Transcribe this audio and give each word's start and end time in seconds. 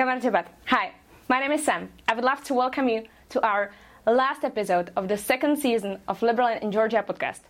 Gamarjabat. 0.00 0.46
Hi, 0.68 0.92
my 1.28 1.40
name 1.40 1.52
is 1.52 1.62
Sam. 1.62 1.90
I 2.08 2.14
would 2.14 2.24
love 2.24 2.42
to 2.44 2.54
welcome 2.54 2.88
you 2.88 3.02
to 3.28 3.46
our 3.46 3.70
last 4.06 4.44
episode 4.44 4.90
of 4.96 5.08
the 5.08 5.18
second 5.18 5.58
season 5.58 5.98
of 6.08 6.20
Liberland 6.20 6.62
in 6.62 6.72
Georgia 6.72 7.04
podcast. 7.06 7.40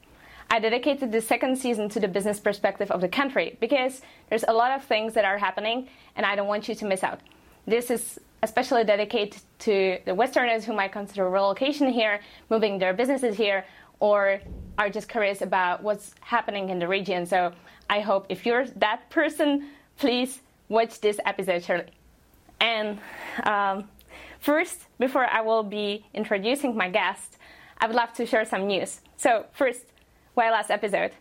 I 0.50 0.58
dedicated 0.58 1.12
the 1.12 1.21
second 1.21 1.58
season 1.58 1.88
to 1.90 2.00
the 2.00 2.08
business 2.08 2.40
perspective 2.40 2.90
of 2.90 3.02
the 3.02 3.08
country 3.08 3.56
because 3.60 4.02
there's 4.28 4.42
a 4.48 4.52
lot 4.52 4.72
of 4.72 4.82
things 4.82 5.14
that 5.14 5.24
are 5.24 5.38
happening 5.38 5.86
and 6.16 6.26
I 6.26 6.34
don't 6.34 6.48
want 6.48 6.68
you 6.68 6.74
to 6.74 6.84
miss 6.84 7.04
out. 7.04 7.21
This 7.68 7.88
is 7.88 8.18
especially 8.42 8.82
dedicated 8.82 9.40
to 9.60 9.98
the 10.04 10.17
Westerners 10.17 10.64
who 10.64 10.72
might 10.72 10.90
consider 10.90 11.30
relocation 11.30 11.87
here, 11.88 12.19
moving 12.48 12.80
their 12.80 12.94
businesses 12.94 13.37
here, 13.37 13.64
or 14.01 14.40
are 14.76 14.90
just 14.90 15.08
curious 15.08 15.40
about 15.40 15.85
what's 15.85 16.16
happening 16.20 16.70
in 16.70 16.80
the 16.80 16.88
region. 16.88 17.27
So 17.27 17.52
I 17.88 18.01
hope 18.01 18.27
if 18.28 18.45
you're 18.45 18.66
that 18.66 19.09
person, 19.09 19.69
please 19.98 20.41
watch 20.69 21.01
this 21.01 21.20
episode. 21.24 21.92
And 22.61 22.98
um, 23.45 23.88
first, 24.41 24.87
before 24.98 25.27
I 25.27 25.41
will 25.41 25.62
be 25.62 26.05
introducing 26.15 26.77
my 26.77 26.89
guest, 26.91 27.39
I 27.79 27.87
would 27.87 27.97
love 27.97 28.12
to 28.15 28.27
share 28.27 28.45
some 28.45 28.67
news. 28.67 29.01
So 29.17 29.47
first, 29.53 29.84
why 30.34 30.51
last 30.51 30.70
episode? 30.70 31.12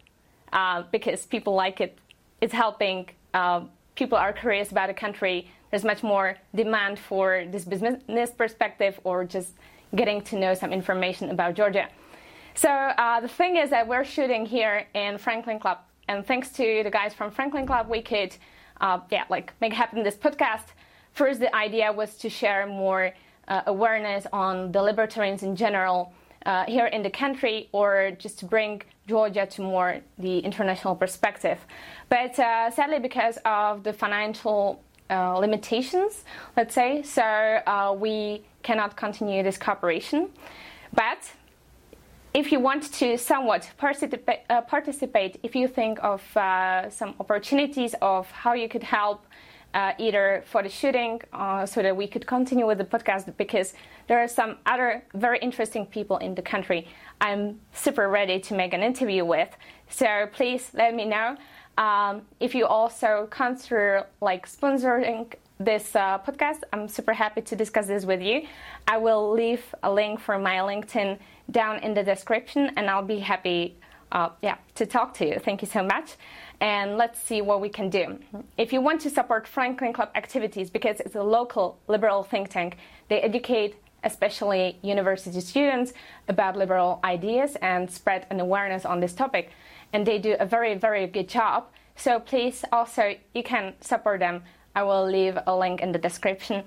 Uh, 0.52 0.84
because 0.92 1.26
people 1.26 1.56
like 1.56 1.82
it. 1.82 1.98
It's 2.42 2.54
helping. 2.54 3.10
Uh, 3.34 3.62
people 3.96 4.18
are 4.18 4.34
curious 4.34 4.72
about 4.72 4.88
the 4.88 4.94
country. 4.94 5.50
There's 5.70 5.84
much 5.84 6.04
more 6.04 6.38
demand 6.56 7.00
for 7.00 7.46
this 7.50 7.64
business 7.66 8.32
perspective 8.32 9.00
or 9.04 9.24
just 9.24 9.54
getting 9.96 10.22
to 10.22 10.38
know 10.38 10.54
some 10.54 10.74
information 10.74 11.30
about 11.30 11.56
Georgia. 11.56 11.88
So 12.56 12.70
uh, 12.70 13.22
the 13.22 13.28
thing 13.28 13.58
is 13.58 13.70
that 13.70 13.88
we're 13.88 14.04
shooting 14.04 14.46
here 14.46 14.88
in 14.94 15.18
Franklin 15.18 15.60
Club, 15.60 15.80
and 16.08 16.26
thanks 16.26 16.50
to 16.54 16.82
the 16.84 16.90
guys 16.90 17.14
from 17.14 17.32
Franklin 17.32 17.66
Club, 17.66 17.88
we 17.90 18.02
could, 18.02 18.36
uh, 18.82 19.00
yeah, 19.12 19.24
like 19.30 19.54
make 19.62 19.74
happen 19.74 20.04
this 20.04 20.16
podcast 20.16 20.66
First, 21.20 21.42
the 21.42 21.54
idea 21.54 21.92
was 21.92 22.16
to 22.20 22.30
share 22.30 22.66
more 22.66 23.12
uh, 23.50 23.64
awareness 23.66 24.26
on 24.32 24.72
the 24.72 24.82
libertarians 24.82 25.44
in 25.44 25.54
general 25.54 26.14
uh, 26.46 26.64
here 26.64 26.86
in 26.86 27.04
the 27.04 27.10
country, 27.10 27.68
or 27.74 28.12
just 28.18 28.40
to 28.40 28.46
bring 28.46 28.84
Georgia 29.06 29.46
to 29.46 29.62
more 29.62 30.00
the 30.18 30.40
international 30.40 30.96
perspective. 30.96 31.60
But 32.08 32.40
uh, 32.40 32.72
sadly, 32.72 33.00
because 33.00 33.38
of 33.44 33.84
the 33.84 33.92
financial 33.92 34.82
uh, 35.10 35.34
limitations, 35.34 36.24
let's 36.56 36.74
say, 36.74 37.04
so 37.04 37.22
uh, 37.22 37.94
we 38.00 38.42
cannot 38.64 38.96
continue 38.96 39.44
this 39.44 39.58
cooperation. 39.58 40.30
But 40.94 41.22
if 42.34 42.50
you 42.54 42.62
want 42.62 42.94
to 42.94 43.18
somewhat 43.18 43.70
uh, 43.80 44.62
participate 44.62 45.38
if 45.44 45.54
you 45.54 45.68
think 45.68 46.00
of 46.02 46.22
some 46.94 47.14
opportunities 47.20 47.94
of 48.02 48.32
how 48.32 48.54
you 48.54 48.70
could 48.70 48.84
help 48.84 49.26
uh, 49.74 49.94
either 49.98 50.44
for 50.48 50.64
the 50.64 50.70
shooting 50.70 51.22
uh, 51.34 51.66
so 51.66 51.82
that 51.82 51.96
we 51.96 52.08
could 52.08 52.26
continue 52.26 52.66
with 52.66 52.78
the 52.78 52.84
podcast 52.86 53.32
because 53.38 53.74
there 54.08 54.20
are 54.20 54.28
some 54.28 54.58
other 54.66 55.04
very 55.14 55.40
interesting 55.40 55.86
people 55.86 56.18
in 56.18 56.36
the 56.36 56.42
country 56.42 56.88
I'm 57.22 57.60
super 57.74 58.10
ready 58.10 58.40
to 58.40 58.54
make 58.56 58.74
an 58.74 58.82
interview 58.82 59.26
with. 59.26 59.50
So 59.90 60.28
please 60.32 60.72
let 60.74 60.96
me 60.96 61.06
know. 61.06 61.38
Um, 61.78 62.24
if 62.40 62.56
you 62.56 62.66
also 62.66 63.28
consider 63.30 64.06
like 64.22 64.48
sponsoring 64.48 65.34
this 65.60 65.96
uh, 65.96 66.18
podcast, 66.20 66.62
I'm 66.74 66.88
super 66.88 67.14
happy 67.14 67.42
to 67.42 67.56
discuss 67.56 67.88
this 67.88 68.06
with 68.06 68.22
you. 68.22 68.48
I 68.88 68.98
will 68.98 69.32
leave 69.32 69.64
a 69.84 69.92
link 69.92 70.20
for 70.20 70.40
my 70.40 70.58
LinkedIn 70.58 71.20
down 71.52 71.80
in 71.80 71.94
the 71.94 72.04
description, 72.04 72.72
and 72.78 72.90
I'll 72.90 73.04
be 73.04 73.20
happy, 73.20 73.76
uh, 74.12 74.30
yeah, 74.42 74.58
to 74.76 74.86
talk 74.86 75.14
to 75.16 75.28
you. 75.28 75.40
Thank 75.40 75.62
you 75.62 75.68
so 75.68 75.84
much 75.84 76.16
and 76.62 76.98
let's 76.98 77.20
see 77.20 77.42
what 77.42 77.62
we 77.62 77.70
can 77.70 77.90
do. 77.90 78.20
If 78.58 78.74
you 78.74 78.82
want 78.82 79.02
to 79.02 79.10
support 79.10 79.48
Franklin 79.48 79.94
Club 79.94 80.10
activities, 80.16 80.70
because 80.70 81.00
it's 81.00 81.16
a 81.16 81.24
local 81.24 81.80
liberal 81.88 82.24
think 82.24 82.50
tank, 82.50 82.78
they 83.08 83.22
educate 83.22 83.76
especially 84.04 84.78
university 84.82 85.42
students 85.42 85.94
about 86.28 86.56
liberal 86.56 87.00
ideas 87.04 87.58
and 87.62 87.90
spread 87.90 88.26
an 88.30 88.40
awareness 88.40 88.86
on 88.86 89.00
this 89.00 89.14
topic. 89.14 89.52
And 89.94 90.06
they 90.06 90.20
do 90.20 90.36
a 90.40 90.46
very, 90.46 90.76
very 90.76 91.08
good 91.08 91.28
job. 91.28 91.68
So 91.96 92.20
please 92.20 92.64
also, 92.72 93.16
you 93.34 93.44
can 93.44 93.74
support 93.82 94.20
them. 94.20 94.44
I 94.76 94.84
will 94.84 95.06
leave 95.06 95.38
a 95.48 95.56
link 95.56 95.82
in 95.82 95.92
the 95.92 96.00
description. 96.00 96.64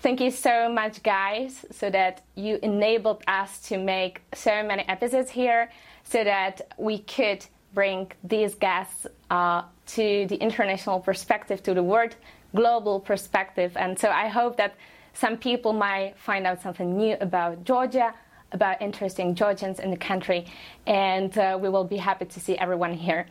Thank 0.00 0.20
you 0.20 0.32
so 0.32 0.68
much, 0.68 1.02
guys, 1.04 1.64
so 1.70 1.88
that 1.90 2.22
you 2.34 2.58
enabled 2.62 3.22
us 3.28 3.60
to 3.68 3.78
make 3.78 4.22
so 4.34 4.64
many 4.64 4.82
episodes 4.88 5.30
here 5.30 5.70
so 6.02 6.24
that 6.24 6.62
we 6.76 6.98
could 6.98 7.46
bring 7.74 8.10
these 8.24 8.54
guests 8.54 9.06
uh, 9.30 9.62
to 9.86 10.26
the 10.26 10.36
international 10.36 11.00
perspective, 11.00 11.62
to 11.62 11.74
the 11.74 11.82
world 11.82 12.16
global 12.54 13.00
perspective. 13.00 13.72
And 13.76 13.98
so 13.98 14.08
I 14.10 14.28
hope 14.28 14.56
that 14.56 14.74
some 15.14 15.36
people 15.36 15.72
might 15.72 16.14
find 16.18 16.46
out 16.46 16.62
something 16.62 16.96
new 16.96 17.16
about 17.20 17.64
Georgia, 17.64 18.14
about 18.52 18.80
interesting 18.80 19.34
Georgians 19.34 19.80
in 19.80 19.90
the 19.90 19.96
country, 19.96 20.46
and 20.86 21.36
uh, 21.36 21.58
we 21.60 21.68
will 21.68 21.84
be 21.84 21.96
happy 21.96 22.26
to 22.26 22.40
see 22.40 22.56
everyone 22.58 22.92
here. 22.92 23.26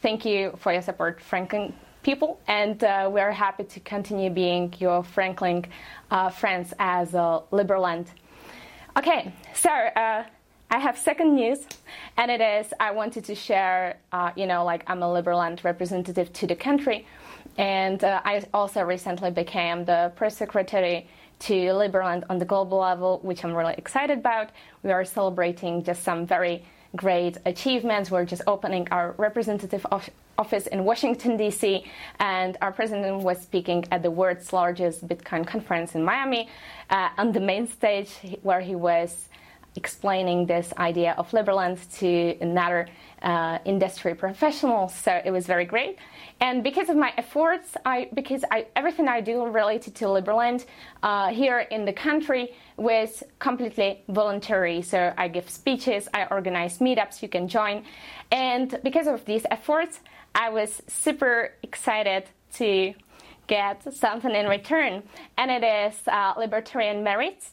Thank 0.00 0.24
you 0.24 0.54
for 0.58 0.72
your 0.72 0.82
support, 0.82 1.20
Franklin 1.20 1.72
people, 2.02 2.40
and 2.48 2.82
uh, 2.82 3.08
we 3.12 3.20
are 3.20 3.30
happy 3.30 3.64
to 3.64 3.80
continue 3.80 4.30
being 4.30 4.74
your 4.78 5.04
Franklin 5.04 5.64
uh, 6.10 6.30
friends 6.30 6.74
as 6.78 7.14
a 7.14 7.42
Liberland. 7.52 8.06
Okay, 8.96 9.32
so 9.54 9.70
uh, 9.70 10.24
I 10.72 10.78
have 10.78 10.96
second 10.96 11.34
news, 11.34 11.58
and 12.16 12.30
it 12.30 12.40
is 12.40 12.72
I 12.80 12.92
wanted 12.92 13.26
to 13.26 13.34
share, 13.34 13.98
uh, 14.10 14.30
you 14.34 14.46
know, 14.46 14.64
like 14.64 14.82
I'm 14.86 15.02
a 15.02 15.06
Liberland 15.06 15.62
representative 15.64 16.32
to 16.32 16.46
the 16.46 16.56
country, 16.56 17.06
and 17.58 18.02
uh, 18.02 18.22
I 18.24 18.42
also 18.54 18.80
recently 18.80 19.30
became 19.30 19.84
the 19.84 20.12
press 20.16 20.34
secretary 20.34 21.06
to 21.40 21.52
Liberland 21.52 22.24
on 22.30 22.38
the 22.38 22.46
global 22.46 22.78
level, 22.78 23.20
which 23.22 23.44
I'm 23.44 23.52
really 23.52 23.74
excited 23.76 24.16
about. 24.16 24.48
We 24.82 24.92
are 24.92 25.04
celebrating 25.04 25.84
just 25.84 26.04
some 26.04 26.26
very 26.26 26.64
great 26.96 27.36
achievements. 27.44 28.10
We're 28.10 28.24
just 28.24 28.42
opening 28.46 28.88
our 28.90 29.14
representative 29.18 29.84
office 30.38 30.66
in 30.68 30.84
Washington, 30.84 31.36
D.C., 31.36 31.84
and 32.18 32.56
our 32.62 32.72
president 32.72 33.18
was 33.18 33.42
speaking 33.42 33.84
at 33.90 34.02
the 34.02 34.10
world's 34.10 34.54
largest 34.54 35.06
Bitcoin 35.06 35.46
conference 35.46 35.94
in 35.94 36.02
Miami 36.02 36.48
uh, 36.88 37.10
on 37.18 37.32
the 37.32 37.40
main 37.40 37.68
stage 37.68 38.10
where 38.40 38.62
he 38.62 38.74
was 38.74 39.28
explaining 39.76 40.46
this 40.46 40.72
idea 40.78 41.14
of 41.18 41.30
Liberland 41.30 41.78
to 41.98 42.36
another 42.40 42.88
uh, 43.22 43.58
industry 43.64 44.14
professionals. 44.14 44.94
So 44.94 45.20
it 45.24 45.30
was 45.30 45.46
very 45.46 45.64
great. 45.64 45.98
And 46.40 46.62
because 46.62 46.88
of 46.88 46.96
my 46.96 47.12
efforts, 47.16 47.76
I, 47.86 48.08
because 48.14 48.44
I, 48.50 48.66
everything 48.74 49.08
I 49.08 49.20
do 49.20 49.46
related 49.46 49.94
to 49.96 50.06
Liberland 50.06 50.66
uh, 51.02 51.28
here 51.28 51.60
in 51.60 51.84
the 51.84 51.92
country 51.92 52.52
was 52.76 53.22
completely 53.38 54.02
voluntary. 54.08 54.82
So 54.82 55.14
I 55.16 55.28
give 55.28 55.48
speeches, 55.48 56.08
I 56.12 56.26
organize 56.26 56.78
meetups, 56.78 57.22
you 57.22 57.28
can 57.28 57.48
join. 57.48 57.84
And 58.30 58.78
because 58.82 59.06
of 59.06 59.24
these 59.24 59.46
efforts, 59.50 60.00
I 60.34 60.50
was 60.50 60.82
super 60.88 61.52
excited 61.62 62.24
to 62.54 62.94
get 63.52 63.78
something 64.04 64.34
in 64.40 64.46
return, 64.58 64.92
and 65.36 65.50
it 65.50 65.64
is 65.78 65.94
uh, 66.08 66.32
libertarian 66.44 66.98
merits. 67.10 67.44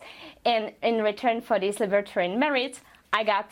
And 0.45 0.63
in 0.81 0.95
return 1.11 1.41
for 1.41 1.59
these 1.59 1.77
libertarian 1.85 2.39
merits, 2.39 2.77
I 3.11 3.21
got 3.33 3.45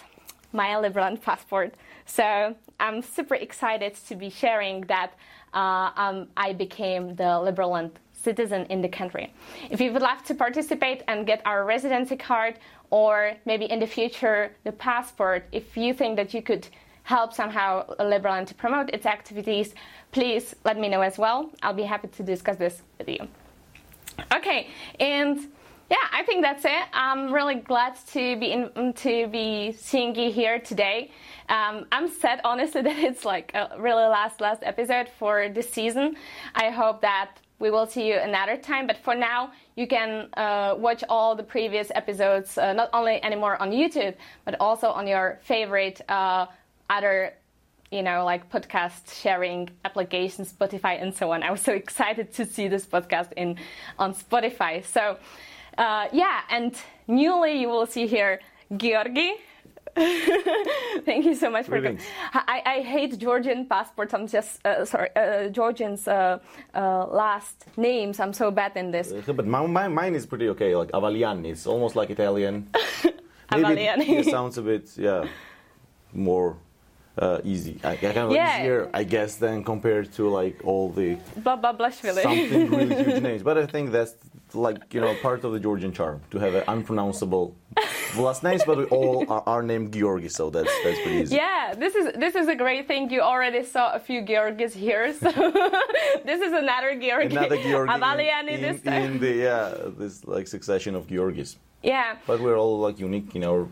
my 0.54 0.70
Liberland 0.84 1.18
passport. 1.22 1.72
So 2.06 2.56
I'm 2.80 3.02
super 3.02 3.36
excited 3.48 3.94
to 4.08 4.14
be 4.16 4.30
sharing 4.30 4.76
that 4.94 5.12
uh, 5.54 5.90
um, 6.04 6.18
I 6.38 6.54
became 6.54 7.04
the 7.22 7.32
Liberland 7.48 7.92
citizen 8.14 8.62
in 8.74 8.80
the 8.82 8.92
country. 9.00 9.26
If 9.70 9.78
you 9.82 9.92
would 9.94 10.06
like 10.12 10.24
to 10.30 10.34
participate 10.46 11.00
and 11.10 11.28
get 11.32 11.40
our 11.46 11.66
residency 11.76 12.18
card, 12.30 12.54
or 12.90 13.34
maybe 13.46 13.66
in 13.74 13.80
the 13.80 13.92
future 13.98 14.40
the 14.64 14.72
passport, 14.72 15.42
if 15.52 15.76
you 15.76 15.94
think 15.94 16.16
that 16.16 16.34
you 16.34 16.42
could 16.42 16.66
help 17.08 17.34
somehow 17.34 17.86
Liberland 18.02 18.48
to 18.48 18.54
promote 18.54 18.90
its 18.90 19.06
activities, 19.06 19.74
please 20.12 20.54
let 20.66 20.78
me 20.78 20.90
know 20.90 21.00
as 21.00 21.18
well. 21.18 21.50
I'll 21.64 21.74
be 21.74 21.84
happy 21.84 22.10
to 22.10 22.22
discuss 22.22 22.58
this 22.58 22.82
with 22.98 23.08
you. 23.08 23.20
Okay, 24.36 24.68
and 25.00 25.40
yeah, 25.90 26.06
I 26.12 26.24
think 26.24 26.44
that's 26.44 26.66
it. 26.66 26.84
I'm 26.92 27.32
really 27.32 27.56
glad 27.56 27.96
to 28.08 28.38
be 28.38 28.52
in, 28.52 28.94
to 28.94 29.28
be 29.28 29.72
seeing 29.72 30.16
you 30.16 30.30
here 30.30 30.60
today. 30.60 31.12
Um, 31.48 31.86
I'm 31.94 32.10
sad, 32.10 32.42
honestly, 32.44 32.82
that 32.88 32.98
it's 32.98 33.24
like 33.24 33.54
a 33.54 33.78
really 33.80 34.04
last 34.04 34.42
last 34.42 34.62
episode 34.64 35.08
for 35.18 35.48
this 35.48 35.70
season. 35.70 36.18
I 36.56 36.72
hope 36.72 37.00
that 37.02 37.38
we 37.60 37.72
will 37.72 37.88
see 37.88 38.06
you 38.10 38.16
another 38.16 38.58
time. 38.58 38.86
But 38.86 38.98
for 38.98 39.16
now, 39.16 39.54
you 39.78 39.88
can 39.88 40.28
uh, 40.36 40.76
watch 40.78 41.06
all 41.08 41.36
the 41.36 41.44
previous 41.44 41.90
episodes 41.96 42.58
uh, 42.58 42.74
not 42.74 42.90
only 42.92 43.24
anymore 43.24 43.60
on 43.62 43.72
YouTube, 43.72 44.16
but 44.44 44.56
also 44.60 44.90
on 44.90 45.08
your 45.08 45.40
favorite 45.42 46.02
uh, 46.10 46.48
other 46.90 47.34
you 47.92 48.04
know, 48.04 48.26
like 48.26 48.50
podcast 48.52 49.14
sharing 49.22 49.70
applications, 49.86 50.52
Spotify, 50.52 51.02
and 51.02 51.14
so 51.14 51.32
on. 51.32 51.44
I 51.44 51.52
was 51.52 51.62
so 51.62 51.74
excited 51.74 52.34
to 52.34 52.46
see 52.46 52.68
this 52.68 52.86
podcast 52.86 53.32
in 53.38 53.58
on 53.98 54.14
Spotify. 54.14 54.84
So, 54.84 55.18
uh, 55.78 56.08
yeah, 56.12 56.42
and 56.50 56.76
newly 57.08 57.62
you 57.62 57.70
will 57.70 57.86
see 57.86 58.08
here 58.08 58.40
Giorgi. 58.72 59.36
Thank 61.06 61.26
you 61.26 61.34
so 61.34 61.50
much 61.50 61.66
for 61.66 61.82
coming. 61.82 62.00
I, 62.34 62.62
I 62.66 62.82
hate 62.82 63.18
Georgian 63.18 63.66
passports. 63.66 64.14
I'm 64.14 64.28
just 64.28 64.64
uh, 64.64 64.86
sorry, 64.86 65.10
uh, 65.16 65.48
Georgian's 65.50 66.08
uh, 66.08 66.38
uh, 66.76 67.08
last 67.08 67.66
names. 67.78 68.20
I'm 68.20 68.34
so 68.34 68.52
bad 68.52 68.74
in 68.76 68.92
this. 68.92 69.12
Uh, 69.12 69.34
but 69.34 69.48
my, 69.48 69.66
my, 69.66 69.88
mine 69.88 70.14
is 70.14 70.26
pretty 70.28 70.50
okay. 70.50 70.76
Like 70.76 70.92
Avaliani, 70.92 71.48
it's 71.48 71.66
almost 71.66 71.96
like 71.96 72.12
Italian. 72.12 72.68
Avaliani. 73.52 74.08
It, 74.08 74.28
it 74.28 74.30
sounds 74.30 74.60
a 74.60 74.62
bit, 74.62 74.92
yeah, 74.98 75.26
more 76.14 76.58
uh, 77.18 77.42
easy. 77.44 77.80
I, 77.84 77.96
kind 77.96 78.18
of 78.18 78.32
yeah. 78.32 78.60
easier, 78.60 78.90
I 78.94 79.04
guess, 79.04 79.36
than 79.36 79.64
compared 79.64 80.12
to 80.14 80.30
like 80.30 80.62
all 80.64 80.90
the 80.90 81.18
blah 81.38 81.56
blah 81.56 81.74
Babablashvili. 81.74 82.22
something 82.22 82.70
really 82.78 83.04
huge 83.04 83.22
names. 83.22 83.44
But 83.44 83.58
I 83.58 83.66
think 83.66 83.92
that's 83.92 84.16
like 84.54 84.94
you 84.94 85.02
know 85.02 85.14
part 85.22 85.44
of 85.44 85.52
the 85.52 85.60
Georgian 85.60 85.92
charm 85.92 86.22
to 86.32 86.40
have 86.40 86.54
an 86.56 86.64
unpronounceable 86.68 87.56
last 88.18 88.44
names, 88.44 88.64
but 88.66 88.78
we 88.78 88.86
all 88.86 89.26
are, 89.30 89.44
are, 89.46 89.64
named 89.64 89.92
Giorgi, 89.92 90.32
so 90.32 90.50
that's 90.50 90.72
that's 90.84 91.00
pretty 91.02 91.20
easy. 91.22 91.36
Yeah, 91.36 91.74
this 91.78 91.96
is 91.96 92.14
this 92.14 92.36
is 92.36 92.48
a 92.48 92.56
great 92.56 92.88
thing. 92.88 93.10
You 93.10 93.22
already 93.22 93.64
saw 93.64 93.94
a 93.94 94.00
few 94.00 94.22
Giorgis 94.22 94.74
here, 94.74 95.14
so 95.22 95.30
this 96.26 96.42
is 96.42 96.54
another 96.54 96.96
Giorgi. 96.96 97.32
Another 97.32 97.58
Giorgi 97.58 97.90
Avaliani 97.90 98.52
in, 98.52 98.62
this 98.62 98.82
time. 98.82 99.02
In 99.04 99.20
the 99.20 99.34
yeah, 99.34 99.74
this 99.98 100.26
like 100.26 100.48
succession 100.48 100.96
of 100.96 101.08
Giorgis. 101.08 101.58
Yeah. 101.84 102.18
But 102.26 102.42
we're 102.42 102.58
all 102.58 102.80
like 102.80 103.00
unique 103.00 103.36
in 103.36 103.44
our 103.44 103.68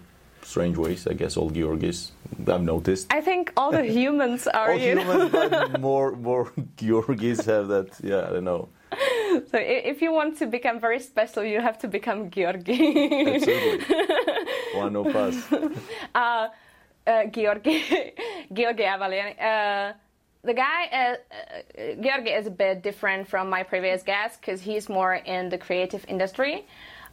strange 0.46 0.78
ways, 0.78 1.08
I 1.08 1.14
guess. 1.14 1.38
All 1.38 1.50
Giorgis, 1.52 2.12
I've 2.48 2.62
noticed. 2.64 3.12
I 3.12 3.22
think 3.22 3.52
all 3.58 3.72
the 3.72 3.84
humans 4.02 4.48
are. 4.48 4.72
all 4.72 4.78
humans, 4.78 5.32
but 5.32 5.80
more 5.90 6.16
more 6.16 6.52
Giorgis 6.78 7.46
have 7.46 7.68
that. 7.68 7.90
Yeah, 8.04 8.28
I 8.28 8.34
don't 8.34 8.44
know. 8.46 8.70
So 9.52 9.58
if 9.60 10.02
you 10.02 10.14
want 10.14 10.38
to 10.40 10.46
become 10.48 10.80
very 10.80 11.00
special, 11.00 11.44
you 11.44 11.60
have 11.60 11.78
to 11.80 11.88
become 11.88 12.30
Giorgi. 12.30 12.80
Absolutely. 13.36 13.96
One 14.76 14.96
of 14.96 15.16
us. 15.16 15.36
Uh, 15.52 16.48
uh, 17.08 17.24
Giorgi, 17.36 18.14
Giorgi 18.52 18.86
Avaliani. 18.94 19.36
Uh, 19.40 19.94
the 20.44 20.54
guy, 20.54 20.86
uh, 20.92 20.98
uh, 20.98 21.82
Giorgi, 22.04 22.38
is 22.40 22.48
a 22.48 22.52
bit 22.52 22.84
different 22.84 23.28
from 23.28 23.50
my 23.50 23.64
previous 23.64 24.04
guest 24.04 24.40
because 24.40 24.62
he's 24.62 24.88
more 24.88 25.16
in 25.16 25.50
the 25.50 25.58
creative 25.58 26.06
industry. 26.08 26.66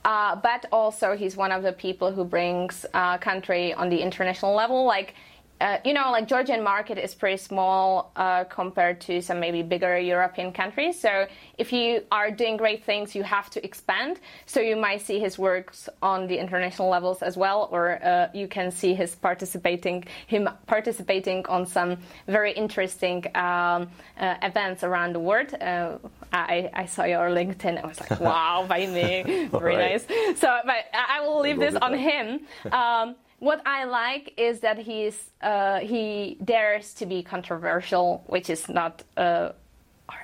Uh, 0.04 0.34
but 0.36 0.66
also, 0.72 1.16
he's 1.16 1.36
one 1.36 1.52
of 1.52 1.62
the 1.62 1.72
people 1.72 2.10
who 2.12 2.24
brings 2.24 2.84
uh, 2.92 3.18
country 3.18 3.72
on 3.74 3.88
the 3.88 3.98
international 3.98 4.54
level. 4.54 4.84
Like 4.84 5.14
uh, 5.62 5.78
you 5.84 5.94
know, 5.94 6.10
like 6.10 6.26
Georgian 6.26 6.62
market 6.62 6.98
is 6.98 7.14
pretty 7.14 7.36
small 7.36 8.10
uh, 8.16 8.42
compared 8.44 9.00
to 9.00 9.22
some 9.22 9.38
maybe 9.38 9.62
bigger 9.62 9.96
European 9.96 10.52
countries. 10.52 10.98
So 10.98 11.26
if 11.56 11.72
you 11.72 12.02
are 12.10 12.32
doing 12.32 12.56
great 12.56 12.84
things, 12.84 13.14
you 13.14 13.22
have 13.22 13.48
to 13.50 13.64
expand. 13.64 14.18
So 14.46 14.58
you 14.60 14.74
might 14.74 15.02
see 15.02 15.20
his 15.20 15.38
works 15.38 15.88
on 16.02 16.26
the 16.26 16.36
international 16.36 16.88
levels 16.88 17.22
as 17.22 17.36
well, 17.36 17.68
or 17.70 18.04
uh, 18.04 18.28
you 18.34 18.48
can 18.48 18.72
see 18.72 18.92
his 18.92 19.14
participating 19.14 20.04
him 20.26 20.48
participating 20.66 21.46
on 21.46 21.64
some 21.64 21.96
very 22.26 22.52
interesting 22.52 23.24
um, 23.36 23.88
uh, 24.18 24.34
events 24.42 24.82
around 24.82 25.14
the 25.14 25.20
world. 25.20 25.54
Uh, 25.54 25.98
I, 26.32 26.70
I, 26.74 26.86
saw 26.86 27.04
your 27.04 27.28
LinkedIn. 27.28 27.82
I 27.82 27.86
was 27.86 28.00
like, 28.00 28.18
wow, 28.30 28.64
by 28.66 28.86
me, 28.86 29.46
very 29.48 29.76
right. 29.76 29.92
nice. 29.92 30.40
So, 30.40 30.48
but 30.64 30.86
I 30.92 31.20
will 31.20 31.40
leave 31.40 31.60
this 31.60 31.76
on 31.76 31.94
him. 31.94 32.40
Um, 32.72 33.14
what 33.42 33.60
I 33.66 33.84
like 33.84 34.34
is 34.36 34.60
that 34.60 34.78
he's 34.78 35.18
uh, 35.42 35.80
he 35.80 36.38
dares 36.44 36.94
to 36.94 37.06
be 37.06 37.24
controversial, 37.24 38.22
which 38.26 38.48
is 38.48 38.68
not. 38.68 39.02
Uh, 39.16 39.50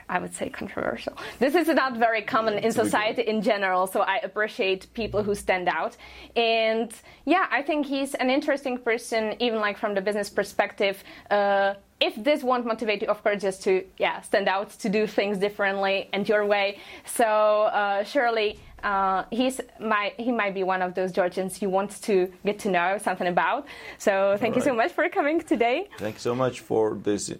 I 0.09 0.19
would 0.20 0.35
say 0.35 0.49
controversial. 0.49 1.15
This 1.38 1.55
is 1.55 1.67
not 1.69 1.97
very 1.97 2.23
common 2.23 2.55
in 2.59 2.70
society 2.70 3.23
in 3.23 3.43
general, 3.43 3.87
so 3.87 4.00
I 4.00 4.17
appreciate 4.29 4.87
people 4.94 5.23
who 5.23 5.35
stand 5.35 5.69
out. 5.69 5.97
And 6.37 6.93
yeah, 7.25 7.47
I 7.50 7.62
think 7.62 7.87
he's 7.87 8.15
an 8.15 8.31
interesting 8.31 8.79
person, 8.79 9.35
even 9.41 9.59
like 9.59 9.79
from 9.79 9.94
the 9.94 10.00
business 10.00 10.31
perspective. 10.31 11.03
Uh, 11.31 11.75
if 12.00 12.14
this 12.23 12.43
won't 12.44 12.67
motivate 12.67 13.03
you, 13.03 13.09
of 13.09 13.23
course, 13.25 13.43
just 13.43 13.64
to 13.64 13.85
yeah 13.99 14.21
stand 14.21 14.47
out, 14.49 14.71
to 14.82 14.88
do 14.88 15.09
things 15.09 15.38
differently 15.38 16.09
and 16.12 16.29
your 16.29 16.47
way. 16.47 16.79
So 17.05 17.26
uh, 17.26 18.05
surely 18.05 18.61
uh, 18.83 19.25
he's 19.31 19.61
my, 19.81 20.13
he 20.19 20.33
might 20.33 20.55
be 20.55 20.63
one 20.63 20.83
of 20.83 20.95
those 20.95 21.13
Georgians 21.13 21.61
you 21.63 21.71
want 21.71 22.03
to 22.03 22.33
get 22.45 22.59
to 22.61 22.71
know 22.71 22.99
something 22.99 23.27
about. 23.27 23.67
So 23.99 24.37
thank 24.39 24.57
you 24.57 24.63
so 24.63 24.75
much 24.75 24.93
for 24.93 25.09
coming 25.09 25.41
today. 25.41 25.89
Thank 25.99 26.17
you 26.17 26.21
so 26.21 26.35
much 26.35 26.61
for 26.61 26.95
this 26.95 27.33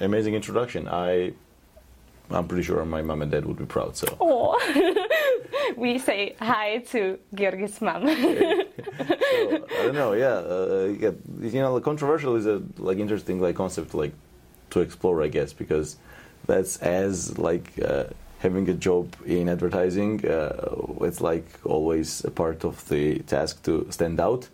amazing 0.00 0.34
introduction. 0.34 0.88
I 0.88 1.32
I'm 2.30 2.48
pretty 2.48 2.64
sure 2.64 2.84
my 2.84 3.02
mom 3.02 3.22
and 3.22 3.30
dad 3.30 3.46
would 3.46 3.56
be 3.56 3.66
proud. 3.66 3.96
So. 3.96 4.16
Oh, 4.20 4.58
we 5.76 5.98
say 5.98 6.34
hi 6.40 6.78
to 6.90 7.18
Giorgi's 7.34 7.80
mom. 7.80 8.02
okay. 8.08 8.64
so, 8.98 9.66
I 9.70 9.82
don't 9.84 9.94
know. 9.94 10.12
Yeah, 10.12 10.26
uh, 10.26 10.94
yeah, 10.98 11.10
you 11.40 11.60
know, 11.60 11.78
controversial 11.80 12.34
is 12.34 12.46
a 12.46 12.62
like 12.78 12.98
interesting 12.98 13.40
like 13.40 13.54
concept 13.54 13.94
like 13.94 14.12
to 14.70 14.80
explore, 14.80 15.22
I 15.22 15.28
guess, 15.28 15.52
because 15.52 15.98
that's 16.46 16.78
as 16.78 17.38
like. 17.38 17.72
Uh, 17.82 18.04
having 18.46 18.68
a 18.68 18.74
job 18.74 19.06
in 19.26 19.48
advertising, 19.48 20.24
uh, 20.24 21.06
it's 21.06 21.20
like 21.20 21.46
always 21.64 22.24
a 22.24 22.30
part 22.30 22.64
of 22.64 22.88
the 22.88 23.18
task 23.34 23.62
to 23.64 23.86
stand 23.90 24.20
out, 24.20 24.48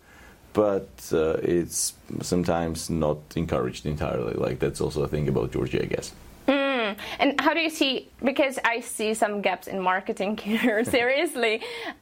but 0.53 0.89
uh, 1.11 1.37
it's 1.57 1.93
sometimes 2.21 2.89
not 2.89 3.19
encouraged 3.35 3.85
entirely. 3.85 4.33
Like 4.45 4.57
that's 4.59 4.81
also 4.81 5.03
a 5.03 5.07
thing 5.07 5.27
about 5.27 5.51
Georgia, 5.51 5.81
I 5.83 5.85
guess. 5.85 6.13
Mm. 6.47 6.97
And 7.19 7.29
how 7.39 7.53
do 7.53 7.59
you 7.59 7.69
see? 7.69 8.09
Because 8.23 8.57
I 8.73 8.81
see 8.81 9.13
some 9.13 9.41
gaps 9.41 9.67
in 9.67 9.79
marketing 9.79 10.37
here. 10.49 10.83
seriously, 10.83 11.61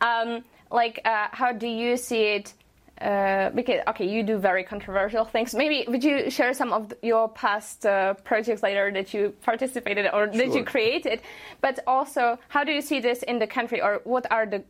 um, 0.09 0.43
like 0.71 1.01
uh, 1.05 1.27
how 1.31 1.51
do 1.51 1.67
you 1.67 1.97
see 1.97 2.23
it? 2.37 2.53
Uh, 3.01 3.49
because 3.49 3.79
okay, 3.87 4.07
you 4.07 4.21
do 4.21 4.37
very 4.37 4.63
controversial 4.63 5.25
things. 5.25 5.55
Maybe 5.55 5.85
would 5.87 6.03
you 6.03 6.29
share 6.29 6.53
some 6.53 6.71
of 6.71 6.93
your 7.01 7.27
past 7.29 7.83
uh, 7.83 8.13
projects 8.23 8.61
later 8.61 8.91
that 8.91 9.11
you 9.11 9.33
participated 9.41 10.05
or 10.13 10.31
sure. 10.31 10.45
that 10.45 10.55
you 10.55 10.63
created? 10.63 11.21
But 11.61 11.79
also, 11.87 12.37
how 12.49 12.63
do 12.63 12.71
you 12.71 12.81
see 12.81 12.99
this 12.99 13.23
in 13.23 13.39
the 13.39 13.47
country, 13.47 13.81
or 13.81 14.01
what 14.03 14.31
are 14.31 14.45
the 14.45 14.63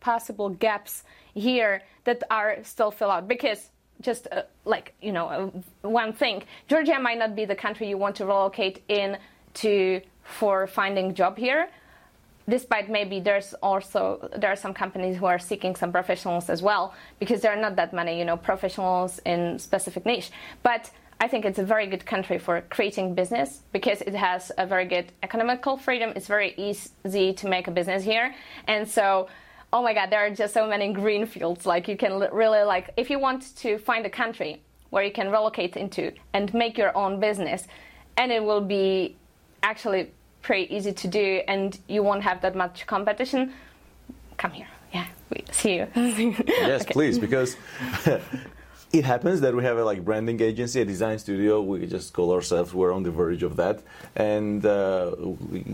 possible 0.00 0.48
gaps 0.48 1.04
here 1.34 1.82
that 2.04 2.22
are 2.30 2.56
still 2.62 2.90
filled 2.90 3.10
out? 3.10 3.28
Because 3.28 3.68
just 4.00 4.26
uh, 4.32 4.42
like 4.64 4.94
you 5.02 5.12
know, 5.12 5.26
uh, 5.28 5.50
one 5.86 6.14
thing, 6.14 6.44
Georgia 6.68 6.98
might 6.98 7.18
not 7.18 7.36
be 7.36 7.44
the 7.44 7.56
country 7.56 7.86
you 7.88 7.98
want 7.98 8.16
to 8.16 8.24
relocate 8.24 8.82
in 8.88 9.18
to 9.52 10.00
for 10.22 10.66
finding 10.66 11.12
job 11.12 11.36
here 11.36 11.68
despite 12.48 12.88
maybe 12.90 13.20
there's 13.20 13.54
also 13.54 14.28
there 14.36 14.50
are 14.50 14.56
some 14.56 14.74
companies 14.74 15.16
who 15.16 15.26
are 15.26 15.38
seeking 15.38 15.74
some 15.74 15.92
professionals 15.92 16.48
as 16.48 16.62
well 16.62 16.94
because 17.18 17.40
there 17.40 17.52
are 17.52 17.60
not 17.60 17.76
that 17.76 17.92
many 17.92 18.18
you 18.18 18.24
know 18.24 18.36
professionals 18.36 19.20
in 19.24 19.58
specific 19.58 20.06
niche 20.06 20.30
but 20.62 20.90
I 21.18 21.28
think 21.28 21.46
it's 21.46 21.58
a 21.58 21.64
very 21.64 21.86
good 21.86 22.04
country 22.04 22.38
for 22.38 22.60
creating 22.68 23.14
business 23.14 23.62
because 23.72 24.02
it 24.02 24.14
has 24.14 24.52
a 24.58 24.66
very 24.66 24.84
good 24.84 25.12
economical 25.22 25.78
freedom. 25.78 26.12
It's 26.14 26.26
very 26.26 26.54
easy 26.58 27.32
to 27.32 27.48
make 27.48 27.68
a 27.68 27.70
business 27.70 28.04
here. 28.04 28.34
And 28.66 28.86
so, 28.86 29.28
oh 29.72 29.82
my 29.82 29.94
God, 29.94 30.10
there 30.10 30.26
are 30.26 30.30
just 30.30 30.52
so 30.52 30.68
many 30.68 30.92
green 30.92 31.24
fields. 31.24 31.64
Like 31.64 31.88
you 31.88 31.96
can 31.96 32.18
really 32.32 32.62
like, 32.64 32.90
if 32.98 33.08
you 33.08 33.18
want 33.18 33.56
to 33.56 33.78
find 33.78 34.04
a 34.04 34.10
country 34.10 34.62
where 34.90 35.02
you 35.02 35.10
can 35.10 35.30
relocate 35.30 35.76
into 35.76 36.12
and 36.34 36.52
make 36.52 36.76
your 36.76 36.94
own 36.94 37.18
business, 37.18 37.66
and 38.18 38.30
it 38.30 38.44
will 38.44 38.60
be 38.60 39.16
actually 39.62 40.12
pretty 40.46 40.72
easy 40.72 40.92
to 40.92 41.08
do 41.08 41.42
and 41.48 41.80
you 41.88 42.04
won't 42.04 42.22
have 42.22 42.40
that 42.40 42.54
much 42.54 42.86
competition, 42.86 43.52
come 44.36 44.52
here. 44.52 44.68
Yeah, 44.94 45.06
we 45.30 45.38
see 45.50 45.74
you. 45.78 45.86
yes, 46.46 46.82
okay. 46.82 46.92
please, 46.92 47.18
because 47.18 47.56
it 48.92 49.04
happens 49.04 49.40
that 49.40 49.52
we 49.56 49.64
have 49.64 49.76
a 49.76 49.84
like 49.84 50.04
branding 50.04 50.40
agency, 50.40 50.80
a 50.80 50.84
design 50.84 51.18
studio. 51.18 51.60
We 51.60 51.86
just 51.86 52.12
call 52.12 52.32
ourselves. 52.32 52.72
We're 52.72 52.94
on 52.98 53.02
the 53.02 53.10
verge 53.10 53.42
of 53.42 53.56
that, 53.56 53.82
and 54.14 54.64
uh, 54.64 55.16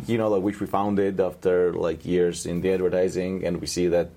you 0.07 0.17
know, 0.17 0.29
like 0.31 0.43
which 0.43 0.59
we 0.59 0.67
founded 0.67 1.21
after 1.21 1.75
like 1.75 2.07
years 2.07 2.47
in 2.47 2.62
the 2.62 2.73
advertising, 2.73 3.45
and 3.45 3.61
we 3.61 3.67
see 3.67 3.88
that 3.88 4.09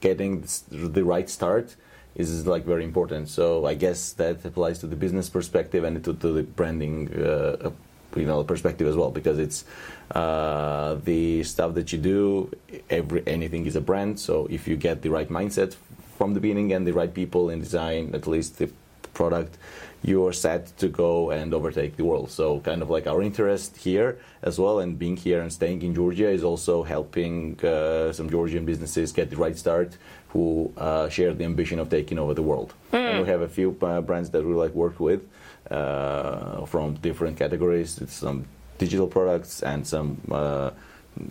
getting 0.00 0.44
the 0.70 1.04
right 1.04 1.28
start 1.28 1.74
is 2.14 2.46
like 2.46 2.64
very 2.64 2.84
important. 2.84 3.28
So 3.28 3.66
I 3.66 3.74
guess 3.74 4.12
that 4.12 4.44
applies 4.44 4.78
to 4.78 4.86
the 4.86 4.96
business 5.04 5.28
perspective 5.28 5.82
and 5.82 6.02
to, 6.04 6.14
to 6.14 6.28
the 6.32 6.44
branding 6.44 7.12
uh, 7.12 7.72
you 8.16 8.26
know 8.26 8.42
perspective 8.44 8.86
as 8.86 8.96
well 8.96 9.10
because 9.10 9.38
it's 9.38 9.64
uh, 10.12 10.94
the 11.04 11.42
stuff 11.42 11.74
that 11.74 11.92
you 11.92 11.98
do 11.98 12.50
every 12.90 13.22
anything 13.26 13.66
is 13.66 13.76
a 13.76 13.80
brand. 13.80 14.18
So 14.20 14.46
if 14.50 14.68
you 14.68 14.76
get 14.76 15.02
the 15.02 15.10
right 15.10 15.28
mindset 15.28 15.76
from 16.16 16.34
the 16.34 16.40
beginning 16.40 16.72
and 16.72 16.86
the 16.86 16.92
right 16.92 17.12
people 17.12 17.50
in 17.50 17.60
design 17.60 18.14
at 18.14 18.26
least 18.26 18.58
the 18.58 18.70
product 19.14 19.56
you're 20.02 20.34
set 20.34 20.76
to 20.76 20.88
go 20.88 21.30
and 21.30 21.54
overtake 21.54 21.96
the 21.96 22.04
world. 22.04 22.30
So 22.30 22.60
kind 22.60 22.82
of 22.82 22.90
like 22.90 23.06
our 23.06 23.22
interest 23.22 23.78
here 23.78 24.18
as 24.42 24.58
well 24.58 24.80
and 24.80 24.98
being 24.98 25.16
here 25.16 25.40
and 25.40 25.50
staying 25.50 25.80
in 25.82 25.94
georgia 25.94 26.28
is 26.28 26.44
also 26.44 26.82
helping 26.82 27.58
uh, 27.64 28.12
some 28.12 28.28
georgian 28.28 28.64
businesses 28.66 29.12
get 29.12 29.30
the 29.30 29.36
right 29.36 29.56
start 29.56 29.96
who 30.28 30.72
uh, 30.76 31.08
share 31.08 31.32
the 31.32 31.44
ambition 31.44 31.78
of 31.78 31.88
taking 31.88 32.18
over 32.18 32.34
the 32.34 32.42
world. 32.42 32.74
Mm. 32.92 32.98
and 32.98 33.22
we 33.22 33.28
have 33.28 33.40
a 33.40 33.48
few 33.48 33.76
uh, 33.80 34.00
brands 34.00 34.30
that 34.30 34.44
we 34.44 34.52
like 34.52 34.74
work 34.74 35.00
with 35.00 35.22
from 35.68 36.94
different 37.02 37.38
categories. 37.38 38.00
Some 38.08 38.46
digital 38.78 39.06
products 39.06 39.62
and 39.62 39.86
some 39.86 40.20
uh, 40.30 40.70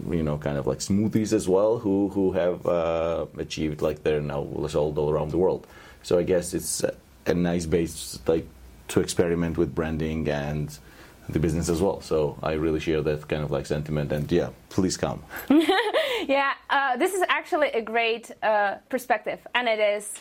you 0.10 0.24
know 0.24 0.38
kind 0.38 0.58
of 0.58 0.66
like 0.66 0.80
smoothies 0.80 1.34
as 1.34 1.48
well 1.50 1.78
who 1.78 2.08
who 2.10 2.32
have 2.32 2.66
uh, 2.66 3.26
achieved 3.38 3.82
like 3.82 4.04
they're 4.04 4.22
now 4.22 4.48
sold 4.70 4.98
all 4.98 5.10
around 5.12 5.30
the 5.32 5.38
world 5.38 5.68
so 6.04 6.18
i 6.18 6.24
guess 6.24 6.54
it's 6.54 6.86
uh, 6.86 6.96
a 7.26 7.34
nice 7.34 7.66
base 7.66 8.18
like 8.26 8.48
to 8.88 9.02
experiment 9.02 9.58
with 9.58 9.74
branding 9.76 10.28
and 10.30 10.78
the 11.30 11.40
business 11.40 11.70
as 11.70 11.82
well. 11.82 12.02
So 12.02 12.38
I 12.44 12.54
really 12.54 12.80
share 12.80 13.02
that 13.02 13.28
kind 13.28 13.44
of 13.44 13.52
like 13.52 13.66
sentiment. 13.66 14.12
And 14.12 14.32
yeah, 14.32 14.50
please 14.70 14.98
come. 14.98 15.24
yeah, 16.28 16.54
uh, 16.70 16.98
this 16.98 17.14
is 17.14 17.24
actually 17.30 17.70
a 17.70 17.82
great 17.82 18.32
uh, 18.44 18.76
perspective, 18.90 19.40
and 19.56 19.68
it 19.68 19.80
is. 19.80 20.14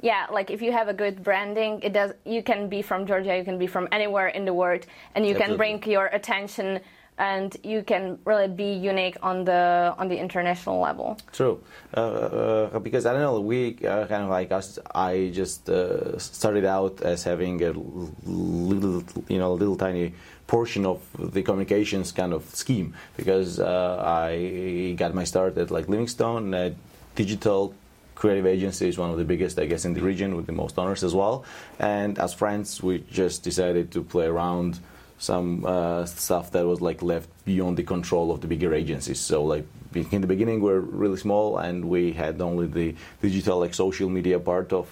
Yeah, 0.00 0.26
like 0.30 0.50
if 0.50 0.60
you 0.60 0.72
have 0.72 0.88
a 0.88 0.94
good 0.94 1.22
branding, 1.22 1.80
it 1.82 1.92
does. 1.92 2.12
You 2.24 2.42
can 2.42 2.68
be 2.68 2.82
from 2.82 3.06
Georgia, 3.06 3.36
you 3.36 3.44
can 3.44 3.58
be 3.58 3.66
from 3.66 3.88
anywhere 3.90 4.28
in 4.28 4.44
the 4.44 4.52
world, 4.52 4.86
and 5.14 5.26
you 5.26 5.34
Absolutely. 5.34 5.46
can 5.46 5.80
bring 5.80 5.92
your 5.92 6.06
attention 6.06 6.80
and 7.18 7.56
you 7.62 7.82
can 7.82 8.18
really 8.24 8.48
be 8.48 8.72
unique 8.72 9.16
on 9.22 9.44
the 9.44 9.94
on 9.98 10.08
the 10.08 10.18
international 10.18 10.80
level. 10.80 11.16
True, 11.32 11.62
uh, 11.96 12.00
uh, 12.00 12.78
because 12.78 13.06
I 13.06 13.12
don't 13.12 13.22
know, 13.22 13.40
we 13.40 13.78
uh, 13.86 14.06
kind 14.06 14.24
of 14.24 14.28
like 14.28 14.52
us. 14.52 14.78
I 14.94 15.30
just 15.32 15.68
uh, 15.68 16.18
started 16.18 16.64
out 16.64 17.00
as 17.02 17.24
having 17.24 17.62
a 17.62 17.72
little, 17.72 19.02
you 19.28 19.38
know, 19.38 19.54
little 19.54 19.76
tiny 19.76 20.14
portion 20.46 20.86
of 20.86 21.00
the 21.18 21.42
communications 21.42 22.12
kind 22.12 22.32
of 22.32 22.44
scheme 22.54 22.94
because 23.16 23.58
uh, 23.58 24.02
I 24.04 24.94
got 24.96 25.14
my 25.14 25.24
start 25.24 25.56
at 25.58 25.70
like 25.70 25.86
Leavingstone, 25.86 26.74
digital 27.14 27.74
creative 28.16 28.46
agency 28.46 28.88
is 28.88 28.98
one 28.98 29.10
of 29.10 29.18
the 29.18 29.24
biggest, 29.24 29.58
I 29.58 29.66
guess, 29.66 29.84
in 29.84 29.94
the 29.94 30.00
region 30.00 30.34
with 30.34 30.46
the 30.46 30.52
most 30.52 30.76
honors 30.78 31.04
as 31.04 31.14
well. 31.14 31.44
And 31.78 32.18
as 32.18 32.34
friends, 32.34 32.82
we 32.82 33.04
just 33.10 33.44
decided 33.44 33.92
to 33.92 34.02
play 34.02 34.26
around 34.26 34.80
some 35.18 35.64
uh, 35.64 36.04
stuff 36.06 36.50
that 36.52 36.66
was 36.66 36.80
like 36.80 37.02
left 37.02 37.28
beyond 37.44 37.76
the 37.76 37.82
control 37.82 38.30
of 38.32 38.40
the 38.40 38.46
bigger 38.46 38.74
agencies. 38.74 39.20
So 39.20 39.44
like 39.44 39.66
in 39.94 40.20
the 40.20 40.26
beginning 40.26 40.60
we 40.60 40.70
we're 40.70 40.80
really 40.80 41.16
small 41.16 41.56
and 41.56 41.86
we 41.86 42.12
had 42.12 42.40
only 42.40 42.66
the 42.66 42.94
digital 43.22 43.58
like 43.60 43.72
social 43.72 44.10
media 44.10 44.38
part 44.38 44.72
of 44.72 44.86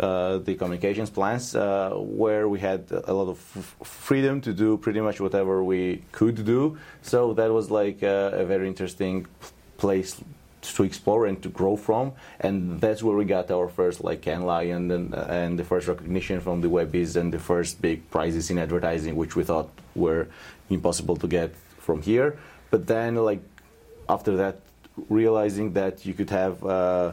uh, 0.00 0.38
the 0.38 0.54
communications 0.54 1.10
plans 1.10 1.54
uh, 1.54 1.90
where 1.94 2.48
we 2.48 2.58
had 2.58 2.86
a 2.90 3.12
lot 3.12 3.28
of 3.28 3.38
f- 3.56 3.86
freedom 3.86 4.40
to 4.40 4.52
do 4.52 4.76
pretty 4.78 5.00
much 5.00 5.20
whatever 5.20 5.62
we 5.62 6.02
could 6.12 6.44
do. 6.44 6.78
So 7.02 7.34
that 7.34 7.50
was 7.52 7.70
like 7.70 8.02
a, 8.02 8.30
a 8.34 8.44
very 8.46 8.66
interesting 8.66 9.26
place 9.76 10.22
to 10.74 10.82
explore 10.82 11.26
and 11.26 11.42
to 11.42 11.48
grow 11.48 11.76
from. 11.76 12.12
And 12.40 12.80
that's 12.80 13.02
where 13.02 13.16
we 13.16 13.24
got 13.24 13.50
our 13.50 13.68
first 13.68 14.02
like 14.02 14.22
Cannes 14.22 14.44
Lion 14.44 14.90
and, 14.90 15.14
and 15.14 15.58
the 15.58 15.64
first 15.64 15.88
recognition 15.88 16.40
from 16.40 16.60
the 16.60 16.68
Webbies 16.68 17.16
and 17.16 17.32
the 17.32 17.38
first 17.38 17.80
big 17.80 18.08
prizes 18.10 18.50
in 18.50 18.58
advertising, 18.58 19.16
which 19.16 19.36
we 19.36 19.44
thought 19.44 19.68
were 19.94 20.28
impossible 20.70 21.16
to 21.16 21.28
get 21.28 21.54
from 21.78 22.02
here. 22.02 22.38
But 22.70 22.86
then 22.86 23.14
like 23.16 23.42
after 24.08 24.36
that, 24.36 24.56
realizing 25.08 25.72
that 25.74 26.06
you 26.06 26.14
could 26.14 26.30
have 26.30 26.64
uh, 26.64 27.12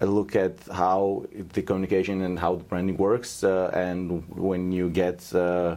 a 0.00 0.06
look 0.06 0.34
at 0.34 0.54
how 0.72 1.26
the 1.52 1.62
communication 1.62 2.22
and 2.22 2.38
how 2.38 2.56
the 2.56 2.64
branding 2.64 2.96
works, 2.96 3.44
uh, 3.44 3.70
and 3.74 4.26
when 4.28 4.72
you 4.72 4.88
get 4.90 5.32
uh, 5.34 5.76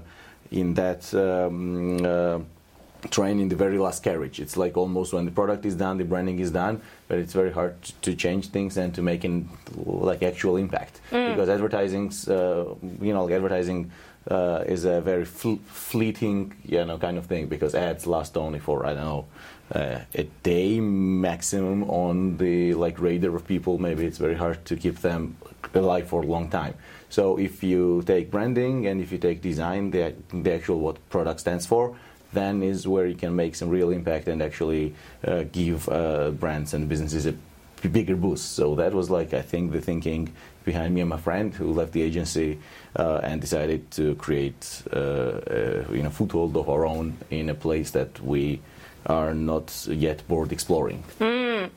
in 0.52 0.74
that. 0.74 1.14
Um, 1.14 2.06
uh, 2.06 2.40
train 3.10 3.40
in 3.40 3.50
the 3.50 3.56
very 3.56 3.78
last 3.78 4.04
carriage. 4.04 4.40
It's 4.40 4.58
like 4.58 4.78
almost 4.78 5.14
when 5.14 5.26
the 5.26 5.32
product 5.32 5.66
is 5.66 5.76
done, 5.76 5.98
the 5.98 6.06
branding 6.06 6.40
is 6.40 6.52
done, 6.52 6.82
but 7.08 7.20
it's 7.20 7.34
very 7.34 7.52
hard 7.52 7.82
to 8.02 8.16
change 8.16 8.48
things 8.50 8.78
and 8.78 8.94
to 8.96 9.02
make 9.02 9.26
in 9.26 9.50
like 9.76 10.24
actual 10.24 10.58
impact 10.58 11.02
mm. 11.12 11.30
because 11.32 11.50
advertising's 11.50 12.28
uh, 12.28 12.74
you 13.02 13.14
know 13.14 13.26
like 13.26 13.34
advertising 13.34 13.92
uh, 14.30 14.64
is 14.66 14.86
a 14.86 15.02
very 15.02 15.26
fl- 15.26 15.62
fleeting 15.66 16.54
you 16.64 16.84
know 16.86 16.98
kind 16.98 17.18
of 17.18 17.26
thing 17.26 17.48
because 17.48 17.76
ads 17.76 18.08
last 18.08 18.38
only 18.38 18.60
for 18.60 18.86
I 18.86 18.94
don't 18.94 19.04
know 19.04 19.26
uh, 19.74 20.00
a 20.16 20.24
day 20.44 20.80
maximum 20.80 21.84
on 21.90 22.38
the 22.38 22.74
like 22.74 23.00
radar 23.00 23.36
of 23.36 23.48
people. 23.48 23.78
Maybe 23.78 24.06
it's 24.06 24.18
very 24.18 24.36
hard 24.36 24.64
to 24.66 24.76
keep 24.76 25.00
them 25.00 25.38
alive 25.74 26.08
for 26.08 26.24
a 26.24 26.26
long 26.26 26.50
time. 26.50 26.76
So 27.10 27.38
if 27.38 27.64
you 27.64 28.04
take 28.06 28.32
branding 28.32 28.88
and 28.88 29.02
if 29.02 29.12
you 29.12 29.18
take 29.18 29.42
design, 29.42 29.92
the, 29.92 30.16
the 30.34 30.54
actual 30.54 30.80
what 30.80 30.98
product 31.10 31.40
stands 31.40 31.66
for 31.66 31.96
then 32.34 32.64
is 32.64 32.88
where 32.88 33.06
you 33.06 33.16
can 33.16 33.36
make 33.36 33.56
some 33.56 33.70
real 33.70 33.92
impact 33.92 34.28
and 34.28 34.42
actually 34.42 34.94
uh, 35.26 35.44
give 35.52 35.88
uh, 35.90 36.32
brands 36.32 36.74
and 36.74 36.90
businesses 36.90 37.26
a 37.26 37.34
bigger 37.88 38.16
boost. 38.16 38.54
So 38.54 38.76
that 38.76 38.94
was 38.94 39.10
like 39.10 39.34
I 39.34 39.42
think 39.42 39.72
the 39.72 39.82
thinking 39.82 40.34
behind 40.64 40.94
me 40.94 41.02
and 41.02 41.10
my 41.10 41.18
friend 41.18 41.54
who 41.54 41.74
left 41.74 41.92
the 41.92 42.02
agency 42.02 42.60
uh, 42.96 43.20
and 43.24 43.42
decided 43.42 43.92
to 43.92 44.16
create 44.16 44.84
uh, 44.94 45.40
a, 45.48 45.94
you 45.94 46.04
know 46.04 46.10
foothold 46.10 46.56
of 46.56 46.70
our 46.70 46.86
own 46.86 47.18
in 47.30 47.50
a 47.50 47.54
place 47.54 47.92
that 47.92 48.20
we 48.22 48.62
are 49.06 49.34
not 49.34 49.86
yet 49.90 50.26
bored 50.28 50.52
exploring. 50.52 51.04
Mm. 51.20 51.70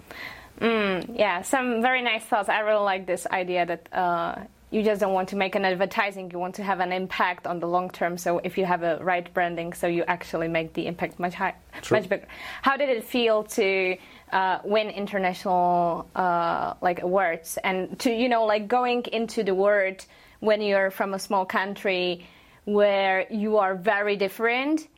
Mm, 0.61 1.19
yeah, 1.19 1.43
some 1.43 1.83
very 1.83 2.01
nice 2.03 2.25
thoughts. 2.25 2.49
I 2.49 2.61
really 2.61 2.85
like 2.85 3.07
this 3.07 3.27
idea 3.27 3.67
that 3.67 3.89
uh, 3.93 4.37
you 4.71 4.83
just 4.83 5.01
don't 5.01 5.13
want 5.13 5.29
to 5.29 5.37
make 5.37 5.55
an 5.55 5.65
advertising 5.65 6.31
you 6.31 6.39
want 6.39 6.55
to 6.57 6.63
have 6.63 6.81
an 6.81 6.93
impact 6.93 7.47
on 7.47 7.61
the 7.61 7.67
long 7.67 7.89
term. 7.91 8.19
So 8.19 8.39
if 8.43 8.59
you 8.59 8.65
have 8.65 8.83
a 8.83 8.99
right 9.03 9.33
branding 9.33 9.73
so 9.73 9.87
you 9.87 10.03
actually 10.05 10.49
make 10.49 10.73
the 10.75 10.87
impact 10.87 11.21
much 11.21 11.35
high, 11.35 11.55
much 11.91 12.09
bigger. 12.09 12.27
How 12.63 12.77
did 12.77 12.89
it 12.89 13.05
feel 13.05 13.45
to 13.45 13.97
uh, 14.33 14.59
win 14.65 14.91
international 14.91 16.09
uh, 16.17 16.75
like 16.81 17.03
awards? 17.03 17.59
And 17.63 17.99
to 18.01 18.11
you 18.13 18.29
know 18.29 18.45
like 18.45 18.67
going 18.67 19.05
into 19.13 19.45
the 19.45 19.55
world 19.55 20.05
when 20.41 20.61
you're 20.61 20.91
from 20.91 21.15
a 21.15 21.19
small 21.19 21.47
country 21.47 22.27
where 22.65 23.27
you 23.31 23.59
are 23.59 23.77
very 23.77 24.17
different 24.17 24.89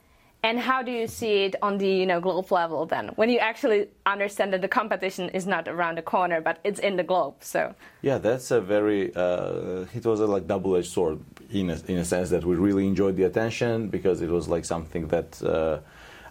and 0.42 0.58
how 0.58 0.82
do 0.82 0.92
you 0.92 1.06
see 1.06 1.44
it 1.44 1.56
on 1.62 1.78
the 1.78 1.88
you 1.88 2.06
know 2.06 2.20
globe 2.20 2.50
level 2.52 2.86
then, 2.86 3.08
when 3.16 3.28
you 3.28 3.38
actually 3.38 3.88
understand 4.06 4.52
that 4.52 4.62
the 4.62 4.68
competition 4.68 5.28
is 5.30 5.46
not 5.46 5.66
around 5.68 5.98
the 5.98 6.02
corner, 6.02 6.40
but 6.40 6.58
it's 6.64 6.80
in 6.80 6.96
the 6.96 7.02
globe? 7.02 7.34
So 7.40 7.74
yeah, 8.02 8.18
that's 8.18 8.50
a 8.50 8.60
very 8.60 9.14
uh, 9.14 9.86
it 9.94 10.04
was 10.04 10.20
a 10.20 10.26
like 10.26 10.46
double-edged 10.46 10.90
sword 10.90 11.20
in 11.50 11.70
a, 11.70 11.78
in 11.88 11.98
a 11.98 12.04
sense 12.04 12.30
that 12.30 12.44
we 12.44 12.56
really 12.56 12.86
enjoyed 12.86 13.16
the 13.16 13.24
attention 13.24 13.88
because 13.88 14.20
it 14.22 14.30
was 14.30 14.48
like 14.48 14.64
something 14.64 15.08
that. 15.08 15.42
Uh, 15.42 15.80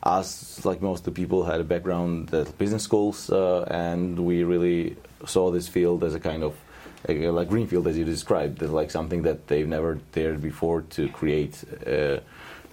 us, 0.04 0.64
like 0.64 0.82
most 0.82 1.00
of 1.00 1.06
the 1.06 1.12
people, 1.12 1.44
had 1.44 1.60
a 1.60 1.64
background 1.64 2.34
at 2.34 2.56
business 2.58 2.84
schools, 2.84 3.30
uh, 3.30 3.64
and 3.64 4.18
we 4.18 4.44
really 4.44 4.96
saw 5.26 5.52
this 5.52 5.68
field 5.68 6.04
as 6.04 6.16
a 6.16 6.20
kind 6.20 6.44
of 6.44 6.56
like 7.08 7.50
greenfield, 7.50 7.88
as 7.88 7.98
you 7.98 8.06
described, 8.06 8.62
like 8.62 8.92
something 8.92 9.24
that 9.24 9.48
they've 9.48 9.68
never 9.68 9.96
dared 10.14 10.42
before 10.42 10.82
to 10.82 11.10
create. 11.10 11.64
Uh, 11.86 12.20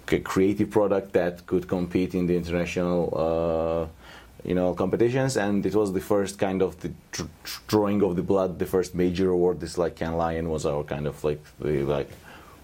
creative 0.06 0.70
product 0.70 1.12
that 1.12 1.46
could 1.46 1.68
compete 1.68 2.14
in 2.14 2.26
the 2.26 2.36
international 2.36 3.00
uh, 3.16 3.86
you 4.48 4.54
know 4.54 4.74
competitions. 4.74 5.36
And 5.36 5.64
it 5.64 5.74
was 5.74 5.92
the 5.92 6.00
first 6.00 6.38
kind 6.38 6.62
of 6.62 6.78
the 6.80 6.92
drawing 7.66 8.02
of 8.02 8.16
the 8.16 8.22
blood. 8.22 8.58
The 8.58 8.66
first 8.66 8.94
major 8.94 9.30
award 9.30 9.60
this 9.60 9.78
like 9.78 9.96
Cannes 9.96 10.16
Lion 10.16 10.50
was 10.50 10.66
our 10.66 10.82
kind 10.84 11.06
of 11.06 11.22
like 11.24 11.42
the 11.60 11.82
like 11.82 12.10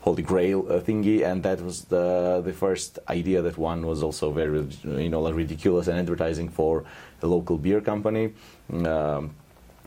holy 0.02 0.22
grail 0.22 0.66
uh, 0.68 0.80
thingy. 0.80 1.24
And 1.24 1.42
that 1.42 1.60
was 1.60 1.84
the 1.84 2.42
the 2.44 2.52
first 2.52 2.98
idea 3.08 3.42
that 3.42 3.56
one 3.58 3.86
was 3.86 4.02
also 4.02 4.30
very 4.30 4.66
you 4.84 5.08
know 5.08 5.22
like 5.22 5.34
ridiculous 5.34 5.88
and 5.88 5.98
advertising 5.98 6.48
for 6.48 6.84
a 7.22 7.26
local 7.26 7.58
beer 7.58 7.80
company. 7.80 8.34
Um, 8.72 9.34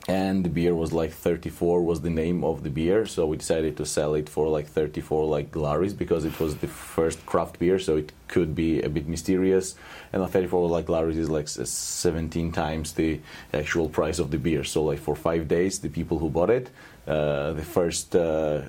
and 0.08 0.44
the 0.44 0.50
beer 0.50 0.76
was 0.76 0.92
like 0.92 1.14
34 1.14 1.82
was 1.82 2.02
the 2.02 2.10
name 2.10 2.44
of 2.44 2.64
the 2.64 2.70
beer 2.70 3.06
so 3.06 3.26
we 3.26 3.38
decided 3.38 3.78
to 3.78 3.86
sell 3.86 4.16
it 4.16 4.28
for 4.28 4.50
like 4.50 4.68
34 4.68 5.26
like 5.26 5.50
glaris 5.50 5.98
because 5.98 6.26
it 6.26 6.38
was 6.40 6.58
the 6.58 6.68
first 6.68 7.26
craft 7.26 7.58
beer 7.58 7.80
so 7.80 7.96
it 7.96 8.12
could 8.34 8.56
be 8.56 8.82
a 8.82 8.90
bit 8.90 9.08
mysterious. 9.08 9.76
And 10.12 10.22
like 10.24 10.32
34 10.32 10.68
like 10.68 10.86
glaris 10.88 11.18
is 11.18 11.30
like 11.30 11.48
17 11.48 12.52
times 12.52 12.94
the 12.94 13.22
actual 13.54 13.88
price 13.90 14.18
of 14.18 14.32
the 14.32 14.40
beer. 14.40 14.64
So 14.64 14.84
like 14.84 15.00
for 15.00 15.16
five 15.16 15.48
days 15.48 15.80
the 15.80 15.90
people 15.90 16.18
who 16.18 16.30
bought 16.30 16.50
it 16.50 16.70
uh, 17.08 17.54
the 17.54 17.62
first 17.64 18.16
uh, 18.16 18.64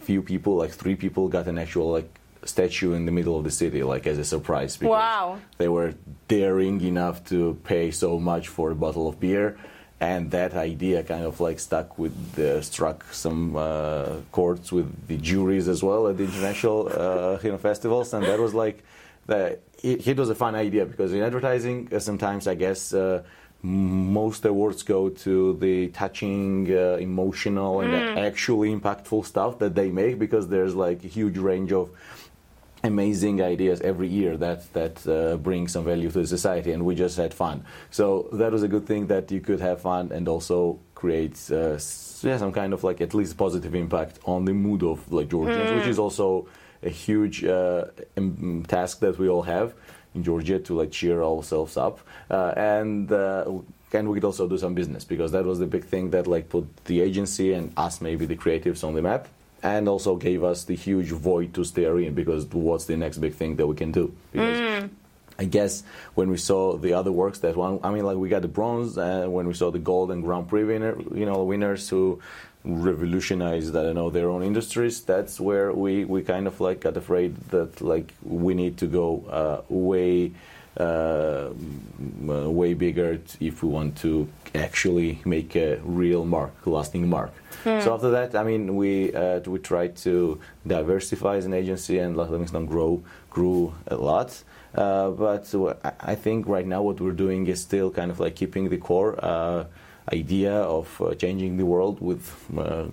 few 0.00 0.22
people 0.22 0.56
like 0.56 0.70
three 0.70 0.94
people 0.94 1.28
got 1.28 1.46
an 1.46 1.58
actual 1.58 1.90
like 1.90 2.10
statue 2.44 2.94
in 2.94 3.04
the 3.04 3.12
middle 3.12 3.36
of 3.36 3.44
the 3.44 3.50
city 3.50 3.82
like 3.82 4.06
as 4.06 4.16
a 4.16 4.24
surprise 4.24 4.76
because 4.78 4.90
wow. 4.90 5.38
they 5.58 5.68
were 5.68 5.92
daring 6.28 6.80
enough 6.80 7.22
to 7.26 7.58
pay 7.64 7.90
so 7.90 8.18
much 8.18 8.48
for 8.48 8.70
a 8.70 8.74
bottle 8.74 9.06
of 9.06 9.20
beer 9.20 9.58
and 10.00 10.30
that 10.30 10.54
idea 10.54 11.02
kind 11.02 11.24
of 11.24 11.40
like 11.40 11.60
stuck 11.60 11.98
with 11.98 12.32
the, 12.32 12.62
struck 12.62 13.04
some 13.12 13.54
uh, 13.54 14.16
chords 14.32 14.72
with 14.72 15.06
the 15.06 15.18
juries 15.18 15.68
as 15.68 15.82
well 15.82 16.08
at 16.08 16.16
the 16.16 16.24
international 16.24 16.88
uh, 16.88 17.38
you 17.42 17.50
know 17.50 17.58
festivals, 17.58 18.14
and 18.14 18.24
that 18.24 18.38
was 18.38 18.54
like 18.54 18.82
the, 19.26 19.58
it, 19.82 20.06
it, 20.06 20.16
was 20.16 20.30
a 20.30 20.34
fun 20.34 20.54
idea 20.54 20.86
because 20.86 21.12
in 21.12 21.22
advertising 21.22 21.88
uh, 21.92 21.98
sometimes 21.98 22.46
I 22.46 22.54
guess. 22.54 22.92
Uh, 22.92 23.22
most 23.62 24.46
awards 24.46 24.82
go 24.82 25.10
to 25.10 25.54
the 25.58 25.88
touching, 25.88 26.66
uh, 26.72 26.96
emotional, 26.98 27.82
and 27.82 27.92
mm. 27.92 28.16
actually 28.16 28.74
impactful 28.74 29.26
stuff 29.26 29.58
that 29.58 29.74
they 29.74 29.90
make 29.90 30.18
because 30.18 30.48
there's 30.48 30.74
like 30.74 31.04
a 31.04 31.08
huge 31.08 31.36
range 31.36 31.70
of 31.70 31.90
amazing 32.82 33.42
ideas 33.42 33.80
every 33.80 34.08
year 34.08 34.36
that 34.36 34.72
that 34.72 35.06
uh, 35.06 35.36
bring 35.36 35.68
some 35.68 35.84
value 35.84 36.10
to 36.10 36.20
the 36.20 36.26
society 36.26 36.72
and 36.72 36.84
we 36.84 36.94
just 36.94 37.16
had 37.16 37.34
fun. 37.34 37.64
So 37.90 38.28
that 38.32 38.52
was 38.52 38.62
a 38.62 38.68
good 38.68 38.86
thing 38.86 39.06
that 39.08 39.30
you 39.30 39.40
could 39.40 39.60
have 39.60 39.82
fun 39.82 40.12
and 40.12 40.28
also 40.28 40.78
create 40.94 41.38
uh, 41.50 41.78
yeah, 42.22 42.36
some 42.36 42.52
kind 42.52 42.72
of 42.72 42.84
like 42.84 43.00
at 43.00 43.14
least 43.14 43.36
positive 43.36 43.74
impact 43.74 44.18
on 44.24 44.44
the 44.44 44.52
mood 44.52 44.82
of 44.82 45.10
like 45.10 45.30
georgians 45.30 45.70
mm. 45.70 45.76
which 45.76 45.86
is 45.86 45.98
also 45.98 46.46
a 46.82 46.90
huge 46.90 47.42
uh, 47.44 47.86
task 48.68 49.00
that 49.00 49.18
we 49.18 49.26
all 49.28 49.42
have 49.42 49.74
in 50.14 50.22
georgia 50.22 50.58
to 50.58 50.74
like 50.74 50.90
cheer 50.90 51.22
ourselves 51.22 51.76
up. 51.76 52.00
Uh, 52.30 52.52
and 52.56 53.12
uh, 53.12 53.44
and 53.92 54.08
we 54.08 54.14
could 54.14 54.24
also 54.24 54.46
do 54.46 54.56
some 54.56 54.74
business 54.74 55.04
because 55.04 55.32
that 55.32 55.44
was 55.44 55.58
the 55.58 55.66
big 55.66 55.84
thing 55.84 56.10
that 56.10 56.26
like 56.26 56.48
put 56.48 56.64
the 56.84 57.00
agency 57.00 57.52
and 57.52 57.72
us 57.76 58.00
maybe 58.00 58.24
the 58.26 58.36
creatives 58.36 58.84
on 58.84 58.94
the 58.94 59.02
map 59.02 59.26
and 59.62 59.88
also 59.88 60.16
gave 60.16 60.42
us 60.42 60.64
the 60.64 60.74
huge 60.74 61.08
void 61.10 61.54
to 61.54 61.64
stare 61.64 61.98
in 61.98 62.14
because 62.14 62.46
what's 62.46 62.86
the 62.86 62.96
next 62.96 63.18
big 63.18 63.34
thing 63.34 63.56
that 63.56 63.66
we 63.66 63.76
can 63.76 63.92
do? 63.92 64.14
Because 64.32 64.90
I 65.38 65.44
guess 65.44 65.82
when 66.14 66.28
we 66.28 66.36
saw 66.36 66.76
the 66.76 66.92
other 66.92 67.10
works 67.10 67.38
that 67.40 67.56
one, 67.56 67.80
I 67.82 67.90
mean, 67.90 68.04
like 68.04 68.18
we 68.18 68.28
got 68.28 68.42
the 68.42 68.48
bronze, 68.48 68.98
and 68.98 69.32
when 69.32 69.46
we 69.46 69.54
saw 69.54 69.70
the 69.70 69.78
gold 69.78 70.10
and 70.10 70.22
Grand 70.22 70.48
Prix 70.48 70.64
winner, 70.64 70.96
you 71.14 71.24
know, 71.24 71.44
winners 71.44 71.88
who 71.88 72.20
revolutionized, 72.62 73.74
I 73.74 73.84
don't 73.84 73.94
know, 73.94 74.10
their 74.10 74.28
own 74.28 74.42
industries. 74.42 75.00
That's 75.00 75.40
where 75.40 75.72
we, 75.72 76.04
we 76.04 76.22
kind 76.22 76.46
of 76.46 76.60
like 76.60 76.80
got 76.80 76.96
afraid 76.96 77.36
that 77.48 77.80
like 77.80 78.12
we 78.22 78.52
need 78.52 78.76
to 78.78 78.86
go 78.86 79.24
uh, 79.30 79.62
way 79.72 80.32
uh, 80.76 81.50
way 82.26 82.74
bigger 82.74 83.18
if 83.40 83.62
we 83.62 83.68
want 83.68 83.96
to 83.98 84.28
actually 84.54 85.20
make 85.24 85.56
a 85.56 85.80
real 85.82 86.24
mark, 86.24 86.52
lasting 86.66 87.08
mark. 87.08 87.32
So 87.64 87.94
after 87.94 88.10
that, 88.10 88.34
I 88.34 88.42
mean, 88.44 88.76
we 88.76 89.12
uh, 89.14 89.40
we 89.40 89.58
tried 89.58 89.96
to 90.04 90.40
diversify 90.66 91.36
as 91.36 91.46
an 91.46 91.54
agency, 91.54 91.98
and 91.98 92.16
Leavingstone 92.16 92.66
grow 92.66 93.02
grew 93.30 93.72
a 93.86 93.96
lot. 93.96 94.42
Uh, 94.74 95.10
but 95.10 95.52
I 96.00 96.14
think 96.14 96.46
right 96.46 96.66
now 96.66 96.82
what 96.82 97.00
we're 97.00 97.18
doing 97.26 97.46
is 97.48 97.60
still 97.60 97.90
kind 97.90 98.10
of 98.10 98.20
like 98.20 98.36
keeping 98.36 98.68
the 98.68 98.78
core 98.78 99.18
uh, 99.22 99.64
idea 100.12 100.52
of 100.52 100.86
uh, 101.00 101.14
changing 101.14 101.56
the 101.56 101.66
world 101.66 102.00
with 102.00 102.24
uh, 102.56 102.84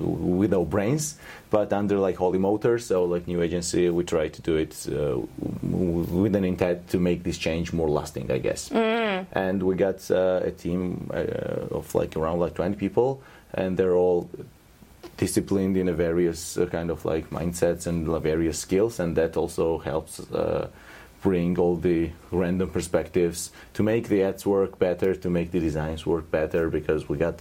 with 0.00 0.52
our 0.52 0.64
brains, 0.64 1.16
but 1.50 1.72
under 1.72 1.98
like 1.98 2.16
Holy 2.16 2.38
Motors, 2.38 2.86
so 2.86 3.04
like 3.04 3.26
new 3.26 3.42
agency, 3.42 3.88
we 3.90 4.04
try 4.04 4.28
to 4.28 4.42
do 4.42 4.56
it 4.56 4.86
uh, 4.88 5.18
with 5.62 6.34
an 6.34 6.44
intent 6.44 6.88
to 6.88 6.98
make 6.98 7.22
this 7.22 7.38
change 7.38 7.72
more 7.72 7.88
lasting, 7.88 8.30
I 8.30 8.38
guess. 8.38 8.70
And 9.32 9.62
we 9.62 9.74
got 9.76 10.10
uh, 10.10 10.40
a 10.44 10.50
team 10.50 11.10
uh, 11.14 11.76
of 11.78 11.94
like 11.94 12.16
around 12.16 12.40
like 12.40 12.54
20 12.54 12.76
people, 12.76 13.22
and 13.54 13.76
they're 13.76 13.96
all 13.96 14.28
disciplined 15.16 15.76
in 15.76 15.88
a 15.88 15.92
various 15.92 16.56
uh, 16.56 16.66
kind 16.66 16.90
of 16.90 17.04
like 17.04 17.30
mindsets 17.30 17.86
and 17.86 18.06
various 18.22 18.58
skills, 18.58 19.00
and 19.00 19.16
that 19.16 19.36
also 19.36 19.78
helps 19.78 20.20
uh, 20.32 20.68
bring 21.22 21.58
all 21.58 21.76
the 21.76 22.10
random 22.30 22.68
perspectives 22.68 23.50
to 23.72 23.82
make 23.82 24.08
the 24.08 24.22
ads 24.22 24.44
work 24.44 24.78
better, 24.78 25.14
to 25.14 25.30
make 25.30 25.50
the 25.52 25.60
designs 25.60 26.04
work 26.04 26.30
better, 26.30 26.68
because 26.68 27.08
we 27.08 27.16
got 27.16 27.38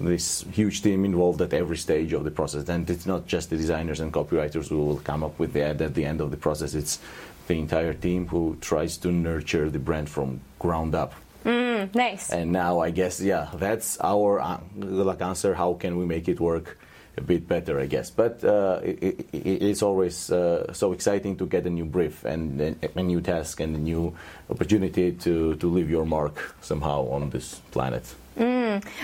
this 0.00 0.44
huge 0.52 0.82
team 0.82 1.04
involved 1.04 1.40
at 1.40 1.52
every 1.52 1.76
stage 1.76 2.12
of 2.12 2.24
the 2.24 2.30
process, 2.30 2.68
and 2.68 2.90
it's 2.90 3.06
not 3.06 3.26
just 3.26 3.50
the 3.50 3.56
designers 3.56 4.00
and 4.00 4.12
copywriters 4.12 4.68
who 4.68 4.84
will 4.84 4.98
come 4.98 5.22
up 5.22 5.38
with 5.38 5.52
the 5.52 5.62
ad 5.62 5.80
at 5.80 5.94
the 5.94 6.04
end 6.04 6.20
of 6.20 6.30
the 6.30 6.36
process. 6.36 6.74
It's 6.74 6.98
the 7.46 7.54
entire 7.54 7.94
team 7.94 8.26
who 8.28 8.56
tries 8.60 8.96
to 8.98 9.12
nurture 9.12 9.70
the 9.70 9.78
brand 9.78 10.08
from 10.08 10.40
ground 10.58 10.94
up. 10.94 11.14
Nice. 11.44 12.30
And 12.30 12.52
now 12.52 12.80
I 12.80 12.90
guess 12.90 13.20
yeah, 13.20 13.48
that's 13.54 13.98
our 14.00 14.40
uh, 14.40 14.60
like 14.76 15.22
answer. 15.22 15.54
How 15.54 15.74
can 15.74 15.96
we 15.96 16.06
make 16.06 16.28
it 16.28 16.40
work 16.40 16.78
a 17.16 17.20
bit 17.20 17.46
better? 17.48 17.80
I 17.80 17.86
guess, 17.86 18.10
but 18.10 18.42
uh, 18.44 18.80
it, 18.82 19.26
it, 19.32 19.62
it's 19.62 19.82
always 19.82 20.30
uh, 20.30 20.72
so 20.72 20.92
exciting 20.92 21.36
to 21.36 21.46
get 21.46 21.66
a 21.66 21.70
new 21.70 21.84
brief 21.84 22.24
and, 22.24 22.60
and 22.60 22.76
a 22.94 23.02
new 23.02 23.20
task 23.20 23.60
and 23.60 23.76
a 23.76 23.78
new 23.78 24.14
opportunity 24.48 25.12
to 25.12 25.56
to 25.56 25.68
leave 25.68 25.90
your 25.90 26.06
mark 26.06 26.54
somehow 26.60 27.08
on 27.08 27.30
this 27.30 27.60
planet. 27.70 28.04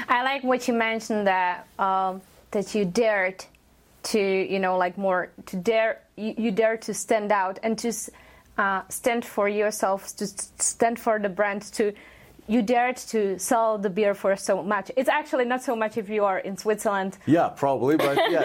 I 0.09 0.23
like 0.23 0.43
what 0.43 0.67
you 0.69 0.75
mentioned 0.75 1.27
that 1.27 1.67
um, 1.79 2.23
that 2.53 2.75
you 2.75 2.85
dared 2.85 3.45
to 4.05 4.21
you 4.21 4.59
know 4.59 4.79
like 4.79 4.97
more 4.97 5.31
to 5.47 5.57
dare 5.57 6.01
you, 6.17 6.35
you 6.39 6.51
dare 6.51 6.77
to 6.79 6.95
stand 6.95 7.33
out 7.33 7.59
and 7.63 7.77
to 7.79 7.93
uh, 8.57 8.83
stand 8.89 9.25
for 9.25 9.49
yourself 9.49 10.17
to 10.17 10.27
stand 10.27 10.99
for 10.99 11.19
the 11.19 11.29
brand 11.29 11.63
to 11.63 11.93
you 12.49 12.63
dared 12.63 12.97
to 12.97 13.39
sell 13.39 13.79
the 13.79 13.91
beer 13.91 14.15
for 14.15 14.35
so 14.37 14.63
much. 14.63 14.91
It's 14.97 15.09
actually 15.09 15.45
not 15.45 15.63
so 15.63 15.77
much 15.77 15.97
if 15.99 16.09
you 16.09 16.25
are 16.25 16.39
in 16.39 16.57
Switzerland. 16.57 17.19
Yeah, 17.27 17.49
probably, 17.49 17.97
but 17.97 18.17
yeah, 18.31 18.45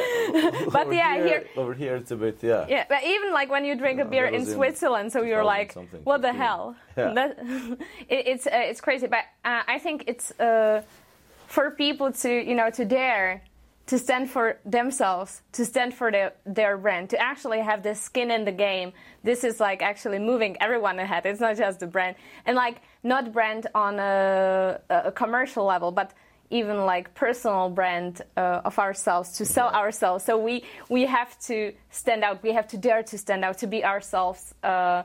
But 0.71 0.87
over 0.87 0.93
yeah, 0.93 1.15
here, 1.15 1.25
here- 1.27 1.45
over 1.57 1.73
here 1.73 1.95
it's 1.95 2.11
a 2.11 2.15
bit 2.15 2.37
yeah. 2.43 2.65
Yeah, 2.67 2.85
but 2.89 3.03
even 3.03 3.31
like 3.33 3.49
when 3.49 3.63
you 3.65 3.75
drink 3.75 3.99
a 3.99 4.05
beer 4.05 4.25
in 4.25 4.45
Switzerland, 4.45 5.11
so 5.13 5.21
you're 5.23 5.43
like, 5.45 5.73
what 6.03 6.21
the 6.21 6.33
hell? 6.33 6.75
Yeah. 6.97 7.13
That, 7.13 7.39
it, 8.07 8.27
it's 8.31 8.45
uh, 8.45 8.51
it's 8.69 8.79
crazy, 8.79 9.07
but 9.07 9.23
uh, 9.43 9.63
I 9.67 9.79
think 9.79 10.03
it's 10.05 10.29
uh, 10.39 10.83
for 11.47 11.71
people 11.71 12.11
to 12.23 12.29
you 12.49 12.53
know 12.53 12.69
to 12.69 12.85
dare 12.85 13.41
to 13.85 13.99
stand 13.99 14.29
for 14.29 14.57
themselves, 14.65 15.41
to 15.51 15.65
stand 15.65 15.93
for 15.93 16.11
their 16.11 16.33
their 16.45 16.77
brand, 16.77 17.09
to 17.09 17.19
actually 17.19 17.59
have 17.59 17.83
the 17.83 17.95
skin 17.95 18.31
in 18.31 18.45
the 18.45 18.51
game. 18.51 18.93
This 19.23 19.43
is 19.43 19.59
like 19.59 19.81
actually 19.81 20.19
moving 20.19 20.55
everyone 20.61 20.99
ahead. 20.99 21.25
It's 21.25 21.41
not 21.41 21.57
just 21.57 21.79
the 21.79 21.87
brand, 21.87 22.15
and 22.45 22.55
like 22.55 22.81
not 23.03 23.33
brand 23.33 23.67
on 23.75 23.99
a, 23.99 24.79
a 24.89 25.11
commercial 25.11 25.65
level, 25.65 25.91
but 25.91 26.13
even 26.49 26.85
like 26.85 27.13
personal 27.15 27.69
brand 27.69 28.21
uh, 28.37 28.61
of 28.63 28.77
ourselves 28.79 29.37
to 29.37 29.45
sell 29.45 29.69
ourselves. 29.69 30.23
So 30.23 30.37
we 30.37 30.63
we 30.89 31.05
have 31.05 31.37
to 31.47 31.73
stand 31.89 32.23
out. 32.23 32.41
We 32.43 32.53
have 32.53 32.67
to 32.69 32.77
dare 32.77 33.03
to 33.03 33.17
stand 33.17 33.43
out 33.43 33.57
to 33.59 33.67
be 33.67 33.83
ourselves 33.83 34.53
uh, 34.63 35.03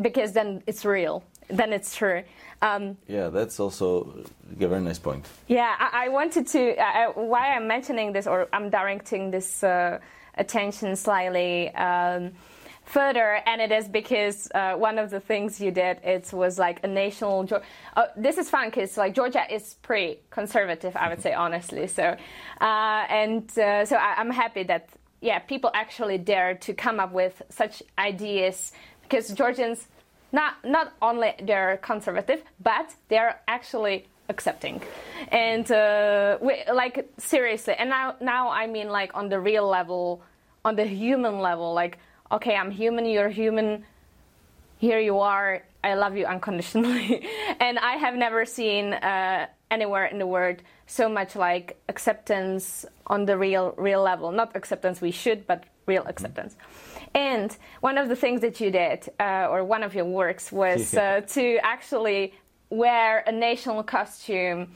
because 0.00 0.32
then 0.32 0.62
it's 0.66 0.84
real. 0.84 1.24
Then 1.48 1.72
it's 1.72 1.94
true. 1.94 2.22
Um, 2.62 2.96
Yeah, 3.06 3.28
that's 3.28 3.60
also 3.60 4.24
a 4.60 4.66
very 4.66 4.80
nice 4.80 4.98
point. 4.98 5.26
yeah, 5.46 5.74
I, 5.78 6.06
I 6.06 6.08
wanted 6.08 6.46
to. 6.48 6.76
Uh, 6.76 7.12
why 7.12 7.54
I'm 7.54 7.66
mentioning 7.68 8.12
this, 8.12 8.26
or 8.26 8.48
I'm 8.52 8.70
directing 8.70 9.30
this 9.30 9.62
uh, 9.62 9.98
attention 10.34 10.96
slightly 10.96 11.74
um, 11.74 12.32
further, 12.84 13.42
and 13.46 13.60
it 13.60 13.70
is 13.72 13.88
because 13.88 14.48
uh, 14.54 14.74
one 14.74 14.98
of 14.98 15.10
the 15.10 15.20
things 15.20 15.60
you 15.60 15.70
did 15.70 15.98
it 16.02 16.32
was 16.32 16.58
like 16.58 16.82
a 16.82 16.88
national. 16.88 17.46
Uh, 17.94 18.06
this 18.16 18.38
is 18.38 18.48
fun 18.48 18.68
because 18.68 18.96
like 18.96 19.14
Georgia 19.14 19.44
is 19.50 19.74
pretty 19.82 20.20
conservative, 20.30 20.96
I 20.96 21.08
would 21.10 21.20
say 21.20 21.34
honestly. 21.44 21.86
So, 21.86 22.16
uh, 22.60 23.04
and 23.10 23.46
uh, 23.58 23.84
so 23.84 23.96
I, 23.96 24.14
I'm 24.16 24.30
happy 24.30 24.62
that 24.64 24.88
yeah, 25.20 25.40
people 25.40 25.70
actually 25.74 26.18
dare 26.18 26.54
to 26.54 26.72
come 26.74 27.00
up 27.00 27.12
with 27.12 27.42
such 27.50 27.82
ideas 27.98 28.72
because 29.02 29.28
Georgians 29.30 29.88
not 30.36 30.52
not 30.64 30.92
only 31.00 31.30
they're 31.48 31.78
conservative, 31.90 32.40
but 32.62 32.94
they're 33.08 33.40
actually 33.48 34.06
accepting, 34.28 34.82
and 35.28 35.66
uh, 35.72 36.38
we, 36.46 36.54
like 36.72 36.96
seriously. 37.18 37.74
And 37.80 37.88
now 37.88 38.06
now 38.20 38.44
I 38.50 38.66
mean 38.66 38.88
like 38.88 39.10
on 39.20 39.26
the 39.30 39.40
real 39.40 39.66
level, 39.78 40.22
on 40.64 40.76
the 40.76 40.84
human 40.84 41.36
level. 41.48 41.68
Like 41.82 41.98
okay, 42.30 42.54
I'm 42.54 42.70
human, 42.70 43.06
you're 43.06 43.32
human. 43.42 43.84
Here 44.78 45.00
you 45.00 45.16
are. 45.20 45.62
I 45.82 45.94
love 45.94 46.16
you 46.18 46.26
unconditionally, 46.26 47.26
and 47.66 47.78
I 47.78 47.94
have 48.04 48.14
never 48.14 48.44
seen 48.44 48.92
uh, 48.92 49.46
anywhere 49.70 50.06
in 50.12 50.18
the 50.18 50.26
world 50.26 50.58
so 50.86 51.08
much 51.08 51.34
like 51.34 51.66
acceptance 51.88 52.84
on 53.06 53.24
the 53.24 53.36
real 53.38 53.74
real 53.78 54.02
level. 54.02 54.30
Not 54.32 54.54
acceptance 54.54 55.00
we 55.00 55.12
should, 55.12 55.46
but 55.46 55.64
real 55.86 56.04
acceptance. 56.06 56.56
And 57.14 57.56
one 57.80 57.98
of 57.98 58.08
the 58.08 58.16
things 58.16 58.40
that 58.42 58.60
you 58.60 58.70
did, 58.70 59.08
uh, 59.20 59.48
or 59.50 59.64
one 59.64 59.82
of 59.82 59.94
your 59.94 60.04
works, 60.04 60.52
was 60.52 60.94
uh, 60.96 61.22
to 61.28 61.58
actually 61.62 62.34
wear 62.70 63.24
a 63.26 63.32
national 63.32 63.82
costume 63.82 64.68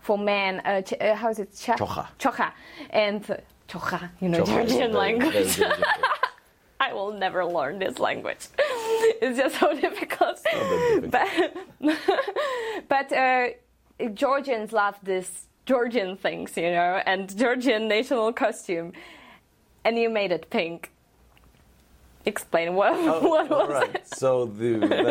for 0.00 0.18
men. 0.18 0.60
Uh, 0.64 0.82
ch- 0.82 0.94
uh, 1.00 1.14
how 1.14 1.30
is 1.30 1.38
it? 1.38 1.54
Cha- 1.56 1.76
Chokha. 1.76 2.06
Chokha. 2.18 2.52
And 2.90 3.24
chokha, 3.68 4.10
you 4.20 4.28
know, 4.28 4.42
Chokha 4.42 4.46
Georgian 4.46 4.92
language. 4.92 5.60
I 6.80 6.92
will 6.92 7.12
never 7.12 7.44
learn 7.44 7.78
this 7.78 7.98
language. 7.98 8.46
it's 8.58 9.36
just 9.36 9.58
so 9.58 9.74
difficult. 9.74 10.40
that 10.44 11.52
But, 11.80 11.96
but 12.88 13.12
uh, 13.12 13.48
Georgians 14.14 14.72
love 14.72 14.96
this 15.02 15.48
Georgian 15.66 16.16
things, 16.16 16.56
you 16.56 16.70
know, 16.70 17.02
and 17.04 17.36
Georgian 17.36 17.88
national 17.88 18.32
costume, 18.32 18.92
and 19.84 19.98
you 19.98 20.08
made 20.08 20.32
it 20.32 20.48
pink. 20.50 20.90
Explain 22.28 22.74
what, 22.74 22.92
what 23.32 23.50
All 23.50 23.66
was 23.66 23.70
right. 23.82 23.94
it? 23.94 24.06
So 24.22 24.44
the, 24.60 24.72
the 24.80 25.02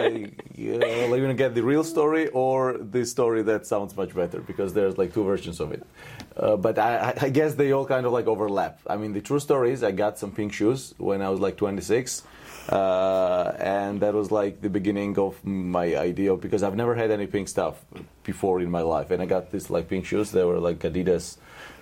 uh, 0.86 1.12
are 1.12 1.17
you 1.17 1.23
gonna 1.25 1.34
get 1.45 1.56
the 1.60 1.63
real 1.73 1.84
story 1.84 2.27
or 2.43 2.77
the 2.95 3.03
story 3.06 3.41
that 3.49 3.65
sounds 3.65 3.91
much 4.01 4.13
better 4.21 4.39
because 4.51 4.69
there's 4.77 4.97
like 5.01 5.13
two 5.15 5.23
versions 5.23 5.60
of 5.60 5.71
it. 5.77 5.84
Uh, 6.36 6.56
but 6.65 6.77
I, 6.77 6.91
I- 7.10 7.17
I 7.27 7.30
guess 7.30 7.51
they 7.56 7.69
all 7.75 7.86
kind 7.86 8.06
of 8.06 8.12
like 8.17 8.27
overlap. 8.27 8.80
I 8.93 8.95
mean, 9.01 9.12
the 9.13 9.21
true 9.30 9.39
story 9.39 9.71
is 9.75 9.80
I 9.84 9.91
got 10.06 10.13
some 10.21 10.32
pink 10.32 10.53
shoes 10.53 10.93
when 10.97 11.19
I 11.21 11.30
was 11.30 11.39
like 11.39 11.58
26. 11.58 12.23
Uh, 12.69 13.53
and 13.60 14.01
that 14.01 14.13
was 14.13 14.30
like 14.30 14.62
the 14.62 14.69
beginning 14.69 15.17
of 15.17 15.43
my 15.45 15.95
idea 15.95 16.36
because 16.36 16.62
I've 16.63 16.75
never 16.75 16.93
had 16.95 17.12
any 17.12 17.25
pink 17.25 17.47
stuff 17.47 17.75
before 18.23 18.60
in 18.60 18.69
my 18.69 18.82
life, 18.82 19.10
and 19.10 19.21
I 19.21 19.25
got 19.25 19.51
these 19.51 19.69
like 19.69 19.88
pink 19.88 20.06
shoes. 20.06 20.32
They 20.32 20.43
were 20.43 20.60
like 20.60 20.80
Adidas, 20.80 21.38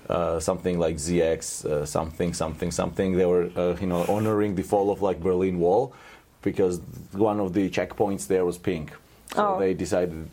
uh, 0.10 0.40
something 0.40 0.80
like 0.80 0.96
ZX, 0.98 1.66
uh, 1.66 1.86
something, 1.86 2.34
something, 2.34 2.72
something. 2.72 3.18
They 3.18 3.26
were, 3.26 3.50
uh, 3.56 3.76
you 3.80 3.88
know, 3.88 4.04
honoring 4.08 4.56
the 4.56 4.64
fall 4.64 4.92
of 4.92 5.02
like 5.02 5.20
Berlin 5.22 5.60
Wall, 5.60 5.94
because 6.42 6.80
one 7.12 7.40
of 7.40 7.54
the 7.54 7.70
checkpoints 7.70 8.28
there 8.28 8.46
was 8.46 8.58
pink. 8.58 8.92
So 9.34 9.56
Oh. 9.56 9.60
they 9.60 9.74
decided 9.74 10.28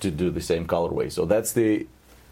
to 0.00 0.10
do 0.10 0.30
the 0.30 0.40
same 0.40 0.66
colorway. 0.66 1.10
So 1.10 1.24
that's 1.26 1.52
the 1.52 1.86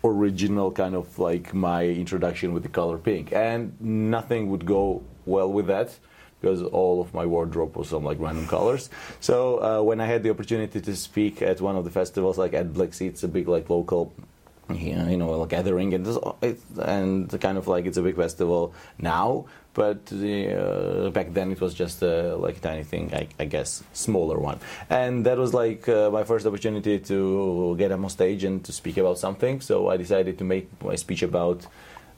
original 0.04 0.70
kind 0.70 0.94
of 0.94 1.18
like 1.18 1.52
my 1.54 1.87
introduction 1.87 2.52
with 2.52 2.62
the 2.62 2.68
color 2.68 2.98
pink, 2.98 3.33
and 3.33 3.72
nothing 3.80 4.50
would 4.50 4.64
go 4.66 5.02
well 5.26 5.50
with 5.50 5.66
that 5.66 5.98
because 6.40 6.62
all 6.62 7.00
of 7.00 7.14
my 7.14 7.24
wardrobe 7.24 7.74
was 7.74 7.88
some 7.88 8.04
like 8.04 8.18
random 8.20 8.46
colors. 8.46 8.90
So 9.20 9.59
uh, 9.62 9.83
when 9.83 9.98
I 10.00 10.07
had 10.07 10.22
the 10.22 10.28
opportunity 10.30 10.78
to 10.80 10.94
speak 10.94 11.40
at 11.40 11.61
one 11.61 11.74
of 11.74 11.85
the 11.85 11.90
festivals, 11.90 12.37
like 12.37 12.52
at 12.52 12.74
Black 12.74 12.92
Sea, 12.92 13.07
it's 13.07 13.22
a 13.22 13.28
big 13.28 13.48
like 13.48 13.70
local 13.70 14.12
you 14.70 15.16
know, 15.16 15.42
a 15.42 15.46
gathering, 15.46 15.94
and 15.94 16.07
this, 16.07 16.18
and 16.81 17.40
kind 17.40 17.59
of 17.59 17.68
like 17.68 17.87
it's 17.87 17.96
a 17.96 18.03
big 18.03 18.16
festival 18.16 18.74
now. 18.98 19.46
But 19.74 20.12
uh, 20.12 21.11
back 21.11 21.33
then 21.35 21.50
it 21.50 21.61
was 21.61 21.74
just 21.74 22.00
a 22.03 22.37
like 22.37 22.61
tiny 22.61 22.85
thing, 22.85 23.12
I, 23.12 23.27
I 23.40 23.44
guess, 23.44 23.83
smaller 23.92 24.38
one. 24.38 24.61
And 24.88 25.27
that 25.27 25.37
was 25.37 25.53
like 25.53 25.88
uh, 25.88 26.11
my 26.11 26.22
first 26.22 26.46
opportunity 26.46 27.00
to 27.00 27.74
get 27.77 27.90
up 27.90 27.98
on 27.98 28.09
stage 28.09 28.44
and 28.44 28.64
to 28.64 28.72
speak 28.72 28.96
about 28.98 29.18
something. 29.18 29.61
So 29.61 29.88
I 29.88 29.96
decided 29.96 30.38
to 30.38 30.44
make 30.44 30.68
my 30.83 30.94
speech 30.94 31.22
about 31.22 31.66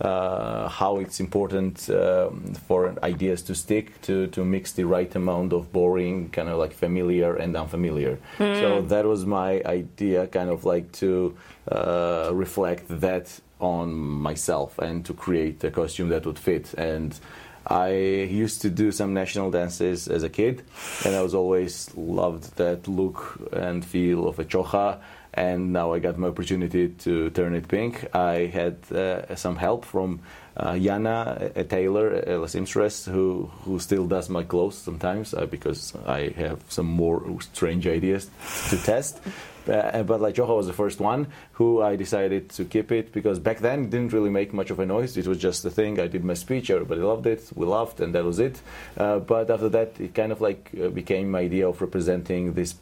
uh, 0.01 0.69
how 0.69 0.99
it's 0.99 1.21
important 1.21 1.89
um, 1.91 2.55
for 2.67 2.95
ideas 3.03 3.43
to 3.43 3.55
stick 3.55 4.01
to, 4.03 4.27
to 4.29 4.45
mix 4.45 4.73
the 4.73 4.85
right 4.85 5.15
amount 5.15 5.53
of 5.53 5.73
boring, 5.73 6.29
kind 6.31 6.49
of 6.49 6.59
like 6.59 6.75
familiar 6.75 7.37
and 7.37 7.57
unfamiliar. 7.57 8.19
So 8.39 8.83
that 8.83 9.05
was 9.07 9.25
my 9.25 9.63
idea, 9.65 10.27
kind 10.27 10.51
of 10.51 10.65
like 10.65 10.93
to 10.93 11.37
uh, 11.71 12.31
reflect 12.33 12.85
that 13.01 13.41
on 13.59 13.95
myself 13.95 14.79
and 14.79 15.05
to 15.07 15.15
create 15.15 15.65
a 15.65 15.71
costume 15.71 16.11
that 16.11 16.27
would 16.27 16.39
fit. 16.39 16.75
And 16.75 17.19
I 17.67 17.91
used 17.91 18.63
to 18.63 18.71
do 18.71 18.93
some 18.93 19.13
national 19.15 19.51
dances 19.51 20.09
as 20.09 20.23
a 20.23 20.29
kid, 20.29 20.63
and 21.05 21.17
I 21.17 21.23
was 21.23 21.35
always 21.35 21.91
loved 21.97 22.57
that 22.57 22.87
look 22.87 23.39
and 23.53 23.85
feel 23.85 24.29
of 24.29 24.39
a 24.39 24.45
chokha 24.45 25.01
and 25.37 25.73
now 25.73 25.93
I 25.93 25.99
got 25.99 26.19
my 26.19 26.29
opportunity 26.29 26.89
to 26.89 27.31
turn 27.31 27.55
it 27.55 27.69
pink. 27.69 28.09
I 28.15 28.47
had 28.47 28.77
uh, 28.91 29.37
some 29.37 29.57
help 29.57 29.85
from 29.85 30.21
uh, 30.57 30.73
Yana, 30.73 31.55
a 31.55 31.65
tailor, 31.65 32.15
a 32.15 32.49
seamstress, 32.49 33.05
who 33.05 33.51
who 33.65 33.79
still 33.79 34.07
does 34.07 34.31
my 34.31 34.43
clothes 34.43 34.79
sometimes 34.79 35.35
uh, 35.35 35.45
because 35.45 35.95
I 36.07 36.33
have 36.37 36.63
some 36.69 36.87
more 36.87 37.41
strange 37.43 37.87
ideas 37.87 38.31
to 38.71 38.77
test. 38.79 39.21
Uh, 39.67 40.05
but 40.05 40.21
like 40.21 40.37
Chokha 40.37 40.57
was 40.57 40.69
the 40.69 40.73
first 40.73 41.01
one 41.01 41.27
who 41.55 41.83
I 41.83 41.97
decided 41.97 42.51
to 42.51 42.65
keep 42.65 42.93
it 42.93 43.13
because 43.13 43.41
back 43.41 43.59
then 43.59 43.85
it 43.85 43.91
didn't 43.91 44.13
really 44.13 44.31
make 44.31 44.55
much 44.55 44.71
of 44.71 44.79
a 44.79 44.87
noise. 44.87 45.17
It 45.17 45.27
was 45.27 45.39
just 45.39 45.65
a 45.65 45.71
thing. 45.71 45.99
I 45.99 46.07
did 46.07 46.25
my 46.25 46.35
speech, 46.35 46.71
everybody 46.71 47.01
loved 47.01 47.27
it, 47.27 47.51
we 47.53 47.67
laughed, 47.67 47.99
and 47.99 48.15
that 48.15 48.25
was 48.25 48.39
it. 48.39 48.61
Uh, 48.97 49.19
but 49.19 49.51
after 49.51 49.69
that, 49.71 49.99
it 49.99 50.15
kind 50.15 50.31
of 50.31 50.41
like 50.41 50.71
uh, 50.81 50.89
became 50.91 51.33
my 51.33 51.41
idea 51.41 51.69
of 51.69 51.81
representing 51.81 52.53
this. 52.53 52.77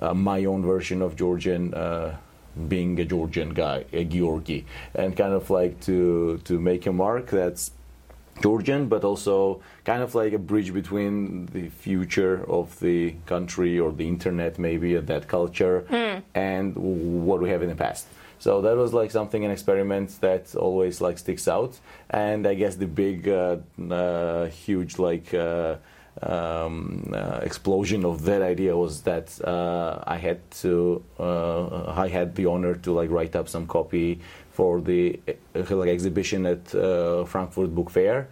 Uh, 0.00 0.14
my 0.14 0.44
own 0.44 0.62
version 0.64 1.02
of 1.02 1.16
Georgian, 1.16 1.72
uh, 1.74 2.16
being 2.68 2.98
a 3.00 3.04
Georgian 3.04 3.54
guy, 3.54 3.84
a 3.92 4.04
Giorgi, 4.04 4.64
and 4.94 5.16
kind 5.16 5.32
of 5.32 5.50
like 5.50 5.80
to 5.80 6.38
to 6.44 6.58
make 6.58 6.86
a 6.86 6.92
mark 6.92 7.30
that's 7.30 7.70
Georgian, 8.42 8.88
but 8.88 9.04
also 9.04 9.60
kind 9.84 10.02
of 10.02 10.14
like 10.14 10.32
a 10.32 10.38
bridge 10.38 10.72
between 10.72 11.46
the 11.46 11.68
future 11.68 12.44
of 12.48 12.78
the 12.80 13.14
country 13.26 13.78
or 13.78 13.92
the 13.92 14.06
internet, 14.06 14.58
maybe, 14.58 14.96
that 14.96 15.28
culture, 15.28 15.84
and 16.34 16.74
what 16.76 17.40
we 17.40 17.50
have 17.50 17.62
in 17.62 17.68
the 17.68 17.76
past. 17.76 18.06
So 18.40 18.60
that 18.62 18.76
was 18.76 18.92
like 18.92 19.10
something, 19.10 19.44
an 19.44 19.50
experiment 19.50 20.20
that 20.20 20.54
always 20.56 21.00
like 21.00 21.18
sticks 21.18 21.46
out. 21.48 21.78
And 22.10 22.46
I 22.46 22.54
guess 22.54 22.76
the 22.76 22.86
big, 22.86 23.28
uh, 23.28 23.58
uh, 23.90 24.46
huge 24.46 24.98
like. 24.98 25.32
Uh, 25.32 25.76
um, 26.22 27.12
uh, 27.12 27.40
explosion 27.42 28.04
of 28.04 28.24
that 28.24 28.42
idea 28.42 28.76
was 28.76 29.02
that 29.02 29.38
uh, 29.42 30.02
I 30.06 30.16
had 30.16 30.48
to 30.62 31.02
uh, 31.18 31.92
I 31.92 32.08
had 32.08 32.34
the 32.36 32.46
honor 32.46 32.74
to 32.74 32.92
like 32.92 33.10
write 33.10 33.34
up 33.34 33.48
some 33.48 33.66
copy 33.66 34.20
for 34.52 34.80
the 34.80 35.18
uh, 35.28 35.76
like 35.76 35.88
exhibition 35.88 36.46
at 36.46 36.72
uh, 36.74 37.24
Frankfurt 37.24 37.74
Book 37.74 37.90
Fair 37.90 38.28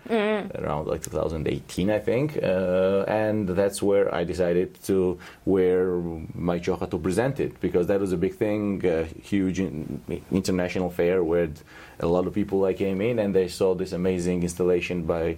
around 0.54 0.86
like 0.86 1.02
2018 1.02 1.90
I 1.90 1.98
think 1.98 2.38
uh, 2.40 3.04
and 3.08 3.48
that's 3.48 3.82
where 3.82 4.14
I 4.14 4.22
decided 4.22 4.80
to 4.84 5.18
wear 5.44 5.96
my 6.34 6.60
chokha 6.60 6.88
to 6.88 6.98
present 6.98 7.40
it 7.40 7.60
because 7.60 7.88
that 7.88 7.98
was 7.98 8.12
a 8.12 8.16
big 8.16 8.36
thing 8.36 8.86
a 8.86 9.04
huge 9.04 9.58
in, 9.58 10.00
international 10.30 10.90
fair 10.90 11.24
where 11.24 11.48
a 11.98 12.06
lot 12.06 12.28
of 12.28 12.34
people 12.34 12.60
like 12.60 12.78
came 12.78 13.00
in 13.00 13.18
and 13.18 13.34
they 13.34 13.48
saw 13.48 13.74
this 13.74 13.90
amazing 13.92 14.44
installation 14.44 15.02
by 15.02 15.36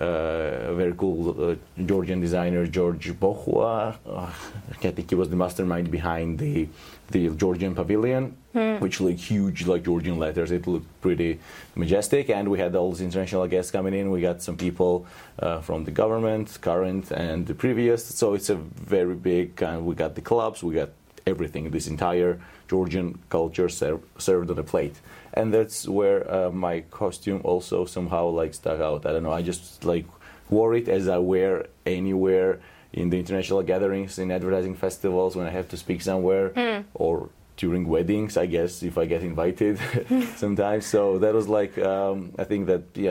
uh, 0.00 0.72
a 0.72 0.74
very 0.74 0.94
cool 0.94 1.50
uh, 1.50 1.54
Georgian 1.84 2.20
designer 2.20 2.66
George 2.66 3.12
Bohua. 3.18 3.96
Uh, 4.06 4.30
I 4.70 4.90
think 4.90 5.08
he 5.10 5.14
was 5.14 5.28
the 5.30 5.36
mastermind 5.36 5.90
behind 5.90 6.38
the 6.38 6.68
the 7.10 7.28
Georgian 7.30 7.74
pavilion, 7.74 8.36
which 8.80 9.00
looked 9.00 9.20
huge, 9.20 9.66
like 9.66 9.84
Georgian 9.84 10.18
letters. 10.18 10.50
It 10.50 10.66
looked 10.66 10.88
pretty 11.00 11.38
majestic, 11.76 12.30
and 12.30 12.48
we 12.48 12.58
had 12.58 12.74
all 12.74 12.90
these 12.90 13.00
international 13.00 13.46
guests 13.46 13.70
coming 13.70 13.94
in. 13.94 14.10
We 14.10 14.20
got 14.20 14.42
some 14.42 14.56
people 14.56 15.06
uh, 15.38 15.60
from 15.60 15.84
the 15.84 15.92
government, 15.92 16.58
current 16.60 17.12
and 17.12 17.46
the 17.46 17.54
previous. 17.54 18.04
So 18.04 18.34
it's 18.34 18.50
a 18.50 18.56
very 18.56 19.14
big. 19.14 19.62
Uh, 19.62 19.78
we 19.80 19.94
got 19.94 20.14
the 20.14 20.20
clubs, 20.20 20.62
we 20.62 20.74
got 20.74 20.90
everything. 21.26 21.70
This 21.70 21.86
entire 21.86 22.40
Georgian 22.68 23.18
culture 23.28 23.68
ser- 23.68 24.00
served 24.18 24.50
on 24.50 24.58
a 24.58 24.62
plate 24.62 24.96
and 25.36 25.52
that's 25.52 25.86
where 25.86 26.28
uh, 26.32 26.50
my 26.50 26.80
costume 26.90 27.40
also 27.44 27.84
somehow 27.84 28.26
like 28.28 28.54
stuck 28.54 28.80
out. 28.80 29.04
I 29.06 29.12
don't 29.12 29.22
know. 29.22 29.32
I 29.32 29.42
just 29.42 29.84
like 29.84 30.06
wore 30.48 30.74
it 30.74 30.88
as 30.88 31.08
I 31.08 31.18
wear 31.18 31.66
anywhere 31.84 32.60
in 32.92 33.10
the 33.10 33.18
international 33.18 33.62
gatherings, 33.62 34.18
in 34.18 34.30
advertising 34.30 34.74
festivals, 34.74 35.36
when 35.36 35.46
I 35.46 35.50
have 35.50 35.68
to 35.68 35.76
speak 35.76 36.00
somewhere, 36.00 36.84
or 36.94 37.28
during 37.58 37.86
weddings, 37.86 38.36
I 38.38 38.46
guess, 38.46 38.82
if 38.82 38.96
I 38.96 39.04
get 39.04 39.22
invited 39.22 39.78
sometimes. 40.36 40.86
So 40.86 41.18
that 41.18 41.34
was 41.34 41.48
like 41.48 41.76
um, 41.78 42.32
I 42.38 42.44
think 42.44 42.66
that 42.66 42.82
you 42.94 43.10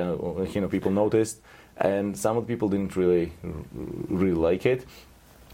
know 0.61 0.67
people 0.67 0.91
noticed, 0.91 1.41
and 1.77 2.17
some 2.17 2.37
of 2.37 2.47
the 2.47 2.51
people 2.51 2.69
didn't 2.69 2.95
really 2.95 3.31
really 4.09 4.33
like 4.33 4.65
it. 4.65 4.85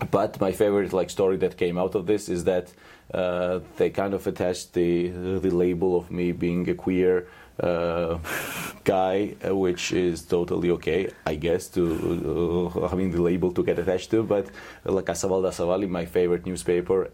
But 0.10 0.40
my 0.42 0.52
favorite 0.52 0.94
like 0.94 1.10
story 1.10 1.38
that 1.38 1.58
came 1.58 1.78
out 1.78 1.96
of 1.96 2.08
this 2.08 2.30
is 2.30 2.44
that 2.46 2.74
uh, 3.14 3.60
they 3.78 3.90
kind 3.90 4.14
of 4.14 4.26
attached 4.26 4.74
the 4.74 5.10
the 5.10 5.52
label 5.52 5.96
of 5.96 6.10
me 6.10 6.32
being 6.32 6.68
a 6.70 6.74
queer 6.74 7.28
uh, 7.60 8.18
guy, 8.84 9.36
uh, 9.48 9.56
which 9.56 9.92
is 9.92 10.24
totally 10.24 10.72
okay, 10.72 11.12
I 11.26 11.36
guess, 11.36 11.68
to 11.70 12.72
uh, 12.74 12.88
having 12.88 13.12
the 13.12 13.22
label 13.22 13.52
to 13.52 13.64
get 13.64 13.78
attached 13.78 14.10
to. 14.12 14.24
But 14.24 14.48
like 14.86 15.06
Asaval 15.06 15.44
Dasavali, 15.44 15.88
my 15.90 16.06
favorite 16.06 16.46
newspaper 16.46 17.12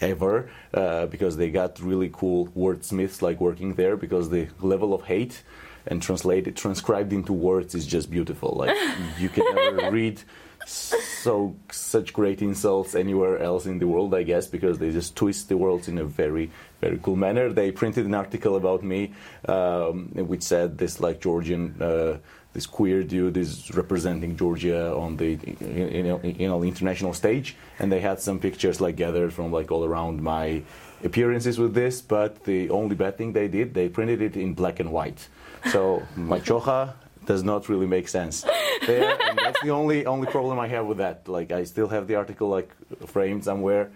ever, 0.00 0.50
uh, 0.74 1.06
because 1.06 1.36
they 1.36 1.50
got 1.50 1.80
really 1.80 2.10
cool 2.12 2.48
wordsmiths 2.48 3.22
like 3.22 3.40
working 3.40 3.74
there, 3.74 3.96
because 3.96 4.30
the 4.30 4.48
level 4.60 4.94
of 4.94 5.02
hate 5.02 5.42
and 5.86 6.02
translated 6.02 6.56
transcribed 6.56 7.12
into 7.12 7.32
words 7.32 7.74
is 7.74 7.86
just 7.86 8.10
beautiful. 8.10 8.54
Like 8.56 8.76
you 9.18 9.28
can 9.28 9.44
never 9.54 9.90
read 9.98 10.22
so 10.70 11.56
such 11.70 12.12
great 12.12 12.40
insults 12.42 12.94
anywhere 12.94 13.38
else 13.38 13.66
in 13.66 13.78
the 13.78 13.86
world, 13.86 14.14
I 14.14 14.22
guess, 14.22 14.46
because 14.46 14.78
they 14.78 14.90
just 14.90 15.16
twist 15.16 15.48
the 15.48 15.56
words 15.56 15.88
in 15.88 15.98
a 15.98 16.04
very 16.04 16.50
very 16.80 16.98
cool 17.02 17.16
manner. 17.16 17.52
They 17.52 17.72
printed 17.72 18.06
an 18.06 18.14
article 18.14 18.56
about 18.56 18.82
me, 18.82 19.12
um, 19.46 20.08
which 20.14 20.42
said 20.42 20.78
this 20.78 21.00
like 21.00 21.20
Georgian. 21.20 21.80
Uh, 21.80 22.18
this 22.52 22.66
queer 22.66 23.04
dude 23.04 23.36
is 23.36 23.70
representing 23.76 24.36
Georgia 24.36 24.92
on 24.92 25.16
the 25.16 25.38
you 25.60 26.02
know, 26.02 26.20
you 26.22 26.48
know 26.48 26.62
international 26.64 27.14
stage, 27.14 27.56
and 27.78 27.92
they 27.92 28.00
had 28.00 28.20
some 28.20 28.38
pictures 28.40 28.80
like 28.80 28.96
gathered 28.96 29.32
from 29.32 29.52
like 29.52 29.70
all 29.70 29.84
around 29.84 30.22
my 30.22 30.62
appearances 31.04 31.58
with 31.58 31.74
this. 31.74 32.00
But 32.00 32.44
the 32.44 32.70
only 32.70 32.96
bad 32.96 33.16
thing 33.18 33.32
they 33.32 33.48
did, 33.48 33.74
they 33.74 33.88
printed 33.88 34.20
it 34.20 34.36
in 34.36 34.54
black 34.54 34.80
and 34.80 34.90
white. 34.90 35.28
So 35.70 36.02
my 36.16 36.40
chokha 36.40 36.94
does 37.26 37.42
not 37.42 37.68
really 37.68 37.86
make 37.86 38.08
sense 38.08 38.44
there, 38.86 39.18
that's 39.36 39.60
the 39.62 39.70
only 39.70 40.06
only 40.06 40.26
problem 40.26 40.58
I 40.58 40.68
have 40.68 40.86
with 40.86 40.98
that. 40.98 41.28
Like 41.28 41.52
I 41.52 41.64
still 41.64 41.88
have 41.88 42.06
the 42.06 42.16
article 42.16 42.48
like 42.48 42.70
framed 43.06 43.44
somewhere, 43.44 43.90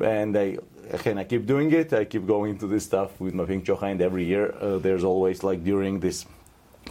and 0.00 0.36
I 0.36 0.58
again 0.90 1.18
I 1.18 1.24
keep 1.24 1.46
doing 1.46 1.72
it. 1.72 1.92
I 1.92 2.04
keep 2.04 2.26
going 2.26 2.58
to 2.58 2.66
this 2.66 2.84
stuff 2.84 3.20
with 3.20 3.34
my 3.34 3.44
pink 3.44 3.64
chokha, 3.64 3.90
and 3.90 4.00
every 4.00 4.24
year 4.24 4.54
uh, 4.60 4.78
there's 4.78 5.04
always 5.04 5.42
like 5.42 5.64
during 5.64 6.00
this 6.00 6.26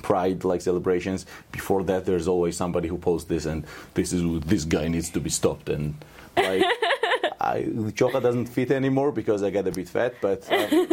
pride 0.01 0.43
like 0.43 0.61
celebrations 0.61 1.25
before 1.51 1.83
that 1.83 2.05
there's 2.05 2.27
always 2.27 2.55
somebody 2.55 2.87
who 2.87 2.97
posts 2.97 3.27
this 3.27 3.45
and 3.45 3.65
this 3.95 4.13
is 4.13 4.21
this 4.41 4.63
guy 4.63 4.87
needs 4.87 5.09
to 5.09 5.19
be 5.19 5.29
stopped 5.29 5.67
and 5.67 5.93
like 6.37 6.63
I, 7.41 7.67
the 7.67 7.91
chocolate 7.91 8.23
doesn't 8.23 8.45
fit 8.45 8.71
anymore 8.71 9.11
because 9.11 9.43
I 9.43 9.49
got 9.49 9.67
a 9.67 9.71
bit 9.71 9.89
fat 9.89 10.13
but 10.21 10.49
um, 10.53 10.87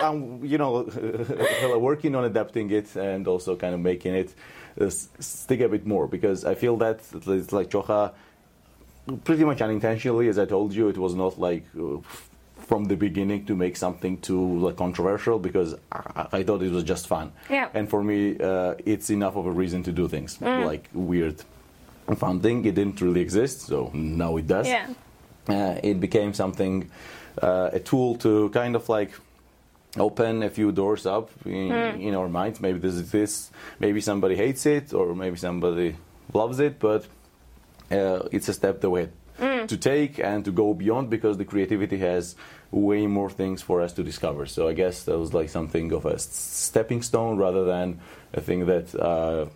I'm 0.00 0.44
you 0.44 0.58
know 0.58 0.84
working 1.78 2.14
on 2.14 2.24
adapting 2.24 2.70
it 2.70 2.94
and 2.96 3.26
also 3.26 3.56
kind 3.56 3.74
of 3.74 3.80
making 3.80 4.14
it 4.14 4.34
uh, 4.80 4.90
stick 4.90 5.60
a 5.60 5.68
bit 5.68 5.86
more 5.86 6.06
because 6.06 6.44
I 6.44 6.54
feel 6.54 6.76
that 6.78 7.00
it's 7.12 7.52
like 7.52 7.70
chokha 7.70 8.12
pretty 9.24 9.44
much 9.44 9.60
unintentionally 9.60 10.28
as 10.28 10.38
I 10.38 10.44
told 10.44 10.72
you 10.74 10.88
it 10.88 10.98
was 10.98 11.14
not 11.14 11.38
like 11.38 11.64
uh, 11.78 11.98
from 12.66 12.84
the 12.86 12.96
beginning 12.96 13.46
to 13.46 13.54
make 13.54 13.76
something 13.76 14.18
too 14.18 14.58
like 14.58 14.76
controversial 14.76 15.38
because 15.38 15.74
I, 15.92 16.26
I 16.32 16.42
thought 16.42 16.62
it 16.62 16.72
was 16.72 16.84
just 16.84 17.06
fun. 17.06 17.32
Yeah. 17.48 17.68
And 17.74 17.88
for 17.88 18.02
me, 18.02 18.38
uh, 18.38 18.74
it's 18.84 19.10
enough 19.10 19.36
of 19.36 19.46
a 19.46 19.50
reason 19.50 19.82
to 19.84 19.92
do 19.92 20.08
things 20.08 20.40
like 20.40 20.88
weird, 20.92 21.42
fun 22.16 22.40
thing. 22.40 22.64
It 22.64 22.74
didn't 22.74 23.00
really 23.00 23.20
exist, 23.20 23.60
so 23.60 23.90
now 23.94 24.36
it 24.36 24.46
does. 24.48 24.66
Yeah. 24.66 24.88
Uh, 25.48 25.78
it 25.82 26.00
became 26.00 26.34
something, 26.34 26.90
uh, 27.40 27.70
a 27.72 27.78
tool 27.78 28.16
to 28.16 28.48
kind 28.50 28.74
of 28.74 28.88
like 28.88 29.12
open 29.98 30.42
a 30.42 30.50
few 30.50 30.72
doors 30.72 31.06
up 31.06 31.30
in, 31.44 31.72
in 32.00 32.14
our 32.14 32.28
minds. 32.28 32.60
Maybe 32.60 32.78
this 32.78 32.94
is 32.94 33.10
this. 33.10 33.50
Maybe 33.78 34.00
somebody 34.00 34.36
hates 34.36 34.66
it, 34.66 34.92
or 34.92 35.14
maybe 35.14 35.36
somebody 35.36 35.96
loves 36.32 36.60
it, 36.60 36.78
but 36.78 37.06
uh, 37.90 38.28
it's 38.32 38.48
a 38.48 38.52
step 38.52 38.80
the 38.80 38.90
way 38.90 39.08
to 39.38 39.76
take 39.76 40.18
and 40.18 40.44
to 40.44 40.52
go 40.52 40.72
beyond 40.74 41.10
because 41.10 41.36
the 41.36 41.44
creativity 41.44 41.98
has 41.98 42.36
way 42.70 43.06
more 43.06 43.30
things 43.30 43.62
for 43.62 43.80
us 43.82 43.92
to 43.94 44.02
discover. 44.02 44.46
So 44.46 44.68
I 44.68 44.72
guess 44.72 45.04
that 45.04 45.18
was 45.18 45.34
like 45.34 45.48
something 45.50 45.92
of 45.92 46.06
a 46.06 46.18
stepping 46.18 47.02
stone 47.02 47.36
rather 47.36 47.64
than 47.64 48.00
a 48.32 48.40
thing 48.40 48.66
that 48.66 48.94
uh, 48.94 49.46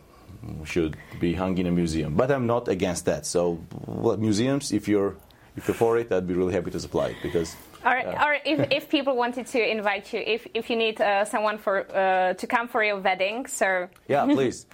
should 0.64 0.96
be 1.18 1.34
hung 1.34 1.58
in 1.58 1.66
a 1.66 1.70
museum. 1.70 2.14
But 2.14 2.30
I'm 2.30 2.46
not 2.46 2.68
against 2.68 3.06
that. 3.06 3.26
So 3.26 3.60
well, 3.86 4.16
museums, 4.16 4.72
if 4.72 4.88
you're 4.88 5.16
if 5.56 5.66
you're 5.66 5.74
for 5.74 5.98
it, 5.98 6.12
I'd 6.12 6.26
be 6.26 6.34
really 6.34 6.52
happy 6.52 6.70
to 6.70 6.80
supply 6.80 7.08
it 7.08 7.16
because. 7.22 7.54
Or, 7.84 7.96
uh, 7.98 8.26
or 8.26 8.36
if, 8.44 8.70
if 8.70 8.88
people 8.90 9.16
wanted 9.16 9.46
to 9.46 9.70
invite 9.70 10.12
you, 10.12 10.20
if, 10.20 10.46
if 10.54 10.68
you 10.70 10.76
need 10.76 11.00
uh, 11.00 11.24
someone 11.24 11.58
for 11.58 11.86
uh, 11.94 12.34
to 12.34 12.46
come 12.46 12.68
for 12.68 12.82
your 12.84 12.98
wedding, 13.00 13.46
so 13.46 13.88
Yeah, 14.08 14.26
please. 14.36 14.66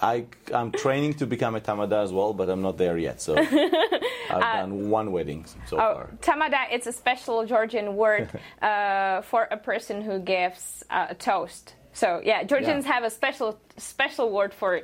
I, 0.00 0.24
I'm 0.54 0.72
training 0.72 1.14
to 1.14 1.26
become 1.26 1.54
a 1.54 1.60
tamada 1.60 2.02
as 2.02 2.12
well, 2.12 2.32
but 2.32 2.48
I'm 2.48 2.62
not 2.62 2.76
there 2.78 2.96
yet. 2.98 3.20
So 3.20 3.36
I've 4.30 4.40
done 4.60 4.90
one 4.90 5.12
wedding 5.12 5.44
so 5.66 5.76
Uh, 5.78 5.82
Oh, 5.86 5.94
far. 5.94 6.10
tamada 6.22 6.60
it's 6.70 6.86
a 6.86 6.92
special 6.92 7.44
Georgian 7.46 7.96
word 7.96 8.28
uh, 8.62 9.20
for 9.22 9.42
a 9.50 9.56
person 9.56 10.02
who 10.02 10.18
gives 10.18 10.82
uh, 10.90 11.06
a 11.10 11.14
toast. 11.14 11.74
So 11.92 12.20
yeah, 12.24 12.42
Georgians 12.44 12.84
Yeah. 12.84 12.92
have 12.94 13.04
a 13.04 13.10
special 13.10 13.58
special 13.76 14.30
word 14.30 14.52
for 14.54 14.80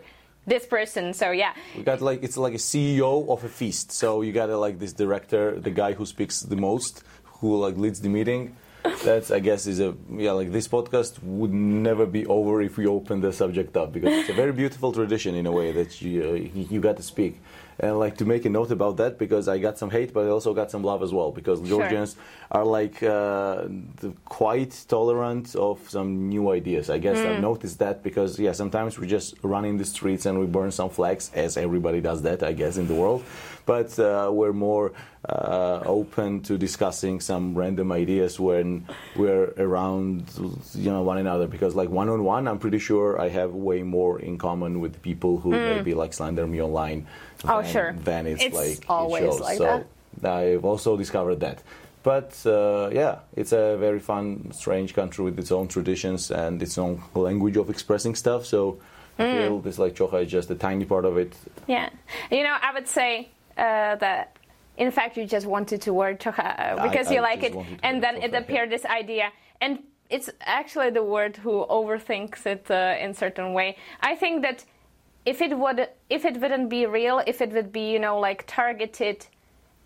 this 0.46 0.66
person. 0.66 1.12
So 1.14 1.30
yeah, 1.30 1.52
We 1.76 1.82
got 1.84 2.00
like 2.00 2.22
it's 2.22 2.36
like 2.36 2.54
a 2.54 2.58
CEO 2.70 3.28
of 3.28 3.44
a 3.44 3.48
feast. 3.48 3.92
So 3.92 4.22
you 4.22 4.32
got 4.32 4.48
like 4.50 4.78
this 4.78 4.92
director, 4.92 5.58
the 5.60 5.70
guy 5.70 5.92
who 5.92 6.04
speaks 6.06 6.40
the 6.40 6.56
most, 6.56 7.02
who 7.42 7.50
like 7.64 7.76
leads 7.76 8.00
the 8.00 8.08
meeting. 8.08 8.42
That's 9.04 9.30
I 9.30 9.40
guess 9.48 9.66
is 9.72 9.78
a 9.80 9.94
yeah 10.24 10.32
like 10.40 10.50
this 10.58 10.66
podcast 10.76 11.12
would 11.22 11.52
never 11.88 12.04
be 12.18 12.22
over 12.26 12.54
if 12.68 12.76
we 12.80 12.86
open 12.98 13.20
the 13.20 13.32
subject 13.42 13.76
up 13.76 13.92
because 13.92 14.12
it's 14.18 14.30
a 14.36 14.38
very 14.42 14.52
beautiful 14.62 14.90
tradition 14.92 15.32
in 15.40 15.44
a 15.46 15.52
way 15.60 15.68
that 15.78 15.90
you 16.02 16.14
uh, 16.30 16.60
you 16.72 16.80
got 16.88 16.96
to 16.96 17.02
speak 17.14 17.34
and 17.78 17.98
like 18.04 18.16
to 18.22 18.24
make 18.24 18.44
a 18.44 18.50
note 18.58 18.70
about 18.78 18.94
that 19.02 19.12
because 19.24 19.44
I 19.54 19.56
got 19.58 19.74
some 19.82 19.90
hate 19.98 20.10
but 20.12 20.22
I 20.26 20.30
also 20.30 20.52
got 20.60 20.68
some 20.74 20.82
love 20.90 21.00
as 21.06 21.12
well 21.18 21.30
because 21.30 21.58
Sure. 21.60 21.68
Georgians 21.78 22.16
are 22.50 22.64
like 22.78 22.96
uh, 23.02 23.66
quite 24.24 24.72
tolerant 24.88 25.54
of 25.56 25.78
some 25.88 26.28
new 26.28 26.50
ideas. 26.50 26.90
I 26.90 26.98
guess 26.98 27.18
I've 27.18 27.40
noticed 27.40 27.78
that 27.78 28.02
because 28.02 28.38
yeah, 28.38 28.52
sometimes 28.52 28.98
we 28.98 29.06
just 29.06 29.34
run 29.42 29.64
in 29.64 29.76
the 29.78 29.84
streets 29.84 30.26
and 30.26 30.34
we 30.42 30.46
burn 30.46 30.70
some 30.70 30.90
flags, 30.90 31.30
as 31.34 31.56
everybody 31.56 32.00
does 32.00 32.20
that, 32.22 32.42
I 32.42 32.52
guess, 32.52 32.76
in 32.76 32.86
the 32.88 32.94
world. 33.02 33.22
But 33.64 33.96
uh, 33.98 34.30
we're 34.32 34.52
more 34.52 34.92
uh, 35.28 35.82
open 35.86 36.40
to 36.42 36.58
discussing 36.58 37.20
some 37.20 37.54
random 37.54 37.92
ideas 37.92 38.40
when 38.40 38.86
we're 39.14 39.52
around, 39.56 40.24
you 40.74 40.90
know, 40.90 41.02
one 41.02 41.18
another. 41.18 41.46
Because 41.46 41.74
like 41.74 41.88
one 41.88 42.08
on 42.08 42.24
one, 42.24 42.48
I'm 42.48 42.58
pretty 42.58 42.78
sure 42.80 43.20
I 43.20 43.28
have 43.28 43.52
way 43.54 43.82
more 43.82 44.18
in 44.20 44.36
common 44.38 44.80
with 44.80 45.00
people 45.02 45.38
who 45.38 45.50
maybe 45.50 45.94
like 45.94 46.12
slander 46.12 46.46
me 46.46 46.60
online. 46.60 47.06
Oh, 47.44 47.62
than, 47.62 47.70
sure. 47.72 47.92
Than 48.04 48.26
it's, 48.26 48.42
It's 48.42 48.54
like 48.56 48.78
it 48.78 48.84
always 48.88 49.22
shows. 49.24 49.40
like 49.40 49.58
so 49.58 49.84
that. 50.20 50.32
I've 50.32 50.64
also 50.64 50.96
discovered 50.96 51.40
that. 51.40 51.62
But 52.02 52.34
uh, 52.44 52.90
yeah, 52.92 53.20
it's 53.36 53.52
a 53.52 53.76
very 53.78 54.00
fun, 54.00 54.50
strange 54.52 54.92
country 54.92 55.24
with 55.24 55.38
its 55.38 55.52
own 55.52 55.68
traditions 55.68 56.32
and 56.32 56.60
its 56.60 56.76
own 56.78 57.00
language 57.14 57.56
of 57.56 57.70
expressing 57.70 58.16
stuff. 58.16 58.44
So 58.44 58.78
I 59.18 59.22
Mm. 59.22 59.32
feel 59.42 59.58
this 59.60 59.78
like 59.78 59.94
chokha 59.94 60.22
is 60.24 60.32
just 60.32 60.50
a 60.50 60.54
tiny 60.56 60.84
part 60.86 61.04
of 61.04 61.16
it. 61.16 61.32
yeah. 61.68 61.90
You 62.30 62.42
know, 62.42 62.56
I 62.60 62.72
would 62.72 62.88
say 62.88 63.28
uh, 63.56 63.96
that. 63.96 64.36
In 64.78 64.90
fact, 64.90 65.18
you 65.18 65.26
just 65.26 65.46
wanted 65.46 65.82
to 65.82 65.92
wear 65.92 66.16
uh, 66.26 66.32
I- 66.32 66.88
because 66.88 67.08
I 67.08 67.14
you 67.14 67.20
like 67.20 67.42
it, 67.42 67.54
and 67.82 68.02
then 68.02 68.16
it 68.16 68.34
appeared 68.34 68.70
this 68.70 68.86
idea, 68.86 69.30
and 69.60 69.80
it's 70.08 70.30
actually 70.40 70.90
the 70.90 71.02
word 71.04 71.36
who 71.36 71.66
overthinks 71.68 72.46
it 72.46 72.70
uh, 72.70 72.96
in 72.98 73.12
certain 73.14 73.52
way. 73.52 73.76
I 74.00 74.14
think 74.14 74.42
that 74.42 74.64
if 75.26 75.40
it 75.42 75.56
would, 75.56 75.88
if 76.08 76.24
it 76.24 76.40
wouldn't 76.40 76.68
be 76.70 76.86
real, 76.86 77.22
if 77.26 77.40
it 77.40 77.52
would 77.52 77.70
be, 77.70 77.92
you 77.92 77.98
know, 77.98 78.18
like 78.18 78.44
targeted, 78.46 79.26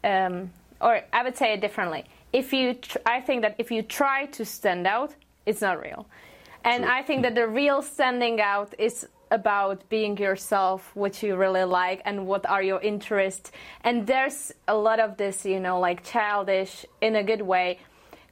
um, 0.05 0.51
or 0.81 1.01
I 1.13 1.23
would 1.25 1.37
say 1.37 1.53
it 1.55 1.61
differently. 1.61 2.05
If 2.33 2.53
you, 2.53 2.75
tr- 2.75 2.99
I 3.07 3.21
think 3.21 3.43
that 3.43 3.55
if 3.59 3.71
you 3.71 3.83
try 3.83 4.27
to 4.27 4.45
stand 4.45 4.87
out, 4.87 5.15
it's 5.47 5.61
not 5.61 5.81
real, 5.81 6.07
and 6.65 6.85
True. 6.85 6.93
I 6.93 7.03
think 7.03 7.23
that 7.23 7.35
the 7.35 7.49
real 7.49 7.83
standing 7.83 8.41
out 8.41 8.73
is 8.79 9.07
about 9.31 9.89
being 9.89 10.17
yourself, 10.19 10.91
what 10.95 11.23
you 11.23 11.37
really 11.37 11.65
like, 11.65 12.03
and 12.05 12.27
what 12.27 12.47
are 12.47 12.63
your 12.63 12.81
interests. 12.81 13.51
And 13.83 14.07
there's 14.07 14.53
a 14.69 14.77
lot 14.77 15.01
of 15.01 15.17
this, 15.17 15.45
you 15.45 15.61
know, 15.61 15.81
like 15.81 16.05
childish 16.05 16.87
in 17.01 17.17
a 17.17 17.23
good 17.23 17.43
way 17.43 17.79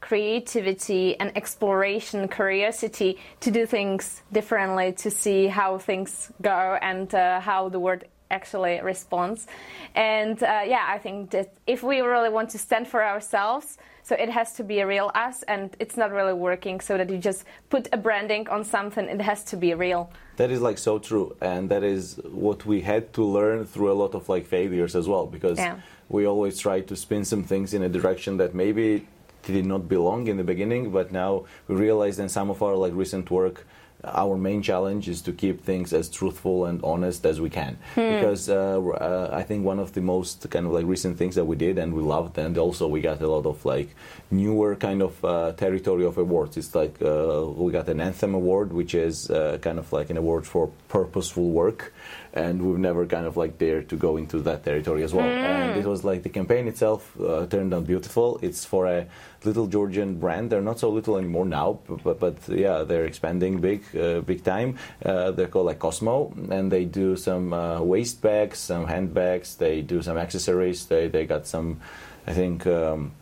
creativity 0.04 1.18
and 1.18 1.34
exploration, 1.34 2.28
curiosity 2.28 3.18
to 3.40 3.50
do 3.50 3.64
things 3.64 4.20
differently, 4.30 4.92
to 4.92 5.10
see 5.10 5.46
how 5.46 5.78
things 5.78 6.30
go 6.42 6.76
and 6.82 7.14
uh, 7.14 7.40
how 7.40 7.70
the 7.70 7.80
world 7.80 8.04
actually 8.30 8.78
responds. 8.82 9.46
And 9.94 10.42
uh, 10.42 10.60
yeah, 10.66 10.84
I 10.86 10.98
think 10.98 11.30
that 11.30 11.54
if 11.66 11.82
we 11.82 12.00
really 12.00 12.28
want 12.28 12.50
to 12.50 12.58
stand 12.58 12.86
for 12.86 13.02
ourselves, 13.02 13.78
so 14.04 14.14
it 14.14 14.28
has 14.28 14.52
to 14.52 14.62
be 14.62 14.80
a 14.80 14.86
real 14.86 15.10
us, 15.14 15.42
and 15.44 15.74
it's 15.80 15.96
not 15.96 16.12
really 16.12 16.34
working 16.34 16.78
so 16.80 16.96
that 16.98 17.08
you 17.10 17.18
just 17.18 17.44
put 17.70 17.88
a 17.92 17.96
branding 17.96 18.48
on 18.48 18.62
something, 18.62 19.06
it 19.06 19.20
has 19.20 19.42
to 19.44 19.56
be 19.56 19.72
real. 19.74 20.10
That 20.36 20.50
is 20.50 20.60
like 20.60 20.78
so 20.78 20.98
true, 20.98 21.34
and 21.40 21.68
that 21.70 21.82
is 21.82 22.20
what 22.30 22.66
we 22.66 22.82
had 22.82 23.12
to 23.14 23.24
learn 23.24 23.64
through 23.64 23.90
a 23.90 23.98
lot 24.02 24.14
of 24.14 24.28
like 24.28 24.46
failures 24.46 24.94
as 24.94 25.08
well, 25.08 25.26
because 25.26 25.58
Yeah. 25.58 25.76
we 26.08 26.26
always 26.26 26.58
try 26.58 26.80
to 26.80 26.94
spin 26.94 27.24
some 27.24 27.42
things 27.44 27.72
in 27.72 27.82
a 27.82 27.88
direction 27.88 28.36
that 28.36 28.54
maybe 28.54 29.06
did 29.46 29.66
not 29.66 29.88
belong 29.88 30.26
in 30.26 30.36
the 30.36 30.44
beginning, 30.44 30.90
but 30.90 31.10
now 31.12 31.44
we 31.68 31.74
realize 31.74 32.18
in 32.18 32.28
some 32.28 32.50
of 32.50 32.62
our 32.62 32.76
like 32.76 32.92
recent 32.94 33.30
work, 33.30 33.66
our 34.06 34.36
main 34.36 34.62
challenge 34.62 35.08
is 35.08 35.22
to 35.22 35.32
keep 35.32 35.64
things 35.64 35.92
as 35.92 36.08
truthful 36.08 36.66
and 36.66 36.82
honest 36.82 37.24
as 37.26 37.40
we 37.40 37.50
can, 37.50 37.78
because 37.94 38.48
uh, 38.48 38.80
uh, 38.80 39.30
I 39.32 39.42
think 39.42 39.64
one 39.64 39.78
of 39.78 39.92
the 39.92 40.00
most 40.00 40.48
kind 40.50 40.66
of 40.66 40.72
like 40.72 40.86
recent 40.86 41.18
things 41.18 41.34
that 41.34 41.44
we 41.44 41.56
did 41.56 41.78
and 41.78 41.94
we 41.94 42.02
loved, 42.02 42.38
and 42.38 42.56
also 42.58 42.88
we 42.88 43.00
got 43.00 43.20
a 43.20 43.28
lot 43.28 43.46
of 43.46 43.64
like 43.64 43.94
newer 44.30 44.74
kind 44.76 45.02
of 45.02 45.24
uh, 45.24 45.52
territory 45.52 46.04
of 46.04 46.18
awards. 46.18 46.56
It's 46.56 46.74
like 46.74 47.00
uh, 47.02 47.44
we 47.46 47.72
got 47.72 47.88
an 47.88 48.00
Anthem 48.00 48.34
Award, 48.34 48.72
which 48.72 48.94
is 48.94 49.30
uh, 49.30 49.58
kind 49.60 49.78
of 49.78 49.92
like 49.92 50.10
an 50.10 50.16
award 50.16 50.46
for 50.46 50.70
purposeful 50.88 51.50
work, 51.50 51.92
and 52.32 52.62
we've 52.62 52.78
never 52.78 53.06
kind 53.06 53.26
of 53.26 53.36
like 53.36 53.58
dared 53.58 53.88
to 53.88 53.96
go 53.96 54.16
into 54.16 54.40
that 54.40 54.64
territory 54.64 55.02
as 55.02 55.12
well. 55.14 55.26
And 55.26 55.78
it 55.78 55.86
was 55.86 56.04
like 56.04 56.22
the 56.22 56.28
campaign 56.28 56.68
itself 56.68 57.18
uh, 57.20 57.46
turned 57.46 57.72
out 57.72 57.86
beautiful. 57.86 58.38
It's 58.42 58.64
for 58.64 58.86
a 58.86 59.06
little 59.46 59.66
Georgian 59.66 60.18
brand. 60.18 60.50
They're 60.50 60.62
not 60.62 60.78
so 60.78 60.90
little 60.90 61.16
anymore 61.16 61.44
now, 61.44 61.80
but, 62.02 62.18
but, 62.20 62.36
yeah, 62.48 62.82
they're 62.82 63.04
expanding 63.04 63.60
big, 63.60 63.82
uh, 63.96 64.20
big 64.20 64.44
time. 64.44 64.78
Uh, 65.04 65.30
they're 65.30 65.48
called 65.48 65.66
like 65.66 65.78
Cosmo, 65.78 66.32
and 66.50 66.70
they 66.70 66.84
do 66.84 67.16
some 67.16 67.52
uh, 67.52 67.80
waist 67.80 68.20
bags, 68.22 68.58
some 68.58 68.86
handbags. 68.86 69.56
They 69.56 69.82
do 69.82 70.02
some 70.02 70.16
accessories. 70.16 70.86
They 70.86 71.08
they 71.08 71.26
got 71.26 71.46
some, 71.46 71.80
I 72.26 72.32
think. 72.32 72.66
Um, 72.66 73.12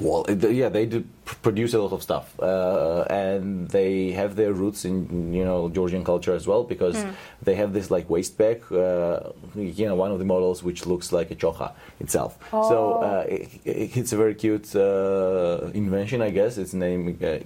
well, 0.00 0.24
yeah, 0.28 0.68
they 0.68 0.86
do 0.86 1.04
produce 1.42 1.72
a 1.74 1.78
lot 1.80 1.92
of 1.92 2.02
stuff, 2.02 2.38
uh, 2.40 3.02
and 3.10 3.68
they 3.70 4.12
have 4.12 4.36
their 4.36 4.52
roots 4.52 4.84
in 4.84 5.32
you 5.32 5.44
know 5.44 5.68
Georgian 5.68 6.04
culture 6.04 6.34
as 6.34 6.46
well 6.46 6.64
because 6.64 6.96
they 7.42 7.54
have 7.54 7.72
this 7.72 7.90
like 7.90 8.08
waist 8.10 8.36
bag, 8.38 8.62
uh, 8.72 9.20
you 9.54 9.86
know, 9.86 9.94
one 9.94 10.10
of 10.12 10.18
the 10.18 10.24
models 10.24 10.62
which 10.62 10.86
looks 10.86 11.12
like 11.12 11.30
a 11.30 11.34
chokha 11.34 11.72
itself. 12.00 12.38
So 12.50 12.94
uh, 13.02 13.24
it, 13.28 13.48
it- 13.64 13.96
it's 13.96 14.12
a 14.12 14.16
very 14.16 14.34
cute 14.34 14.74
uh, 14.76 15.70
invention, 15.74 16.20
I 16.22 16.30
guess. 16.30 16.58
Its 16.58 16.74
name 16.74 17.18
uh, 17.22 17.38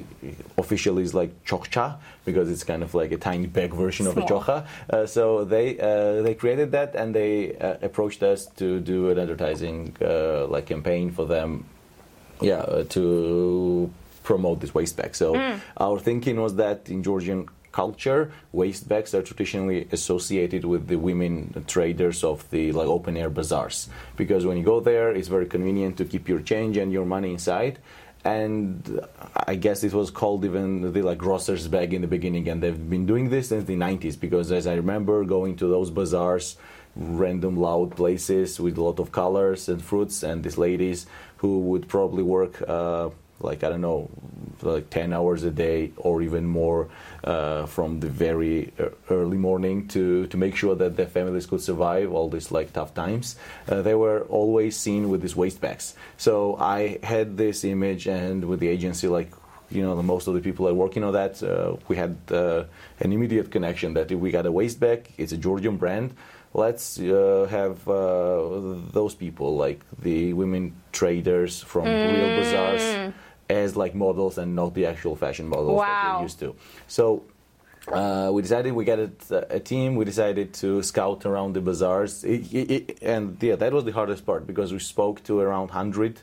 officially 0.56 1.02
is 1.02 1.14
like 1.14 1.44
chokcha 1.44 1.96
because 2.24 2.50
it's 2.50 2.64
kind 2.64 2.82
of 2.82 2.94
like 2.94 3.12
a 3.12 3.16
tiny 3.18 3.46
bag 3.46 3.72
version 3.72 4.06
of 4.06 4.16
a 4.18 4.26
Small. 4.26 4.42
chokha. 4.42 4.66
Uh, 4.90 5.06
so 5.06 5.44
they 5.44 5.78
uh, 5.78 6.22
they 6.22 6.34
created 6.34 6.72
that 6.72 6.94
and 6.94 7.14
they 7.14 7.56
uh, 7.56 7.76
approached 7.82 8.22
us 8.22 8.46
to 8.56 8.80
do 8.80 9.10
an 9.10 9.18
advertising 9.18 9.96
uh, 10.02 10.46
like 10.46 10.66
campaign 10.66 11.10
for 11.10 11.24
them 11.26 11.64
yeah, 12.40 12.58
uh, 12.58 12.84
to 12.84 13.90
promote 14.22 14.60
this 14.60 14.74
waist 14.74 14.96
bag. 14.96 15.14
So 15.14 15.58
our 15.76 15.98
thinking 15.98 16.40
was 16.40 16.56
that 16.56 16.88
in 16.88 17.02
Georgian 17.02 17.48
culture, 17.72 18.32
waist 18.52 18.88
bags 18.88 19.14
are 19.14 19.22
traditionally 19.22 19.88
associated 19.92 20.64
with 20.64 20.88
the 20.88 20.96
women 20.96 21.64
traders 21.66 22.24
of 22.24 22.48
the 22.50 22.72
like 22.72 22.88
open 22.88 23.16
air 23.16 23.30
bazaars 23.30 23.88
because 24.16 24.44
when 24.44 24.56
you 24.56 24.64
go 24.64 24.80
there, 24.80 25.10
it's 25.10 25.28
very 25.28 25.46
convenient 25.46 25.96
to 25.96 26.04
keep 26.04 26.28
your 26.28 26.40
change 26.40 26.76
and 26.76 26.92
your 26.92 27.04
money 27.04 27.30
inside. 27.32 27.78
And 28.24 29.00
I 29.52 29.54
guess 29.54 29.84
it 29.84 29.92
was 29.92 30.10
called 30.10 30.44
even 30.44 30.92
the 30.92 31.02
like 31.02 31.18
grocer's 31.18 31.68
bag 31.68 31.94
in 31.94 32.02
the 32.02 32.08
beginning, 32.08 32.48
and 32.48 32.60
they've 32.62 32.90
been 32.90 33.06
doing 33.06 33.30
this 33.30 33.48
since 33.50 33.64
the 33.64 33.76
90s. 33.76 34.18
Because 34.18 34.50
as 34.50 34.66
I 34.66 34.74
remember 34.74 35.24
going 35.24 35.56
to 35.56 35.68
those 35.68 35.90
bazaars, 35.90 36.56
random 36.98 37.56
loud 37.56 37.94
places 37.94 38.58
with 38.58 38.76
a 38.76 38.82
lot 38.82 38.98
of 38.98 39.12
colors 39.12 39.68
and 39.68 39.80
fruits 39.82 40.22
and 40.22 40.42
these 40.42 40.58
ladies 40.58 41.06
who 41.38 41.60
would 41.60 41.88
probably 41.88 42.24
work 42.24 42.60
uh, 42.68 43.08
like 43.40 43.62
i 43.62 43.68
don't 43.68 43.80
know 43.80 44.10
like 44.62 44.90
10 44.90 45.12
hours 45.12 45.44
a 45.44 45.50
day 45.50 45.92
or 45.96 46.20
even 46.22 46.44
more 46.44 46.88
uh, 47.22 47.66
from 47.66 48.00
the 48.00 48.08
very 48.08 48.72
early 49.10 49.36
morning 49.36 49.86
to, 49.86 50.26
to 50.26 50.36
make 50.36 50.56
sure 50.56 50.74
that 50.74 50.96
their 50.96 51.06
families 51.06 51.46
could 51.46 51.60
survive 51.60 52.12
all 52.12 52.28
these 52.28 52.50
like 52.50 52.72
tough 52.72 52.92
times 52.94 53.36
uh, 53.68 53.80
they 53.82 53.94
were 53.94 54.22
always 54.22 54.76
seen 54.76 55.08
with 55.08 55.22
these 55.22 55.36
waist 55.36 55.60
bags 55.60 55.94
so 56.16 56.56
i 56.56 56.98
had 57.04 57.36
this 57.36 57.62
image 57.62 58.08
and 58.08 58.44
with 58.44 58.58
the 58.58 58.68
agency 58.68 59.06
like 59.06 59.30
you 59.70 59.82
know, 59.82 59.94
the 59.96 60.02
most 60.02 60.26
of 60.26 60.34
the 60.34 60.40
people 60.40 60.66
are 60.66 60.74
working 60.74 61.04
on 61.04 61.12
that. 61.12 61.42
Uh, 61.42 61.76
we 61.88 61.96
had 61.96 62.16
uh, 62.30 62.64
an 63.00 63.12
immediate 63.12 63.50
connection 63.50 63.94
that 63.94 64.10
if 64.10 64.18
we 64.18 64.30
got 64.30 64.46
a 64.46 64.52
waist 64.52 64.80
bag, 64.80 65.12
it's 65.18 65.32
a 65.32 65.36
Georgian 65.36 65.76
brand. 65.76 66.14
Let's 66.58 66.98
uh, 66.98 67.46
have 67.50 67.86
uh, 67.88 67.94
those 68.92 69.14
people, 69.14 69.56
like 69.56 69.80
the 70.02 70.32
women 70.32 70.74
traders 70.90 71.62
from 71.62 71.84
real 71.84 72.30
bazaars, 72.40 73.12
as 73.48 73.76
like 73.76 73.94
models 73.94 74.38
and 74.38 74.56
not 74.56 74.74
the 74.74 74.84
actual 74.86 75.14
fashion 75.14 75.46
models 75.48 75.80
that 75.80 76.16
we're 76.16 76.22
used 76.24 76.40
to. 76.40 76.56
So 76.88 77.22
uh, 77.92 78.30
we 78.34 78.42
decided 78.42 78.72
we 78.72 78.84
got 78.84 78.98
a, 78.98 79.10
a 79.58 79.60
team. 79.60 79.94
We 79.94 80.04
decided 80.04 80.52
to 80.54 80.82
scout 80.82 81.24
around 81.26 81.50
the 81.54 81.60
bazaars, 81.60 82.24
It- 82.24 82.52
it- 82.52 82.70
it- 82.76 82.98
and 83.02 83.40
yeah, 83.40 83.54
that 83.62 83.72
was 83.72 83.84
the 83.84 83.92
hardest 83.92 84.26
part 84.26 84.44
because 84.46 84.72
we 84.72 84.80
spoke 84.80 85.22
to 85.28 85.38
around 85.38 85.70
hundred 85.70 86.14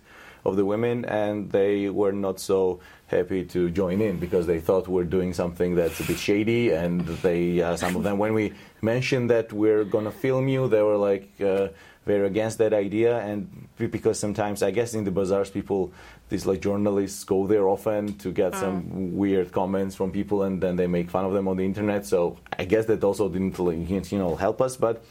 of 0.44 0.58
the 0.58 0.66
women, 0.66 1.06
and 1.06 1.50
they 1.52 1.90
were 1.90 2.12
not 2.12 2.40
so 2.40 2.80
happy 3.08 3.44
to 3.46 3.70
join 3.70 4.02
in 4.02 4.18
because 4.20 4.48
they 4.48 4.60
thought 4.60 4.88
we're 4.88 5.04
doing 5.04 5.34
something 5.34 5.76
that's 5.76 6.00
a 6.00 6.04
bit 6.04 6.18
shady. 6.18 6.72
And 6.72 7.02
they, 7.02 7.62
uh, 7.62 7.78
some 7.78 7.96
of 7.96 8.04
them, 8.04 8.18
when 8.18 8.34
we 8.34 8.54
mentioned 8.82 9.30
that 9.30 9.54
we're 9.54 9.84
gonna 9.84 10.12
film 10.12 10.48
you, 10.48 10.68
they 10.68 10.82
were 10.82 10.98
like. 10.98 11.30
Uh, 11.42 11.70
very 12.06 12.28
against 12.28 12.60
that 12.60 12.74
idea, 12.74 13.18
and 13.20 13.68
because 13.78 14.20
sometimes 14.20 14.62
I 14.62 14.72
guess 14.72 14.94
in 14.94 15.04
the 15.04 15.12
bazaars 15.12 15.50
people, 15.50 15.92
these 16.30 16.46
like 16.46 16.62
journalists 16.62 17.24
go 17.24 17.48
there 17.48 17.68
often 17.68 18.14
to 18.20 18.32
get 18.32 18.56
some 18.56 19.16
weird 19.16 19.52
comments 19.52 19.96
from 19.96 20.12
people, 20.12 20.44
and 20.44 20.62
then 20.62 20.76
they 20.76 20.88
make 20.88 21.10
fun 21.10 21.26
of 21.26 21.34
them 21.34 21.48
on 21.48 21.58
the 21.58 21.66
internet. 21.66 22.06
So 22.06 22.38
I 22.58 22.66
guess 22.66 22.86
that 22.86 23.04
also 23.04 23.28
didn't 23.28 23.58
like, 23.58 24.12
you 24.12 24.20
know 24.20 24.36
help 24.36 24.62
us, 24.62 24.78
but 24.78 25.04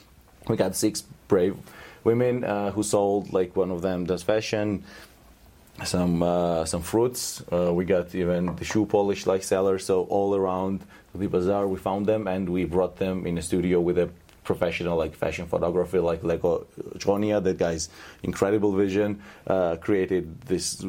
we 0.49 0.57
got 0.57 0.77
six 0.77 1.03
brave 1.27 1.57
women 2.05 2.45
uh, 2.45 2.71
who 2.71 2.83
sold 2.83 3.33
like 3.33 3.57
one 3.57 3.71
of 3.71 3.83
them 3.83 4.05
does 4.05 4.23
fashion 4.23 4.85
some 5.83 6.23
uh, 6.23 6.65
some 6.65 6.83
fruits. 6.83 7.43
Uh, 7.53 7.73
we 7.73 7.85
got 7.85 8.15
even 8.15 8.55
the 8.57 8.65
shoe 8.65 8.87
polish 8.87 9.27
like 9.27 9.43
seller. 9.43 9.79
So 9.79 10.05
all 10.05 10.35
around 10.35 10.85
the 11.15 11.27
bazaar, 11.27 11.67
we 11.67 11.79
found 11.79 12.07
them 12.07 12.29
and 12.29 12.49
we 12.49 12.65
brought 12.65 12.97
them 12.97 13.27
in 13.27 13.39
a 13.39 13.43
studio 13.43 13.81
with 13.81 13.99
a 13.99 14.09
professional 14.45 14.97
like 14.97 15.15
fashion 15.15 15.47
photography 15.47 15.99
like 15.99 16.23
Lego 16.23 16.67
Jonia. 16.99 17.41
That 17.43 17.59
guy's 17.59 17.89
incredible 18.23 18.73
vision. 18.73 19.23
Uh, 19.47 19.77
created 19.77 20.41
this 20.43 20.85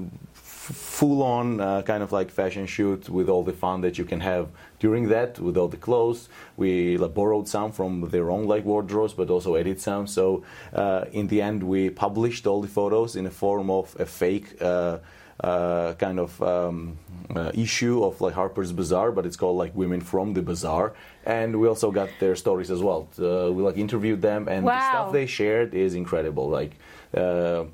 full 0.73 1.21
on 1.21 1.61
uh, 1.61 1.81
kind 1.83 2.01
of 2.01 2.11
like 2.11 2.31
fashion 2.31 2.65
shoot 2.65 3.07
with 3.09 3.29
all 3.29 3.43
the 3.43 3.53
fun 3.53 3.81
that 3.81 3.97
you 3.97 4.05
can 4.05 4.19
have 4.19 4.49
during 4.79 5.09
that 5.09 5.39
with 5.39 5.55
all 5.57 5.67
the 5.67 5.77
clothes 5.77 6.27
we 6.57 6.97
like, 6.97 7.13
borrowed 7.13 7.47
some 7.47 7.71
from 7.71 8.09
their 8.09 8.31
own 8.31 8.45
like 8.47 8.65
wardrobes 8.65 9.13
but 9.13 9.29
also 9.29 9.55
edit 9.55 9.79
some 9.79 10.07
so 10.07 10.43
uh, 10.73 11.05
in 11.11 11.27
the 11.27 11.41
end 11.41 11.61
we 11.61 11.89
published 11.89 12.47
all 12.47 12.61
the 12.61 12.67
photos 12.67 13.15
in 13.15 13.25
a 13.25 13.31
form 13.31 13.69
of 13.69 13.95
a 13.99 14.05
fake 14.05 14.59
uh, 14.61 14.97
uh, 15.39 15.93
kind 15.95 16.19
of 16.19 16.41
um, 16.41 16.97
uh, 17.35 17.51
issue 17.53 18.03
of 18.03 18.21
like 18.21 18.33
Harper's 18.33 18.71
Bazaar, 18.71 19.11
but 19.11 19.25
it's 19.25 19.35
called 19.35 19.57
like 19.57 19.75
Women 19.75 19.99
from 19.99 20.33
the 20.33 20.41
Bazaar, 20.41 20.93
and 21.25 21.59
we 21.59 21.67
also 21.67 21.91
got 21.91 22.09
their 22.21 22.37
stories 22.37 22.71
as 22.71 22.81
well. 22.81 23.09
Uh, 23.19 23.51
we 23.51 23.61
like 23.61 23.77
interviewed 23.77 24.21
them, 24.21 24.47
and 24.47 24.65
the 24.65 24.89
stuff 24.89 25.11
they 25.11 25.25
shared 25.25 25.73
is 25.73 25.93
incredible. 25.93 26.49
Like 26.49 26.77
uh, 27.13 27.65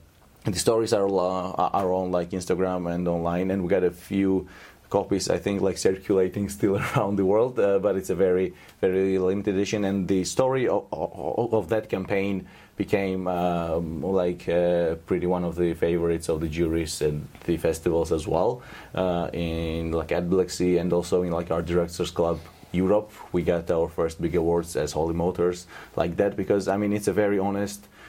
the 0.45 0.59
stories 0.59 0.93
are 0.93 1.07
uh, 1.07 1.69
are 1.79 1.93
on 1.93 2.11
like 2.11 2.31
Instagram 2.31 2.91
and 2.91 3.07
online, 3.07 3.51
and 3.51 3.61
we 3.63 3.69
got 3.69 3.83
a 3.83 3.91
few 3.91 4.47
copies 4.89 5.29
I 5.29 5.37
think 5.37 5.61
like 5.61 5.77
circulating 5.77 6.49
still 6.57 6.77
around 6.77 7.15
the 7.15 7.25
world, 7.25 7.59
uh, 7.59 7.79
but 7.79 7.95
it's 7.95 8.09
a 8.09 8.15
very 8.15 8.53
very 8.81 9.17
limited 9.17 9.55
edition. 9.55 9.85
And 9.85 10.07
the 10.07 10.23
story 10.23 10.67
of, 10.67 10.85
of, 10.91 11.69
that 11.69 11.89
campaign 11.89 12.47
became 12.75 13.27
um, 13.27 14.01
like 14.03 14.47
uh, 14.49 14.95
pretty 15.05 15.27
one 15.27 15.43
of 15.43 15.55
the 15.55 15.73
favorites 15.73 16.29
of 16.29 16.41
the 16.41 16.47
juries 16.47 17.01
and 17.01 17.27
the 17.45 17.57
festivals 17.57 18.11
as 18.11 18.27
well 18.27 18.61
uh, 18.95 19.29
in 19.33 19.91
like 19.91 20.11
at 20.11 20.23
and 20.23 20.93
also 20.93 21.23
in 21.23 21.31
like 21.31 21.51
Art 21.51 21.65
Directors 21.65 22.11
Club 22.11 22.39
Europe. 22.71 23.11
We 23.31 23.43
got 23.43 23.69
our 23.71 23.87
first 23.87 24.21
big 24.21 24.35
awards 24.35 24.75
as 24.75 24.91
Holy 24.91 25.13
Motors, 25.13 25.67
like 25.95 26.17
that, 26.17 26.35
because 26.35 26.67
I 26.67 26.77
mean 26.77 26.93
it's 26.93 27.07
a 27.07 27.13
very 27.13 27.39
honest 27.39 27.85
uh, 27.85 28.00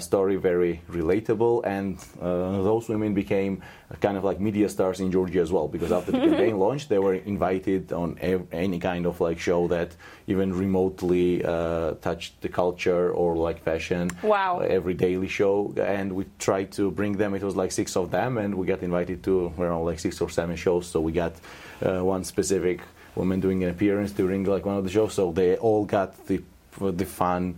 story, 0.00 0.36
very 0.36 0.80
relatable, 0.90 1.64
and 1.64 1.98
uh, 2.20 2.62
those 2.62 2.88
women 2.88 3.14
became 3.14 3.62
kind 4.00 4.16
of 4.16 4.24
like 4.24 4.40
media 4.40 4.68
stars 4.68 5.00
in 5.00 5.10
Georgia 5.12 5.40
as 5.40 5.52
well. 5.52 5.68
Because 5.68 5.92
after 5.92 6.12
the 6.12 6.18
campaign 6.28 6.58
launched, 6.58 6.88
they 6.88 6.98
were 6.98 7.14
invited 7.14 7.92
on 7.92 8.18
ev- 8.20 8.46
any 8.52 8.78
kind 8.80 9.06
of 9.06 9.20
like 9.20 9.38
show 9.38 9.68
that 9.68 9.94
even 10.26 10.52
remotely 10.52 11.44
uh, 11.44 11.92
touched 12.02 12.40
the 12.40 12.48
culture 12.48 13.12
or 13.12 13.36
like 13.36 13.62
fashion. 13.62 14.10
Wow. 14.22 14.60
Uh, 14.60 14.64
every 14.64 14.94
daily 14.94 15.28
show, 15.28 15.72
and 15.76 16.12
we 16.12 16.24
tried 16.38 16.72
to 16.72 16.90
bring 16.90 17.16
them. 17.16 17.34
It 17.34 17.42
was 17.42 17.56
like 17.56 17.72
six 17.72 17.96
of 17.96 18.10
them, 18.10 18.38
and 18.38 18.54
we 18.54 18.66
got 18.66 18.82
invited 18.82 19.22
to 19.24 19.52
around 19.58 19.84
like 19.84 20.00
six 20.00 20.20
or 20.20 20.30
seven 20.30 20.56
shows. 20.56 20.86
So 20.86 21.00
we 21.00 21.12
got 21.12 21.34
uh, 21.82 22.04
one 22.04 22.24
specific 22.24 22.80
woman 23.14 23.40
doing 23.40 23.62
an 23.64 23.70
appearance 23.70 24.12
during 24.12 24.44
like 24.44 24.64
one 24.66 24.76
of 24.76 24.84
the 24.84 24.90
shows. 24.90 25.14
So 25.14 25.32
they 25.32 25.56
all 25.56 25.84
got 25.84 26.26
the 26.26 26.42
the 26.78 27.04
fun 27.04 27.56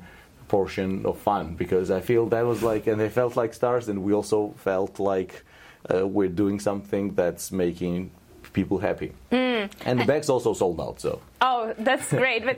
portion 0.57 1.07
of 1.11 1.17
fun 1.31 1.47
because 1.63 1.87
I 1.99 2.01
feel 2.11 2.23
that 2.35 2.45
was 2.53 2.61
like, 2.63 2.83
and 2.91 3.01
they 3.01 3.09
felt 3.21 3.33
like 3.43 3.51
stars, 3.55 3.89
and 3.91 3.99
we 4.07 4.13
also 4.21 4.39
felt 4.69 4.95
like 5.01 5.33
uh, 5.93 6.07
we're 6.17 6.35
doing 6.43 6.61
something 6.61 7.05
that's 7.21 7.51
making 7.65 8.11
people 8.53 8.79
happy. 8.89 9.11
And 9.89 9.95
the 10.01 10.05
bags 10.13 10.29
also 10.29 10.53
sold 10.63 10.79
out. 10.87 10.97
So 11.01 11.13
Oh, 11.41 11.63
that's 11.89 12.09
great. 12.23 12.45
but 12.49 12.57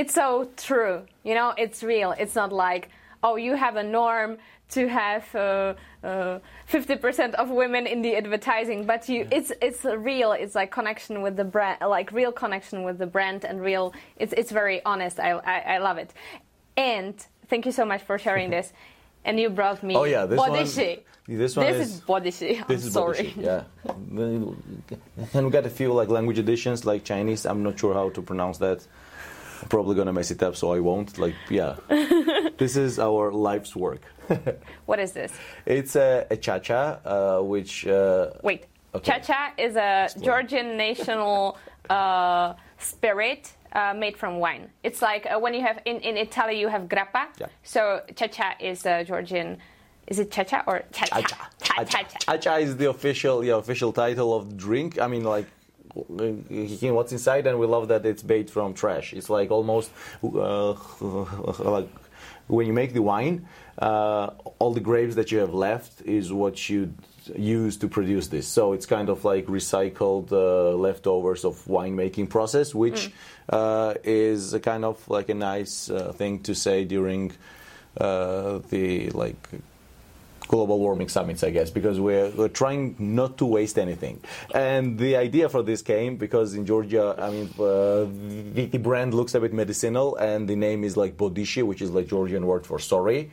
it's 0.00 0.14
so 0.22 0.48
true. 0.56 0.96
You 1.28 1.34
know, 1.38 1.48
it's 1.64 1.82
real. 1.94 2.10
It's 2.22 2.34
not 2.34 2.50
like, 2.66 2.88
oh, 3.26 3.36
you 3.46 3.52
have 3.66 3.76
a 3.84 3.86
norm 3.98 4.30
to 4.76 4.88
have 4.88 5.24
uh, 5.34 5.74
uh, 6.02 6.38
50% 6.72 7.34
of 7.42 7.46
women 7.50 7.86
in 7.86 8.00
the 8.02 8.12
advertising, 8.22 8.86
but 8.92 9.00
you, 9.12 9.20
it's 9.30 9.50
it's 9.60 9.84
real. 9.84 10.30
It's 10.42 10.54
like 10.60 10.70
connection 10.80 11.14
with 11.24 11.34
the 11.36 11.44
brand, 11.54 11.78
like 11.98 12.08
real 12.20 12.32
connection 12.32 12.78
with 12.86 12.96
the 12.98 13.06
brand, 13.16 13.40
and 13.44 13.56
real. 13.70 13.86
It's 14.22 14.32
it's 14.40 14.52
very 14.60 14.78
honest. 14.92 15.16
I 15.20 15.30
I, 15.54 15.56
I 15.74 15.78
love 15.88 15.98
it. 16.04 16.10
And 16.76 17.14
thank 17.54 17.66
you 17.66 17.72
so 17.80 17.84
much 17.92 18.02
for 18.02 18.16
sharing 18.18 18.50
this. 18.56 18.72
And 19.26 19.34
you 19.40 19.48
brought 19.48 19.82
me 19.82 19.94
Oh, 19.96 20.04
yeah, 20.04 20.26
this 20.26 20.38
one- 20.38 20.50
Bodishi. 20.50 21.00
this 21.26 21.56
one 21.56 21.66
this 21.66 21.80
is- 21.88 21.94
is 21.94 22.00
Bodishi. 22.10 22.52
I'm 22.60 22.66
This 22.72 22.84
is 22.86 22.92
sorry. 22.92 23.16
Bodishi, 23.16 23.42
yeah. 23.48 23.62
And 25.34 25.42
we 25.46 25.50
got 25.58 25.64
a 25.72 25.74
few 25.80 25.90
like 26.00 26.08
language 26.18 26.38
editions, 26.46 26.84
like 26.84 27.00
Chinese. 27.12 27.46
I'm 27.50 27.62
not 27.62 27.74
sure 27.78 27.94
how 28.00 28.08
to 28.16 28.20
pronounce 28.30 28.58
that. 28.66 28.78
I'm 29.62 29.68
probably 29.68 29.94
gonna 29.98 30.12
mess 30.12 30.30
it 30.30 30.42
up, 30.42 30.54
so 30.56 30.66
I 30.78 30.80
won't. 30.88 31.10
Like, 31.24 31.36
yeah. 31.58 31.72
this 32.62 32.74
is 32.76 32.98
our 32.98 33.32
life's 33.32 33.74
work. 33.86 34.02
What 34.88 34.98
is 35.04 35.12
this? 35.12 35.32
It's 35.64 35.94
a, 35.96 36.26
a 36.30 36.36
cha-cha, 36.36 36.80
uh, 37.04 37.40
which 37.52 37.86
uh, 37.86 38.30
Wait. 38.42 38.62
Okay. 38.94 39.06
Cha-cha 39.10 39.40
is 39.66 39.74
a 39.76 40.04
Explain. 40.04 40.24
Georgian 40.26 40.68
national 40.76 41.56
uh, 41.88 42.54
spirit 42.78 43.42
uh, 43.74 43.94
made 43.94 44.16
from 44.16 44.38
wine. 44.38 44.70
It's 44.82 45.02
like 45.02 45.26
uh, 45.26 45.38
when 45.38 45.54
you 45.54 45.62
have 45.62 45.80
in, 45.84 46.00
in 46.00 46.16
Italy 46.16 46.58
you 46.60 46.68
have 46.68 46.82
grappa. 46.82 47.26
Yeah. 47.38 47.46
So 47.62 48.02
cha-cha 48.14 48.54
is 48.60 48.86
a 48.86 49.04
Georgian. 49.04 49.58
Is 50.06 50.18
it 50.18 50.30
cha-cha 50.30 50.62
or 50.66 50.82
cha-cha? 50.92 51.20
Acha. 51.20 51.86
Cha-cha. 51.86 52.32
Acha 52.32 52.60
is 52.60 52.76
the 52.76 52.90
official, 52.90 53.42
yeah, 53.42 53.56
official 53.56 53.92
title 53.92 54.34
of 54.34 54.56
drink. 54.56 55.00
I 55.00 55.06
mean, 55.06 55.24
like, 55.24 55.46
what's 55.94 57.12
inside, 57.12 57.46
and 57.46 57.58
we 57.58 57.66
love 57.66 57.88
that 57.88 58.04
it's 58.04 58.22
made 58.22 58.50
from 58.50 58.74
trash. 58.74 59.12
It's 59.14 59.30
like 59.30 59.50
almost 59.50 59.90
uh, 60.22 60.72
like 61.60 61.88
when 62.48 62.66
you 62.66 62.72
make 62.72 62.92
the 62.92 63.02
wine, 63.02 63.46
uh, 63.78 64.30
all 64.58 64.72
the 64.72 64.80
grapes 64.80 65.14
that 65.14 65.32
you 65.32 65.38
have 65.38 65.54
left 65.54 66.02
is 66.02 66.32
what 66.32 66.68
you 66.68 66.92
use 67.36 67.76
to 67.78 67.88
produce 67.88 68.28
this. 68.28 68.46
So 68.46 68.72
it's 68.72 68.86
kind 68.86 69.08
of 69.08 69.24
like 69.24 69.46
recycled 69.46 70.32
uh, 70.32 70.76
leftovers 70.76 71.44
of 71.44 71.64
winemaking 71.66 72.28
process, 72.28 72.74
which 72.74 73.10
uh, 73.48 73.94
is 74.02 74.54
a 74.54 74.60
kind 74.60 74.84
of 74.84 75.08
like 75.08 75.28
a 75.28 75.34
nice 75.34 75.90
uh, 75.90 76.12
thing 76.12 76.40
to 76.40 76.54
say 76.54 76.84
during 76.84 77.32
uh, 77.98 78.60
the 78.70 79.10
like 79.10 79.48
global 80.48 80.78
warming 80.78 81.08
summits, 81.08 81.42
I 81.42 81.50
guess, 81.50 81.70
because 81.70 82.00
we're, 82.00 82.30
we're 82.30 82.48
trying 82.48 82.96
not 82.98 83.38
to 83.38 83.46
waste 83.46 83.78
anything. 83.78 84.20
And 84.54 84.98
the 84.98 85.16
idea 85.16 85.48
for 85.48 85.62
this 85.62 85.82
came 85.82 86.16
because 86.16 86.54
in 86.54 86.66
Georgia, 86.66 87.14
I 87.18 87.30
mean, 87.30 87.48
uh, 87.58 88.06
the, 88.54 88.78
brand 88.78 89.14
looks 89.14 89.34
a 89.34 89.40
bit 89.40 89.52
medicinal, 89.52 90.16
and 90.16 90.48
the 90.48 90.56
name 90.56 90.84
is 90.84 90.96
like 90.96 91.16
Bodishi, 91.16 91.62
which 91.62 91.80
is 91.80 91.90
like 91.90 92.06
Georgian 92.08 92.46
word 92.46 92.66
for 92.66 92.78
sorry. 92.78 93.30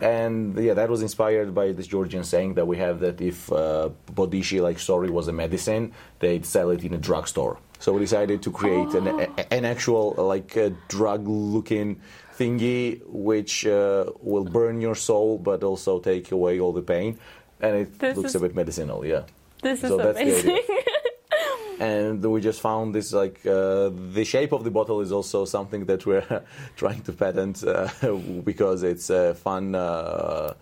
And 0.00 0.56
yeah, 0.56 0.74
that 0.74 0.88
was 0.88 1.02
inspired 1.02 1.54
by 1.54 1.72
this 1.72 1.86
Georgian 1.86 2.24
saying 2.24 2.54
that 2.54 2.66
we 2.66 2.76
have 2.78 3.00
that 3.00 3.20
if 3.20 3.50
uh, 3.52 3.90
Bodishi, 4.12 4.60
like 4.62 4.78
sorry, 4.78 5.10
was 5.10 5.28
a 5.28 5.32
medicine, 5.32 5.92
they'd 6.20 6.46
sell 6.46 6.70
it 6.70 6.84
in 6.84 6.94
a 6.94 6.98
drugstore. 6.98 7.58
So 7.82 7.92
we 7.92 7.98
decided 7.98 8.42
to 8.42 8.52
create 8.52 8.94
an, 8.94 9.08
a, 9.08 9.52
an 9.52 9.64
actual 9.64 10.14
like 10.16 10.56
uh, 10.56 10.70
drug-looking 10.86 12.00
thingy 12.42 13.00
which 13.06 13.54
uh, 13.66 14.04
will 14.20 14.44
burn 14.44 14.80
your 14.80 14.94
soul 15.08 15.38
but 15.38 15.62
also 15.62 15.98
take 16.00 16.26
away 16.32 16.60
all 16.60 16.72
the 16.72 16.82
pain 16.94 17.18
and 17.60 17.72
it 17.82 17.98
This 17.98 18.16
looks 18.16 18.30
is- 18.30 18.36
a 18.36 18.40
bit 18.40 18.54
medicinal 18.54 19.00
yeah 19.06 19.22
This 19.62 19.78
is 19.84 19.88
So 19.90 19.96
that's 19.96 20.18
the 20.18 20.24
idea. 20.24 20.40
amazing. 20.40 20.82
and 21.80 22.24
we 22.34 22.40
just 22.40 22.60
found 22.60 22.94
this 22.94 23.12
like 23.12 23.38
uh, 23.46 23.90
the 24.18 24.24
shape 24.24 24.52
of 24.52 24.62
the 24.64 24.70
bottle 24.78 25.00
is 25.06 25.10
also 25.12 25.44
something 25.44 25.82
that 25.86 26.00
we're 26.06 26.26
trying 26.76 27.02
to 27.02 27.12
patent 27.12 27.56
uh, 27.64 27.88
because 28.50 28.82
it's 28.92 29.08
a 29.10 29.34
fun 29.34 29.74
uh, 29.74 30.54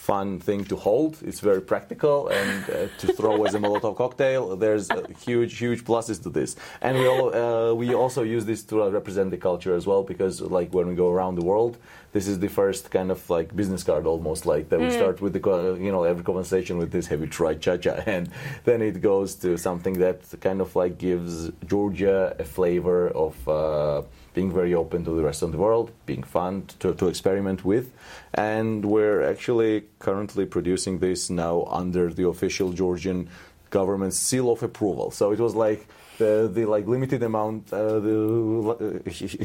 fun 0.00 0.40
thing 0.40 0.64
to 0.64 0.76
hold. 0.76 1.18
It's 1.28 1.40
very 1.40 1.60
practical 1.60 2.28
and 2.28 2.64
uh, 2.70 2.88
to 3.00 3.06
throw 3.12 3.44
as 3.44 3.54
a 3.54 3.58
Molotov 3.58 3.96
cocktail. 3.96 4.56
There's 4.56 4.90
uh, 4.90 5.06
huge, 5.26 5.58
huge 5.58 5.84
pluses 5.84 6.22
to 6.22 6.30
this. 6.30 6.56
And 6.80 6.98
we 6.98 7.06
all, 7.06 7.28
uh, 7.34 7.74
we 7.74 7.94
also 7.94 8.22
use 8.22 8.46
this 8.46 8.62
to 8.70 8.74
represent 8.90 9.30
the 9.30 9.36
culture 9.36 9.74
as 9.74 9.86
well 9.86 10.02
because 10.02 10.40
like 10.40 10.72
when 10.72 10.86
we 10.88 10.94
go 10.94 11.10
around 11.10 11.34
the 11.34 11.44
world, 11.44 11.76
this 12.12 12.26
is 12.26 12.38
the 12.38 12.48
first 12.48 12.90
kind 12.90 13.10
of 13.10 13.20
like 13.28 13.54
business 13.54 13.82
card 13.84 14.06
almost 14.06 14.46
like 14.46 14.68
that 14.70 14.80
we 14.80 14.90
start 14.90 15.20
with 15.20 15.32
the 15.32 15.78
you 15.80 15.92
know 15.92 16.02
every 16.02 16.24
conversation 16.24 16.76
with 16.76 16.90
this 16.90 17.06
have 17.06 17.20
you 17.20 17.28
tried 17.28 17.60
cha-cha 17.60 17.94
and 18.06 18.28
then 18.64 18.82
it 18.82 19.00
goes 19.00 19.36
to 19.36 19.56
something 19.56 19.94
that 20.00 20.18
kind 20.40 20.60
of 20.60 20.74
like 20.74 20.98
gives 20.98 21.50
Georgia 21.72 22.34
a 22.40 22.44
flavor 22.44 23.10
of 23.10 23.34
uh, 23.48 24.02
being 24.34 24.52
very 24.52 24.74
open 24.74 25.04
to 25.04 25.10
the 25.10 25.22
rest 25.22 25.42
of 25.42 25.52
the 25.52 25.58
world, 25.58 25.90
being 26.06 26.22
fun 26.22 26.64
to, 26.78 26.94
to 26.94 27.08
experiment 27.08 27.64
with. 27.64 27.92
And 28.34 28.84
we're 28.84 29.22
actually 29.28 29.84
currently 30.00 30.46
producing 30.46 30.98
this 30.98 31.30
now 31.30 31.64
under 31.70 32.12
the 32.12 32.26
official 32.26 32.72
Georgian 32.72 33.28
government 33.70 34.12
seal 34.12 34.50
of 34.50 34.62
approval. 34.64 35.12
So 35.12 35.30
it 35.30 35.38
was 35.38 35.54
like 35.54 35.86
the, 36.18 36.50
the 36.52 36.64
like 36.66 36.88
limited 36.88 37.22
amount, 37.22 37.72
uh, 37.72 38.00
the 38.00 39.02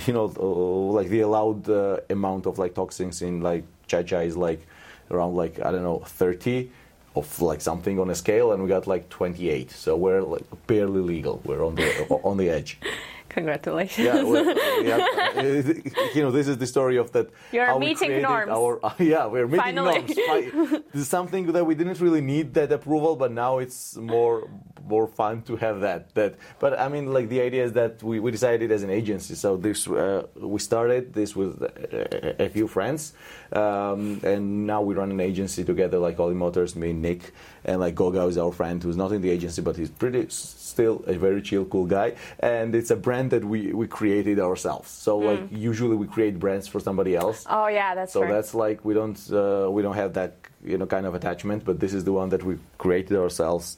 you 0.08 0.14
know, 0.14 0.26
like 0.26 1.10
the 1.10 1.22
allowed 1.22 1.70
uh, 1.70 2.00
amount 2.10 2.48
of 2.48 2.58
like 2.58 2.74
toxins 2.74 3.22
in 3.22 3.42
like 3.42 3.64
cha-cha 3.88 4.20
is 4.20 4.36
like 4.36 4.66
around 5.12 5.36
like 5.36 5.60
I 5.60 5.72
don't 5.72 5.84
know 5.84 6.00
30 6.00 6.72
of 7.16 7.42
like 7.42 7.62
something 7.62 8.00
on 8.00 8.10
a 8.10 8.16
scale, 8.16 8.52
and 8.52 8.62
we 8.64 8.68
got 8.68 8.88
like 8.88 9.10
28. 9.10 9.72
So 9.72 9.96
we're 9.96 10.22
like 10.22 10.44
barely 10.68 11.02
legal. 11.02 11.42
We're 11.46 11.66
on 11.66 11.76
the 11.76 12.06
on 12.24 12.38
the 12.38 12.50
edge. 12.50 12.80
Congratulations. 13.36 14.06
Yeah, 14.06 14.24
well, 14.24 14.46
yeah, 14.82 15.42
you 16.16 16.22
know, 16.24 16.32
this 16.32 16.48
is 16.48 16.58
the 16.58 16.66
story 16.66 16.96
of 16.96 17.12
that. 17.12 17.28
You're 17.52 17.78
meeting 17.78 18.22
norms. 18.22 18.50
Our, 18.50 18.80
yeah, 19.00 19.26
we're 19.26 19.46
meeting 19.46 19.76
Finally. 19.76 20.02
norms. 20.02 20.84
This 20.94 21.02
is 21.02 21.10
something 21.10 21.52
that 21.52 21.66
we 21.66 21.76
didn't 21.76 22.00
really 22.00 22.22
need 22.22 22.54
that 22.54 22.72
approval, 22.72 23.18
but 23.18 23.34
now 23.34 23.58
it's 23.58 23.98
more 23.98 24.50
more 24.88 25.08
fun 25.08 25.42
to 25.42 25.58
have 25.58 25.82
that. 25.82 26.14
That, 26.16 26.36
but 26.60 26.80
I 26.80 26.88
mean, 26.88 27.12
like 27.12 27.28
the 27.28 27.42
idea 27.42 27.66
is 27.66 27.74
that 27.74 28.02
we, 28.02 28.22
we 28.22 28.32
decided 28.32 28.72
as 28.72 28.84
an 28.84 28.90
agency. 28.90 29.36
So 29.36 29.58
this 29.58 29.86
uh, 29.86 30.28
we 30.36 30.60
started 30.60 31.14
this 31.14 31.36
with 31.36 31.62
a, 31.62 32.44
a 32.46 32.50
few 32.50 32.68
friends, 32.70 33.14
um, 33.52 34.22
and 34.24 34.66
now 34.66 34.82
we 34.82 34.96
run 34.96 35.12
an 35.12 35.20
agency 35.20 35.66
together, 35.66 35.98
like 35.98 36.16
Holy 36.16 36.36
Motors, 36.36 36.74
me, 36.78 36.94
Nick, 36.94 37.34
and 37.66 37.80
like 37.80 37.96
Goga 37.96 38.26
is 38.28 38.38
our 38.38 38.52
friend 38.52 38.82
who's 38.82 38.96
not 38.96 39.12
in 39.12 39.22
the 39.22 39.30
agency, 39.30 39.62
but 39.62 39.76
he's 39.76 39.90
pretty 39.90 40.28
still 40.30 41.04
a 41.08 41.16
very 41.18 41.42
chill, 41.42 41.66
cool 41.66 41.86
guy, 41.86 42.16
and 42.40 42.76
it's 42.76 42.92
a 42.92 42.96
brand 42.96 43.32
that 43.32 43.44
we 43.44 43.74
we 43.74 43.88
created 43.88 44.40
ourselves. 44.40 44.90
So 44.90 45.18
like 45.18 45.44
usually 45.52 45.96
we 45.96 46.08
create 46.08 46.40
brands 46.40 46.68
for 46.68 46.80
somebody 46.80 47.16
else. 47.16 47.46
Oh 47.50 47.68
yeah, 47.68 47.96
that's 47.96 48.14
So 48.14 48.22
that's 48.22 48.54
like 48.54 48.86
we 48.86 48.94
don't 48.94 49.20
uh, 49.32 49.68
we 49.72 49.82
don't 49.82 49.96
have 49.96 50.14
that 50.14 50.34
you 50.64 50.78
know 50.78 50.86
kind 50.86 51.06
of 51.06 51.16
attachment, 51.16 51.66
but 51.66 51.80
this 51.80 51.94
is 51.94 52.04
the 52.04 52.14
one 52.14 52.30
that 52.30 52.44
we 52.44 52.58
created 52.78 53.18
ourselves 53.18 53.78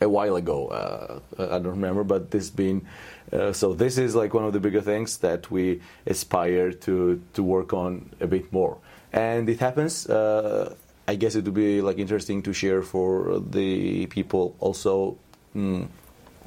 a 0.00 0.08
while 0.08 0.36
ago. 0.36 0.68
Uh, 0.68 1.20
I 1.38 1.58
don't 1.58 1.76
remember, 1.80 2.04
but 2.04 2.30
this 2.30 2.50
been 2.50 2.86
uh, 3.32 3.52
so 3.52 3.74
this 3.74 3.98
is 3.98 4.14
like 4.14 4.32
one 4.32 4.44
of 4.44 4.52
the 4.52 4.60
bigger 4.60 4.80
things 4.80 5.18
that 5.18 5.50
we 5.50 5.80
aspire 6.06 6.72
to 6.72 7.20
to 7.34 7.42
work 7.42 7.72
on 7.72 8.10
a 8.20 8.26
bit 8.26 8.52
more, 8.52 8.78
and 9.12 9.48
it 9.48 9.60
happens. 9.60 10.08
Uh, 10.08 10.74
I 11.08 11.14
guess 11.16 11.34
it 11.34 11.44
would 11.44 11.54
be 11.54 11.80
like 11.80 11.98
interesting 11.98 12.42
to 12.42 12.52
share 12.52 12.82
for 12.82 13.40
the 13.40 14.06
people 14.06 14.54
also. 14.60 15.16
Mm, 15.56 15.88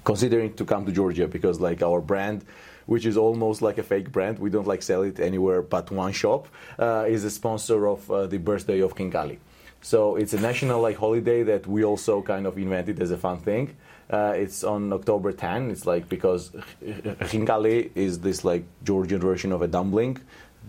considering 0.04 0.54
to 0.56 0.66
come 0.66 0.86
to 0.86 0.92
Georgia 0.92 1.28
because 1.28 1.60
like 1.60 1.82
our 1.82 2.02
brand 2.02 2.44
which 2.88 3.06
is 3.06 3.18
almost 3.18 3.62
like 3.62 3.78
a 3.78 3.84
fake 3.84 4.12
brand 4.12 4.40
we 4.40 4.50
don't 4.50 4.68
like 4.68 4.82
sell 4.82 5.04
it 5.04 5.20
anywhere 5.20 5.62
but 5.62 5.92
one 5.92 6.12
shop 6.12 6.48
uh, 6.80 7.06
is 7.08 7.24
a 7.24 7.30
sponsor 7.30 7.88
of 7.88 8.10
uh, 8.10 8.26
the 8.28 8.38
birthday 8.38 8.80
of 8.80 8.96
Hinkali 8.96 9.38
so 9.82 10.16
it's 10.16 10.34
a 10.34 10.40
national 10.40 10.82
like 10.82 10.98
holiday 10.98 11.44
that 11.44 11.68
we 11.68 11.84
also 11.84 12.22
kind 12.22 12.46
of 12.48 12.58
invented 12.58 13.00
as 13.02 13.12
a 13.12 13.18
fun 13.18 13.38
thing 13.40 13.76
uh, 14.10 14.34
it's 14.36 14.64
on 14.64 14.92
October 14.92 15.32
10 15.32 15.72
it's 15.72 15.86
like 15.86 16.10
because 16.10 16.52
Hinkali 16.82 17.92
is 17.96 18.20
this 18.20 18.44
like 18.44 18.64
Georgian 18.84 19.22
version 19.22 19.52
of 19.52 19.62
a 19.62 19.68
dumpling 19.68 20.18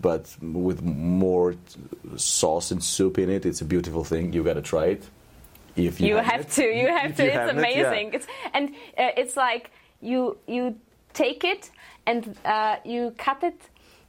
but 0.01 0.35
with 0.41 0.81
more 0.81 1.55
sauce 2.17 2.71
and 2.71 2.83
soup 2.83 3.17
in 3.17 3.29
it 3.29 3.45
it's 3.45 3.61
a 3.61 3.65
beautiful 3.65 4.03
thing. 4.03 4.33
You 4.33 4.43
gotta 4.43 4.61
try 4.61 4.85
it. 4.87 5.09
If 5.75 5.99
you, 5.99 6.09
you 6.09 6.15
have 6.17 6.41
it. 6.41 6.49
to. 6.51 6.63
You 6.63 6.87
have 6.87 7.15
to 7.15 7.23
you 7.23 7.29
it's 7.29 7.37
haven't 7.37 7.57
it, 7.59 7.75
yeah. 7.75 7.81
amazing. 7.91 8.13
It's 8.13 8.27
and 8.53 8.69
uh, 8.97 9.21
it's 9.21 9.35
like 9.35 9.71
you 10.01 10.37
you 10.47 10.75
take 11.13 11.43
it 11.43 11.71
and 12.05 12.37
uh, 12.45 12.77
you 12.83 13.13
cut 13.17 13.43
it 13.43 13.59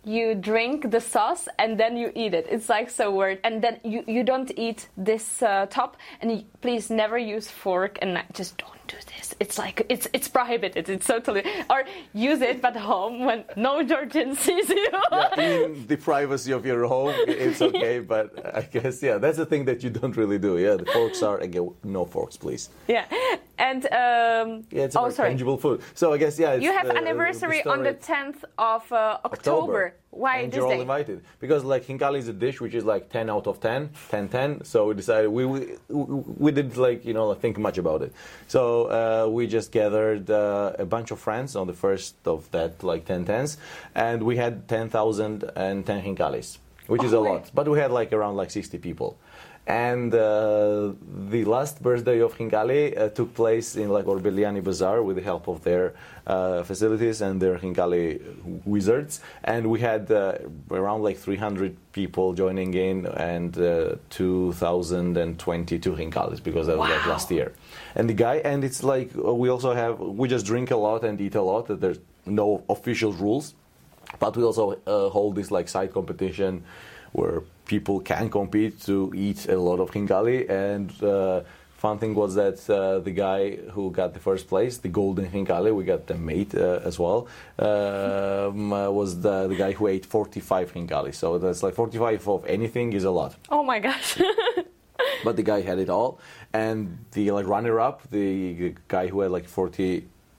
you 0.05 0.35
drink 0.35 0.91
the 0.91 1.01
sauce 1.01 1.49
and 1.59 1.78
then 1.80 1.97
you 1.97 2.12
eat 2.14 2.35
it. 2.35 2.47
It's 2.51 2.68
like 2.68 2.91
so 2.91 3.11
weird. 3.11 3.41
And 3.43 3.62
then 3.62 3.80
you 3.82 4.05
you 4.07 4.22
don't 4.22 4.51
eat 4.57 4.89
this 4.97 5.43
uh, 5.43 5.66
top 5.70 5.97
and 6.20 6.30
you, 6.30 6.45
please 6.61 6.91
never 6.91 7.18
use 7.18 7.49
fork 7.51 7.99
and 8.03 8.14
knife. 8.14 8.26
just 8.32 8.59
don't 8.59 8.84
do 8.95 9.01
this 9.14 9.26
it's 9.40 9.57
like 9.64 9.76
it's 9.88 10.07
it's 10.16 10.28
prohibited 10.28 10.88
it's 10.88 11.07
totally 11.14 11.42
or 11.70 11.80
use 12.12 12.40
it 12.51 12.64
at 12.64 12.76
home 12.76 13.14
when 13.26 13.45
no 13.57 13.82
georgian 13.82 14.34
sees 14.45 14.68
you 14.68 14.88
yeah, 15.12 15.40
in 15.64 15.86
the 15.86 15.97
privacy 15.97 16.53
of 16.53 16.64
your 16.66 16.86
home, 16.86 17.14
it's 17.28 17.61
okay. 17.70 18.01
But 18.01 18.26
I 18.57 18.62
guess 18.62 19.03
yeah, 19.03 19.18
that's 19.18 19.36
the 19.36 19.47
thing 19.47 19.64
that 19.66 19.82
you 19.82 19.90
don't 19.90 20.16
really 20.16 20.38
do. 20.38 20.59
Yeah, 20.59 20.76
the 20.76 20.86
forks 20.86 21.22
are 21.22 21.38
again 21.38 21.70
no 21.82 22.05
forks, 22.05 22.36
please. 22.36 22.70
yeah 22.88 23.05
and 23.59 23.84
um 23.86 24.49
Yeah, 24.70 24.84
it's 24.86 24.97
oh 24.97 25.11
sorry 25.11 25.30
tangible 25.30 25.59
food. 25.64 25.82
So 25.95 26.12
I 26.12 26.18
guess 26.18 26.38
yeah, 26.38 26.53
it's 26.53 26.64
You 26.64 26.72
have 26.72 26.86
the- 26.86 26.97
anniversary 26.97 27.61
the 27.62 27.70
on 27.70 27.82
the 27.82 27.95
10th 27.95 28.40
of 28.59 28.82
uh, 28.92 29.18
October. 29.24 29.95
Why 30.17 30.35
and 30.43 30.55
you're 30.55 30.67
all 30.67 30.81
invited. 30.81 31.23
Because 31.41 31.62
like 31.65 31.85
hinkali 31.87 32.19
is 32.19 32.29
a 32.29 32.33
dish 32.33 32.61
which 32.61 32.75
is 32.75 32.85
like 32.85 33.11
10 33.11 33.29
out 33.31 33.47
of 33.47 33.61
10 33.61 33.91
10 34.11 34.29
10 34.29 34.65
so 34.65 34.87
we 34.89 34.95
decided 34.95 35.29
we 35.29 35.45
we, 35.45 35.77
we 36.45 36.51
didn't 36.53 36.77
like 36.77 37.05
you 37.05 37.15
know 37.15 37.35
think 37.35 37.59
much 37.59 37.79
about 37.79 38.01
it. 38.03 38.12
So 38.47 38.61
uh, 38.99 39.29
we 39.37 39.47
just 39.47 39.73
gathered 39.73 40.31
uh, 40.31 40.73
a 40.79 40.87
bunch 40.87 41.11
of 41.11 41.19
friends 41.19 41.57
on 41.57 41.67
the 41.67 41.73
first 41.85 42.15
of 42.27 42.51
that 42.53 42.83
like 42.83 43.05
10 43.07 43.25
10s 43.27 43.57
and 43.95 44.23
we 44.23 44.37
had 44.37 44.69
10,010 44.69 45.85
hinkalis 46.03 46.59
which 46.87 47.03
is 47.03 47.12
a 47.12 47.17
Oh, 47.17 47.23
lot. 47.23 47.51
but 47.55 47.67
we 47.69 47.79
had 47.79 47.91
like 47.91 48.12
around 48.12 48.37
like 48.37 48.51
60 48.51 48.79
people 48.79 49.17
and 49.67 50.15
uh, 50.15 50.93
the 51.31 51.45
last 51.47 51.83
birthday 51.83 52.21
of 52.21 52.37
Hinkali 52.37 52.99
uh, 52.99 53.09
took 53.09 53.33
place 53.35 53.77
in 53.77 53.89
like 53.89 54.05
Orbeliani 54.05 54.62
Bazaar 54.62 55.03
with 55.03 55.17
the 55.17 55.23
help 55.23 55.49
of 55.49 55.65
their 55.65 55.95
uh, 56.27 56.62
facilities 56.65 57.23
and 57.23 57.41
their 57.41 57.57
Hinkali 57.57 58.21
wizards. 58.67 59.21
And 59.43 59.71
we 59.71 59.81
had 59.81 60.11
uh, 60.11 60.37
around 60.71 61.03
like 61.03 61.17
300 61.17 61.77
people 61.93 62.35
joining 62.35 62.75
in 62.75 63.07
and 63.07 63.57
uh, 63.57 63.97
2,022 64.11 65.93
Hinkalis 65.93 66.43
because 66.43 66.67
that 66.67 66.77
was 66.77 66.91
like 66.91 67.07
last 67.07 67.31
year. 67.31 67.55
And 67.95 68.07
the 68.07 68.15
guy, 68.15 68.37
and 68.37 68.65
it's 68.65 68.83
like 68.83 69.15
we 69.15 69.49
also 69.49 69.73
have, 69.73 69.99
we 69.99 70.29
just 70.29 70.45
drink 70.45 70.73
a 70.73 70.77
lot 70.77 71.05
and 71.05 71.19
eat 71.19 71.37
a 71.37 71.43
lot. 71.43 71.69
There's 71.81 72.01
no 72.27 72.65
official 72.69 73.12
rules 73.15 73.55
but 74.19 74.37
we 74.37 74.45
also 74.45 74.79
uh, 74.87 75.09
hold 75.09 75.35
this 75.35 75.51
like 75.51 75.69
side 75.69 75.93
competition 75.93 76.62
where 77.12 77.43
people 77.67 78.01
can 78.01 78.29
compete 78.31 78.81
to 78.83 79.12
eat 79.15 79.47
a 79.49 79.57
lot 79.59 79.81
of 79.81 79.91
Hinkali. 79.91 80.49
and 80.51 80.91
uh, 81.03 81.41
fun 81.77 81.99
thing 81.99 82.15
was 82.15 82.35
that 82.35 82.59
uh, 82.71 82.99
the 83.01 83.11
guy 83.11 83.57
who 83.75 83.91
got 83.91 84.15
the 84.15 84.21
first 84.21 84.49
place 84.49 84.79
the 84.79 84.89
golden 84.89 85.27
Hinkali, 85.31 85.75
we 85.75 85.85
got 85.85 86.07
the 86.07 86.15
mate 86.15 86.55
uh, 86.55 86.81
as 86.85 86.99
well 86.99 87.29
um, 87.59 88.73
uh, 88.73 88.91
was 88.91 89.21
the, 89.21 89.49
the 89.49 89.57
guy 89.57 89.73
who 89.73 89.87
ate 89.89 90.07
45 90.07 90.73
Hinkali. 90.73 91.15
so 91.15 91.39
that's 91.39 91.62
like 91.62 91.75
45 91.75 92.29
of 92.29 92.47
anything 92.47 92.93
is 92.93 93.05
a 93.05 93.11
lot 93.11 93.37
Oh 93.51 93.62
my 93.62 93.79
gosh. 93.81 94.19
but 95.25 95.37
the 95.37 95.43
guy 95.43 95.61
had 95.61 95.79
it 95.79 95.91
all 95.91 96.19
and 96.53 97.05
the 97.12 97.31
like 97.33 97.47
runner 97.47 97.81
up 97.81 98.03
the 98.11 98.75
guy 98.89 99.09
who 99.09 99.21
had 99.21 99.31
like 99.31 99.47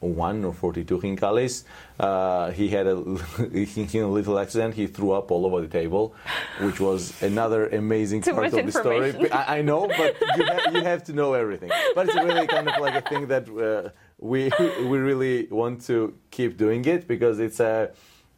41 0.01 0.45
or 0.45 0.53
42 0.53 0.99
hinkalis 0.99 1.63
uh, 1.99 2.51
he 2.51 2.69
had 2.69 2.87
a, 2.87 2.97
in 3.39 4.03
a 4.03 4.07
little 4.07 4.37
accident. 4.37 4.75
He 4.75 4.87
threw 4.87 5.11
up 5.11 5.31
all 5.31 5.45
over 5.45 5.61
the 5.61 5.67
table 5.67 6.13
which 6.59 6.79
was 6.79 7.21
another 7.21 7.67
amazing 7.67 8.21
part 8.21 8.53
of 8.53 8.65
the 8.65 8.71
story. 8.71 9.31
I, 9.31 9.57
I 9.57 9.61
know 9.61 9.87
but 9.87 10.15
you, 10.37 10.45
ha- 10.45 10.71
you 10.71 10.81
have 10.83 11.03
to 11.05 11.13
know 11.13 11.33
everything. 11.33 11.71
But 11.95 12.07
it's 12.07 12.15
really 12.15 12.47
kind 12.47 12.67
of 12.69 12.79
like 12.81 12.95
a 12.95 13.09
thing 13.09 13.27
that 13.27 13.47
uh, 13.49 13.89
we 14.19 14.51
we 14.91 14.97
really 14.97 15.47
want 15.49 15.85
to 15.87 16.13
keep 16.31 16.57
doing 16.57 16.83
it 16.85 17.07
because 17.07 17.39
it's 17.39 17.59
a 17.59 17.91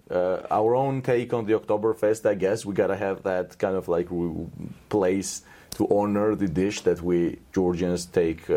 uh, 0.10 0.41
our 0.49 0.74
own 0.76 1.01
take 1.01 1.34
on 1.34 1.45
the 1.45 1.53
Oktoberfest, 1.53 2.26
I 2.26 2.36
guess. 2.36 2.66
We 2.66 2.74
gotta 2.74 2.95
have 2.95 3.24
that 3.24 3.58
kind 3.58 3.76
of 3.76 3.88
like 3.88 4.08
place 4.89 5.41
to 5.72 5.88
honor 5.89 6.34
the 6.36 6.47
dish 6.47 6.82
that 6.82 7.01
we 7.01 7.39
Georgians 7.53 8.05
take 8.05 8.49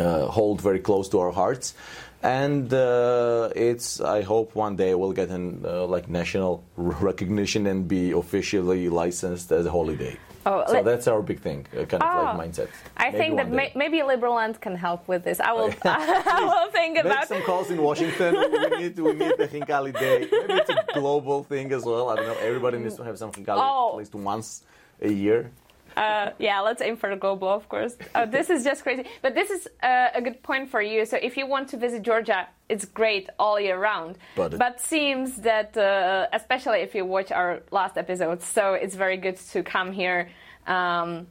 uh, 0.00 0.26
hold 0.38 0.60
very 0.62 0.80
close 0.88 1.08
to 1.10 1.18
our 1.20 1.32
hearts, 1.32 1.74
and 2.22 2.72
uh, 2.72 3.50
it's 3.68 4.00
I 4.00 4.22
hope 4.22 4.54
one 4.54 4.74
day 4.76 4.94
we'll 4.94 5.12
get 5.22 5.28
an 5.38 5.44
uh, 5.64 5.86
like 5.94 6.08
national 6.08 6.52
recognition 6.76 7.66
and 7.66 7.86
be 7.86 8.12
officially 8.12 8.88
licensed 8.88 9.52
as 9.52 9.66
a 9.66 9.70
holiday. 9.70 10.16
Oh, 10.46 10.64
so 10.66 10.72
let- 10.72 10.84
that's 10.86 11.06
our 11.06 11.20
big 11.20 11.40
thing, 11.40 11.66
uh, 11.76 11.84
kind 11.84 12.02
of 12.02 12.08
Oh, 12.10 12.22
like 12.24 12.36
mindset. 12.42 12.68
I 12.96 13.10
Maybe 13.10 13.18
think 13.18 13.36
that 13.36 13.48
one 13.48 13.58
day. 13.58 13.72
may, 13.74 13.88
maybe 13.90 13.98
Liberland 14.12 14.58
can 14.64 14.74
help 14.74 15.06
with 15.06 15.22
this. 15.22 15.38
I 15.38 15.52
will. 15.52 15.70
I 15.84 16.40
will 16.50 16.72
think 16.72 16.94
Make 16.94 17.04
about. 17.04 17.28
some 17.28 17.42
calls 17.42 17.70
in 17.70 17.78
Washington. 17.82 18.32
we 18.40 18.78
need 18.82 18.96
to 18.96 19.02
we 19.04 19.12
need 19.22 19.34
the 19.36 19.48
Hinkali 19.54 19.92
Day. 19.92 20.18
Maybe 20.32 20.54
it's 20.62 20.70
a 20.70 20.82
global 20.94 21.44
thing 21.44 21.66
as 21.78 21.84
well. 21.84 22.08
I 22.08 22.16
don't 22.16 22.26
know. 22.32 22.38
Everybody 22.50 22.78
needs 22.78 22.96
to 22.96 23.04
have 23.04 23.18
some 23.18 23.32
Hinkali 23.32 23.60
Oh. 23.60 23.90
at 23.92 23.96
least 23.98 24.14
once 24.14 24.62
a 25.02 25.12
year. 25.24 25.50
Uh, 25.96 26.30
yeah, 26.38 26.60
let's 26.60 26.80
aim 26.82 26.96
for 26.96 27.10
the 27.10 27.16
global, 27.16 27.48
of 27.48 27.68
course. 27.68 27.96
Uh, 28.14 28.24
this 28.26 28.48
is 28.50 28.64
just 28.64 28.82
crazy. 28.82 29.04
But 29.22 29.34
this 29.34 29.50
is 29.50 29.68
uh, 29.82 30.08
a 30.14 30.20
good 30.20 30.42
point 30.42 30.70
for 30.70 30.80
you. 30.80 31.04
So 31.04 31.16
if 31.20 31.36
you 31.36 31.46
want 31.46 31.68
to 31.70 31.76
visit 31.76 32.02
Georgia, 32.02 32.48
it's 32.68 32.84
great 32.84 33.28
all 33.38 33.58
year 33.60 33.78
round. 33.78 34.16
But 34.36 34.56
But, 34.58 34.74
it- 34.76 34.80
seems 34.80 35.36
that, 35.38 35.76
uh, 35.76 36.26
especially 36.32 36.80
if 36.80 36.94
you 36.94 37.04
watch 37.04 37.32
our 37.32 37.62
last 37.70 37.96
episode, 37.96 38.42
so 38.42 38.74
it's 38.74 38.94
very 38.94 39.16
good 39.16 39.36
to 39.52 39.62
come 39.62 39.92
here 39.92 40.28
um, 40.66 41.26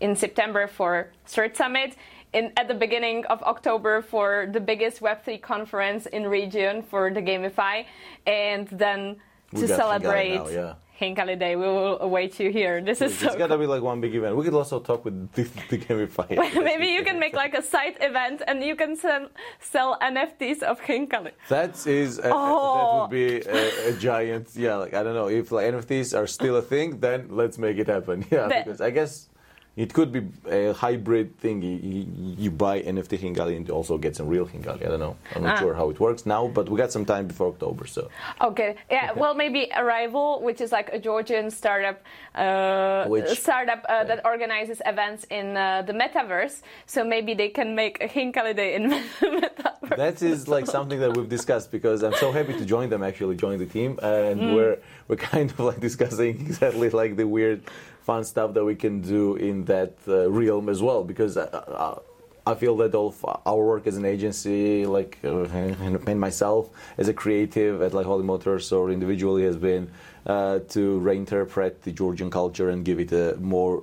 in 0.00 0.16
September 0.16 0.66
for 0.66 1.08
Cert 1.26 1.56
Summit. 1.56 1.94
In, 2.32 2.52
at 2.56 2.68
the 2.68 2.74
beginning 2.74 3.24
of 3.26 3.42
October 3.44 4.02
for 4.02 4.46
the 4.52 4.60
biggest 4.60 5.00
Web3 5.00 5.40
conference 5.40 6.04
in 6.06 6.26
region 6.26 6.82
for 6.82 7.10
the 7.10 7.22
Gamify, 7.22 7.86
and 8.26 8.68
then 8.68 9.16
We 9.52 9.60
to 9.62 9.68
celebrate 9.68 10.34
now, 10.34 10.48
yeah. 10.48 10.74
Hinkali 11.00 11.38
Day, 11.38 11.56
we 11.56 11.66
will 11.66 12.00
await 12.00 12.40
you 12.40 12.50
here. 12.50 12.80
This 12.80 13.00
is 13.02 13.12
It's 13.22 13.32
so 13.32 13.38
gotta 13.38 13.58
be 13.58 13.66
like 13.66 13.82
one 13.82 14.00
big 14.00 14.14
event. 14.14 14.34
We 14.36 14.44
could 14.44 14.54
also 14.54 14.80
talk 14.80 15.04
with 15.04 15.30
the, 15.36 15.42
the 15.68 15.78
Gamify. 15.78 16.28
Maybe 16.64 16.86
you 16.86 17.04
can 17.04 17.18
make 17.18 17.34
like 17.34 17.54
a 17.54 17.62
side 17.62 17.96
event 18.00 18.42
and 18.46 18.62
you 18.62 18.74
can 18.76 18.96
sell, 18.96 19.28
sell 19.60 19.98
NFTs 20.00 20.62
of 20.62 20.80
Hinkali. 20.80 21.32
That 21.48 21.86
is, 21.86 22.18
a, 22.18 22.22
that 22.22 22.32
Oh. 22.34 23.02
would 23.02 23.10
be 23.10 23.42
a, 23.42 23.88
a 23.90 23.92
giant. 23.98 24.48
Yeah, 24.56 24.76
like 24.76 24.94
I 24.94 25.02
don't 25.02 25.14
know 25.14 25.28
if 25.28 25.52
like 25.52 25.66
NFTs 25.72 26.16
are 26.16 26.26
still 26.26 26.56
a 26.56 26.62
thing, 26.62 26.98
then 27.00 27.26
let's 27.30 27.58
make 27.58 27.76
it 27.78 27.86
happen. 27.88 28.24
Yeah, 28.30 28.48
The- 28.48 28.62
because 28.64 28.80
I 28.80 28.90
guess 28.90 29.28
it 29.76 29.92
could 29.92 30.10
be 30.10 30.22
a 30.50 30.72
hybrid 30.72 31.38
thing. 31.38 31.60
You, 31.62 32.06
you, 32.44 32.50
buy 32.50 32.80
NFT 32.80 33.18
Hinkali 33.18 33.56
and 33.56 33.68
also 33.70 33.98
get 33.98 34.16
some 34.16 34.26
real 34.26 34.46
Hinkali. 34.46 34.80
I 34.86 34.88
don't 34.88 35.00
know. 35.06 35.16
I'm 35.34 35.42
not 35.42 35.56
Ah. 35.56 35.60
sure 35.60 35.74
how 35.74 35.90
it 35.90 36.00
works 36.00 36.24
now, 36.24 36.48
but 36.48 36.68
we 36.70 36.78
got 36.78 36.90
some 36.92 37.04
time 37.04 37.26
before 37.26 37.48
October, 37.48 37.86
so 37.86 38.08
Okay, 38.40 38.76
yeah. 38.90 39.12
Well, 39.12 39.34
maybe 39.34 39.68
Arrival, 39.76 40.40
which 40.42 40.60
is 40.62 40.72
like 40.72 40.88
a 40.92 40.98
Georgian 40.98 41.50
startup, 41.50 41.98
uh, 42.34 43.04
Which- 43.06 43.38
startup 43.40 43.84
uh, 43.88 44.04
that 44.04 44.24
organizes 44.24 44.80
events 44.86 45.24
in 45.30 45.56
uh, 45.56 45.82
the 45.82 45.92
metaverse. 45.92 46.62
So 46.86 47.04
maybe 47.04 47.34
they 47.34 47.48
can 47.50 47.74
make 47.74 48.02
a 48.02 48.08
Hinkali 48.08 48.54
Day 48.56 48.74
in 48.76 48.82
metaverse. 49.20 49.96
that 49.96 50.22
is 50.22 50.48
like 50.48 50.66
something 50.66 50.98
that 51.00 51.16
we've 51.16 51.28
discussed 51.28 51.70
because 51.70 52.02
I'm 52.02 52.14
so 52.14 52.32
happy 52.32 52.54
to 52.54 52.64
join 52.64 52.88
them. 52.88 53.02
Actually, 53.02 53.36
join 53.36 53.58
the 53.58 53.66
team, 53.66 53.98
and 54.02 54.40
Mm. 54.40 54.54
we're 54.56 54.76
we're 55.08 55.16
kind 55.34 55.50
of 55.50 55.60
like 55.60 55.80
discussing 55.80 56.30
exactly 56.48 56.88
like 56.90 57.16
the 57.16 57.26
weird, 57.26 57.60
fun 58.06 58.22
stuff 58.24 58.54
that 58.54 58.64
we 58.64 58.76
can 58.76 59.00
do 59.00 59.34
in 59.34 59.64
that 59.64 59.94
uh, 60.06 60.30
realm 60.30 60.68
as 60.68 60.80
well. 60.80 61.02
Because 61.02 61.36
uh, 61.36 61.42
uh, 61.42 61.98
I 62.46 62.54
feel 62.54 62.76
that 62.76 62.94
all 62.94 63.08
of 63.08 63.24
our 63.44 63.64
work 63.72 63.86
as 63.88 63.96
an 63.96 64.04
agency, 64.04 64.86
like 64.86 65.18
uh, 65.24 65.42
and, 65.48 66.20
myself 66.20 66.70
as 66.96 67.08
a 67.08 67.12
creative 67.22 67.82
at 67.82 67.92
like 67.92 68.06
Holy 68.06 68.22
Motors 68.22 68.70
or 68.70 68.90
individually, 68.90 69.42
has 69.42 69.56
been 69.56 69.90
uh, 70.24 70.60
to 70.74 71.00
reinterpret 71.00 71.72
the 71.82 71.90
Georgian 71.90 72.30
culture 72.30 72.70
and 72.70 72.84
give 72.84 73.00
it 73.00 73.10
a 73.10 73.36
more 73.40 73.82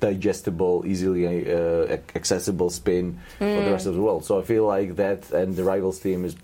digestible, 0.00 0.84
easily 0.86 1.22
uh, 1.26 1.96
accessible 2.14 2.68
spin 2.68 3.18
for 3.38 3.62
the 3.66 3.72
rest 3.72 3.86
of 3.86 3.94
the 3.94 4.02
world. 4.02 4.26
So 4.26 4.38
I 4.38 4.42
feel 4.42 4.66
like 4.66 4.96
that 4.96 5.30
and 5.30 5.56
the 5.56 5.64
Rivals 5.64 5.98
team 6.00 6.26
is 6.26 6.36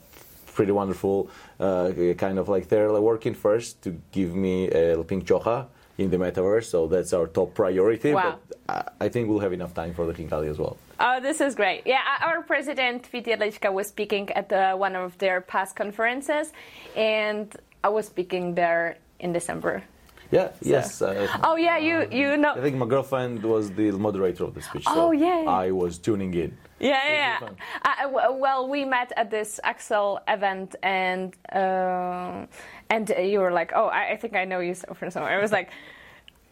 pretty 0.54 0.72
wonderful. 0.72 1.28
Uh, 1.60 1.92
kind 2.16 2.38
of 2.38 2.48
like 2.48 2.70
they're 2.70 2.90
like 2.90 3.02
working 3.02 3.34
first 3.34 3.82
to 3.82 3.90
give 4.12 4.34
me 4.34 4.70
a 4.70 5.04
pink 5.04 5.26
chokha 5.26 5.66
in 6.02 6.10
the 6.10 6.16
metaverse, 6.16 6.64
so 6.64 6.86
that's 6.86 7.12
our 7.12 7.26
top 7.26 7.54
priority. 7.54 8.12
Wow. 8.12 8.38
But 8.66 8.94
I, 9.00 9.08
think 9.08 9.28
we'll 9.28 9.40
have 9.40 9.52
enough 9.52 9.74
time 9.74 9.94
for 9.94 10.06
the 10.06 10.12
Hinkali 10.12 10.48
as 10.50 10.58
well. 10.58 10.76
Oh, 11.00 11.20
this 11.20 11.40
is 11.40 11.54
great. 11.54 11.82
Yeah, 11.86 12.00
our 12.20 12.42
president, 12.42 13.08
Vít 13.12 13.26
Jedlička, 13.26 13.72
was 13.72 13.86
speaking 13.88 14.30
at 14.30 14.52
uh, 14.52 14.74
one 14.76 14.94
of 14.96 15.16
their 15.18 15.40
past 15.40 15.76
conferences, 15.76 16.52
and 16.96 17.54
I 17.84 17.88
was 17.88 18.06
speaking 18.06 18.54
there 18.54 18.98
in 19.20 19.32
December. 19.32 19.82
Yeah. 20.30 20.48
Yes. 20.62 21.02
Uh, 21.02 21.28
Oh, 21.44 21.56
yeah, 21.56 21.76
you, 21.76 22.08
you 22.10 22.36
know. 22.38 22.54
I 22.54 22.60
think 22.62 22.76
my 22.76 22.86
girlfriend 22.86 23.42
was 23.42 23.70
the 23.70 23.92
moderator 23.92 24.44
of 24.44 24.54
the 24.54 24.62
speech. 24.62 24.84
Oh, 24.86 24.94
so 24.94 25.12
yeah. 25.12 25.44
I 25.46 25.70
was 25.70 25.98
tuning 25.98 26.32
in. 26.34 26.56
Yeah, 26.82 27.38
yeah. 27.40 28.02
w- 28.02 28.32
well, 28.44 28.68
we 28.68 28.84
met 28.84 29.12
at 29.16 29.30
this 29.30 29.60
Axel 29.62 30.20
event, 30.28 30.74
and 30.82 31.34
uh, 31.52 32.46
and 32.90 33.08
you 33.32 33.38
were 33.40 33.52
like, 33.52 33.70
"Oh, 33.74 33.86
I, 33.86 34.02
I 34.12 34.16
think 34.16 34.34
I 34.34 34.44
know 34.44 34.60
you 34.60 34.74
so- 34.74 34.92
from 34.94 35.10
somewhere." 35.10 35.38
I 35.38 35.40
was 35.40 35.52
like, 35.52 35.70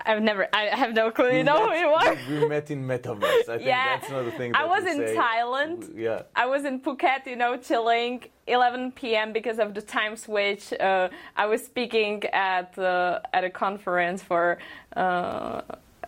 "I've 0.07 0.23
never, 0.23 0.47
I 0.53 0.63
have 0.83 0.93
no 0.95 1.11
clue. 1.11 1.33
You 1.39 1.45
know 1.51 1.61
who 1.69 1.75
you 1.85 1.89
are?" 1.89 2.17
We 2.31 2.47
met 2.49 2.71
in 2.71 2.81
metaverse. 2.87 3.49
I 3.49 3.57
think 3.59 3.67
Yeah. 3.67 3.99
that's 3.99 4.09
another 4.11 4.31
thing. 4.39 4.55
I 4.55 4.65
was 4.75 4.85
in 4.93 4.99
say. 4.99 5.17
Thailand. 5.17 5.81
Yeah. 6.07 6.23
I 6.37 6.47
was 6.47 6.65
in 6.65 6.81
Phuket, 6.81 7.27
you 7.27 7.37
know, 7.37 7.57
chilling. 7.57 8.23
11 8.47 8.93
p.m. 8.93 9.33
because 9.33 9.59
of 9.61 9.75
the 9.75 9.83
time 9.83 10.17
switch. 10.17 10.73
Uh, 10.73 11.09
I 11.37 11.47
was 11.47 11.61
speaking 11.65 12.25
at 12.33 12.77
uh, 12.79 13.21
at 13.33 13.43
a 13.45 13.51
conference 13.51 14.23
for. 14.23 14.59
Uh, 14.97 15.61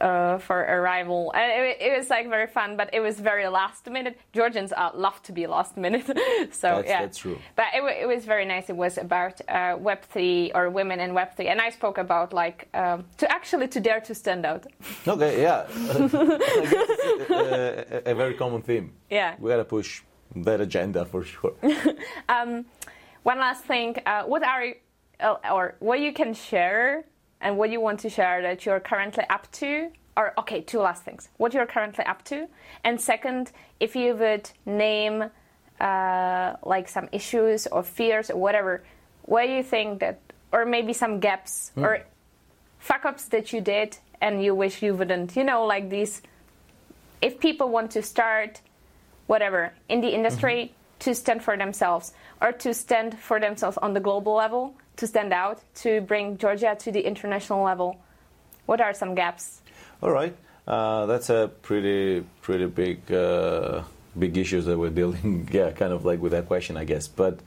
uh, 0.02 0.38
for 0.38 0.58
arrival, 0.60 1.32
and 1.34 1.48
it, 1.52 1.76
it 1.80 1.96
was 1.98 2.10
like 2.10 2.28
very 2.28 2.46
fun, 2.46 2.76
but 2.76 2.90
it 2.92 3.00
was 3.00 3.20
very 3.20 3.46
last 3.48 3.86
minute. 3.88 4.18
Georgians 4.32 4.72
uh, 4.72 4.90
love 4.94 5.22
to 5.22 5.32
be 5.32 5.46
last 5.46 5.76
minute, 5.76 6.06
so 6.52 6.68
That's- 6.68 6.88
yeah, 6.88 7.00
that's 7.02 7.18
true. 7.18 7.38
But 7.56 7.66
it, 7.74 7.82
it 8.02 8.06
was 8.08 8.24
very 8.24 8.44
nice. 8.44 8.68
It 8.68 8.76
was 8.76 8.98
about 8.98 9.40
uh, 9.48 9.76
Web 9.78 10.02
three 10.12 10.50
or 10.54 10.68
women 10.70 10.98
in 11.00 11.14
Web 11.14 11.36
three, 11.36 11.48
and 11.48 11.60
I 11.60 11.70
spoke 11.70 11.98
about 11.98 12.32
like 12.32 12.68
um, 12.74 13.04
to 13.18 13.30
actually 13.30 13.68
to 13.68 13.80
dare 13.80 14.00
to 14.00 14.14
stand 14.14 14.44
out. 14.44 14.66
Okay. 15.06 15.42
Yeah. 15.42 15.66
A, 17.30 17.84
a, 18.06 18.12
a 18.12 18.14
very 18.14 18.34
common 18.34 18.62
theme. 18.62 18.92
Yeah. 19.10 19.34
We 19.38 19.50
gotta 19.50 19.64
push 19.64 20.02
that 20.36 20.60
agenda 20.60 21.04
for 21.04 21.22
sure. 21.24 21.54
One 23.24 23.38
last 23.38 23.64
thing, 23.64 23.96
uh, 24.04 24.24
what 24.24 24.42
are 24.42 24.64
uh, 25.20 25.36
or 25.52 25.76
what 25.78 26.00
you 26.00 26.12
can 26.12 26.34
share 26.34 27.04
and 27.42 27.58
what 27.58 27.70
you 27.70 27.80
want 27.80 28.00
to 28.00 28.08
share 28.08 28.40
that 28.42 28.64
you're 28.64 28.80
currently 28.80 29.24
up 29.28 29.50
to? 29.52 29.90
Or 30.16 30.32
okay, 30.38 30.60
two 30.60 30.80
last 30.80 31.02
things. 31.02 31.28
What 31.36 31.54
you're 31.54 31.66
currently 31.66 32.04
up 32.04 32.22
to, 32.24 32.46
and 32.84 33.00
second, 33.00 33.50
if 33.80 33.96
you 33.96 34.14
would 34.14 34.48
name 34.66 35.24
uh, 35.80 36.52
like 36.62 36.88
some 36.88 37.08
issues 37.12 37.66
or 37.66 37.82
fears 37.82 38.30
or 38.30 38.36
whatever, 38.36 38.82
what 39.22 39.46
do 39.46 39.52
you 39.52 39.62
think 39.62 40.00
that, 40.00 40.20
or 40.52 40.64
maybe 40.66 40.92
some 40.92 41.18
gaps 41.18 41.72
or 41.76 42.00
fuck 42.78 43.04
ups 43.04 43.24
that 43.26 43.52
you 43.52 43.60
did 43.60 43.96
and 44.20 44.44
you 44.44 44.54
wish 44.54 44.82
you 44.82 44.94
wouldn't? 44.94 45.34
You 45.36 45.44
know, 45.44 45.64
like 45.64 45.88
these. 45.90 46.22
If 47.22 47.38
people 47.40 47.68
want 47.70 47.92
to 47.92 48.02
start 48.02 48.60
whatever 49.26 49.72
in 49.88 50.00
the 50.00 50.08
industry 50.08 50.74
to 50.98 51.14
stand 51.14 51.42
for 51.42 51.56
themselves 51.56 52.12
or 52.40 52.52
to 52.52 52.74
stand 52.74 53.18
for 53.18 53.40
themselves 53.40 53.78
on 53.78 53.94
the 53.94 54.00
global 54.00 54.34
level 54.34 54.74
to 55.02 55.06
stand 55.14 55.32
out 55.32 55.58
to 55.82 55.90
bring 56.10 56.38
georgia 56.42 56.72
to 56.84 56.88
the 56.96 57.02
international 57.10 57.60
level 57.70 57.90
what 58.66 58.80
are 58.80 58.94
some 59.02 59.12
gaps 59.22 59.60
All 60.02 60.10
right, 60.10 60.34
uh, 60.66 61.06
that's 61.06 61.30
a 61.30 61.48
pretty 61.62 62.26
pretty 62.42 62.66
big 62.66 62.98
uh, 63.12 63.82
big 64.18 64.36
issues 64.36 64.64
that 64.66 64.76
we're 64.76 64.90
dealing. 64.90 65.48
Yeah, 65.58 65.70
kind 65.70 65.92
of 65.92 66.04
like 66.04 66.20
with 66.20 66.32
that 66.32 66.46
question, 66.50 66.76
I 66.76 66.82
guess. 66.82 67.06
But 67.06 67.38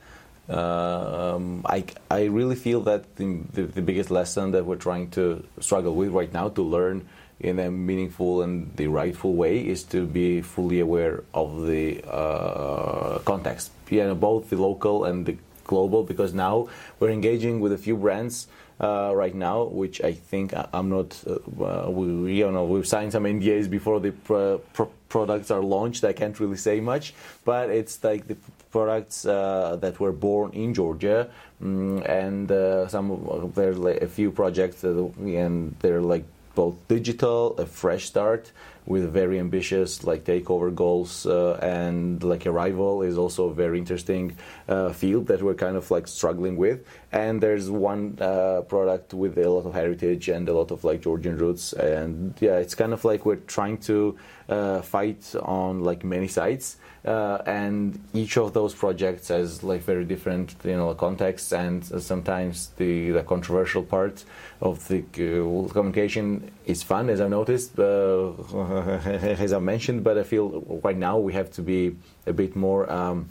um, 0.48 1.66
I 1.68 1.84
I 2.10 2.32
really 2.32 2.56
feel 2.56 2.80
that 2.88 3.02
the, 3.20 3.44
the, 3.52 3.64
the 3.64 3.82
biggest 3.82 4.10
lesson 4.10 4.52
that 4.56 4.64
we're 4.66 4.80
trying 4.80 5.12
to 5.20 5.44
struggle 5.60 5.94
with 6.00 6.12
right 6.16 6.32
now 6.32 6.48
to 6.48 6.62
learn 6.64 7.10
in 7.42 7.60
a 7.60 7.70
meaningful 7.70 8.42
and 8.42 8.72
the 8.78 8.88
rightful 8.88 9.36
way 9.36 9.60
is 9.60 9.84
to 9.92 10.08
be 10.08 10.40
fully 10.40 10.80
aware 10.80 11.24
of 11.34 11.68
the 11.68 12.00
uh, 12.08 13.20
context, 13.28 13.72
yeah, 13.90 14.14
both 14.14 14.50
the 14.50 14.56
local 14.56 15.04
and 15.04 15.26
the 15.26 15.36
global 15.66 16.04
because 16.04 16.34
now 16.34 16.68
we're 17.00 17.10
engaging 17.10 17.60
with 17.60 17.72
a 17.74 17.78
few 17.78 17.96
brands 17.98 18.48
uh, 18.80 19.12
right 19.16 19.34
now, 19.36 19.64
which 19.64 20.02
I 20.02 20.12
think 20.14 20.54
I'm 20.74 20.90
not. 20.90 21.22
Uh, 21.26 21.64
uh, 21.64 21.90
we, 21.90 22.34
you 22.40 22.52
know, 22.52 22.66
we've 22.66 22.88
signed 22.88 23.12
some 23.12 23.24
NDAs 23.24 23.70
before 23.70 24.00
the 24.00 24.12
pro- 24.12 24.58
pro- 24.74 24.92
products 25.10 25.50
are 25.52 25.62
launched. 25.62 26.04
I 26.04 26.14
can't 26.14 26.38
really 26.40 26.58
say 26.58 26.82
much, 26.82 27.14
but 27.46 27.70
it's 27.70 28.04
like 28.04 28.28
the 28.28 28.36
products 28.72 29.26
uh, 29.26 29.78
that 29.80 30.00
were 30.02 30.12
born 30.12 30.52
in 30.52 30.74
Georgia, 30.74 31.30
mm, 31.64 32.04
and 32.10 32.52
uh, 32.52 32.88
some 32.90 33.12
of- 33.12 33.56
there 33.56 33.74
like 33.74 34.02
a 34.02 34.08
few 34.08 34.30
projects, 34.32 34.82
that, 34.82 34.92
and 35.20 35.74
they're 35.80 36.02
like 36.02 36.26
both 36.56 36.76
digital, 36.88 37.56
a 37.58 37.66
fresh 37.66 38.06
start 38.06 38.52
with 38.86 39.12
very 39.12 39.40
ambitious 39.40 40.04
like 40.04 40.24
takeover 40.24 40.74
goals, 40.74 41.26
uh, 41.26 41.60
and 41.62 42.24
like 42.24 42.46
arrival 42.46 43.02
is 43.02 43.18
also 43.18 43.50
a 43.50 43.54
very 43.54 43.78
interesting 43.80 44.38
uh, 44.68 44.92
field 44.94 45.28
that 45.28 45.42
we're 45.42 45.56
kind 45.56 45.76
of 45.76 45.90
like 45.90 46.08
struggling 46.08 46.56
with. 46.56 46.86
And 47.12 47.42
there's 47.42 47.70
one 47.70 48.18
uh, 48.22 48.62
product 48.62 49.14
with 49.14 49.38
a 49.38 49.50
lot 49.50 49.66
of 49.66 49.74
heritage 49.74 50.30
and 50.30 50.48
a 50.48 50.54
lot 50.54 50.72
of 50.72 50.84
like 50.84 51.02
Georgian 51.02 51.38
roots, 51.38 51.74
and 51.74 52.36
yeah, 52.40 52.58
it's 52.58 52.76
kind 52.76 52.94
of 52.94 53.04
like 53.06 53.26
we're 53.26 53.44
trying 53.48 53.78
to 53.80 54.18
uh, 54.50 54.82
fight 54.82 55.34
on 55.42 55.84
like 55.84 56.04
many 56.04 56.28
sides. 56.28 56.78
Uh, 57.06 57.40
and 57.46 58.00
each 58.16 58.36
of 58.36 58.54
those 58.54 58.74
projects 58.74 59.28
has 59.28 59.64
like 59.64 59.84
very 59.84 60.04
different 60.04 60.56
you 60.64 60.76
know 60.76 60.92
contexts 60.96 61.54
and 61.54 61.84
uh, 61.94 62.00
sometimes 62.00 62.70
the, 62.78 63.12
the 63.12 63.22
controversial 63.22 63.84
part 63.84 64.24
of 64.60 64.88
the 64.88 65.02
uh, 65.02 65.72
communication 65.72 66.50
is 66.66 66.82
fun 66.82 67.12
as 67.12 67.22
I 67.22 67.28
noticed 67.28 67.78
uh, 67.78 68.32
as 69.06 69.54
I 69.54 69.60
mentioned 69.60 70.04
but 70.04 70.18
I 70.18 70.24
feel 70.24 70.80
right 70.84 70.98
now 70.98 71.20
we 71.20 71.34
have 71.34 71.52
to 71.52 71.62
be 71.62 71.96
a 72.26 72.34
bit 72.34 72.56
more 72.56 72.92
um, 72.92 73.30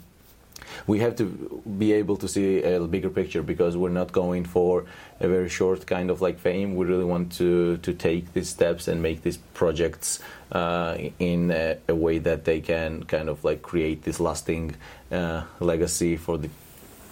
we 0.87 0.99
have 0.99 1.15
to 1.17 1.25
be 1.77 1.93
able 1.93 2.17
to 2.17 2.27
see 2.27 2.61
a 2.63 2.79
bigger 2.81 3.09
picture 3.09 3.43
because 3.43 3.75
we're 3.77 3.89
not 3.89 4.11
going 4.11 4.45
for 4.45 4.85
a 5.19 5.27
very 5.27 5.49
short 5.49 5.85
kind 5.85 6.09
of 6.09 6.21
like 6.21 6.39
fame. 6.39 6.75
We 6.75 6.85
really 6.85 7.05
want 7.05 7.31
to 7.33 7.77
to 7.77 7.93
take 7.93 8.33
these 8.33 8.49
steps 8.49 8.87
and 8.87 9.01
make 9.01 9.21
these 9.23 9.37
projects 9.53 10.19
uh, 10.51 10.97
in 11.19 11.51
a, 11.51 11.77
a, 11.87 11.95
way 11.95 12.19
that 12.19 12.45
they 12.45 12.61
can 12.61 13.03
kind 13.03 13.29
of 13.29 13.43
like 13.43 13.61
create 13.61 14.03
this 14.03 14.19
lasting 14.19 14.75
uh, 15.11 15.43
legacy 15.59 16.17
for 16.17 16.37
the 16.37 16.49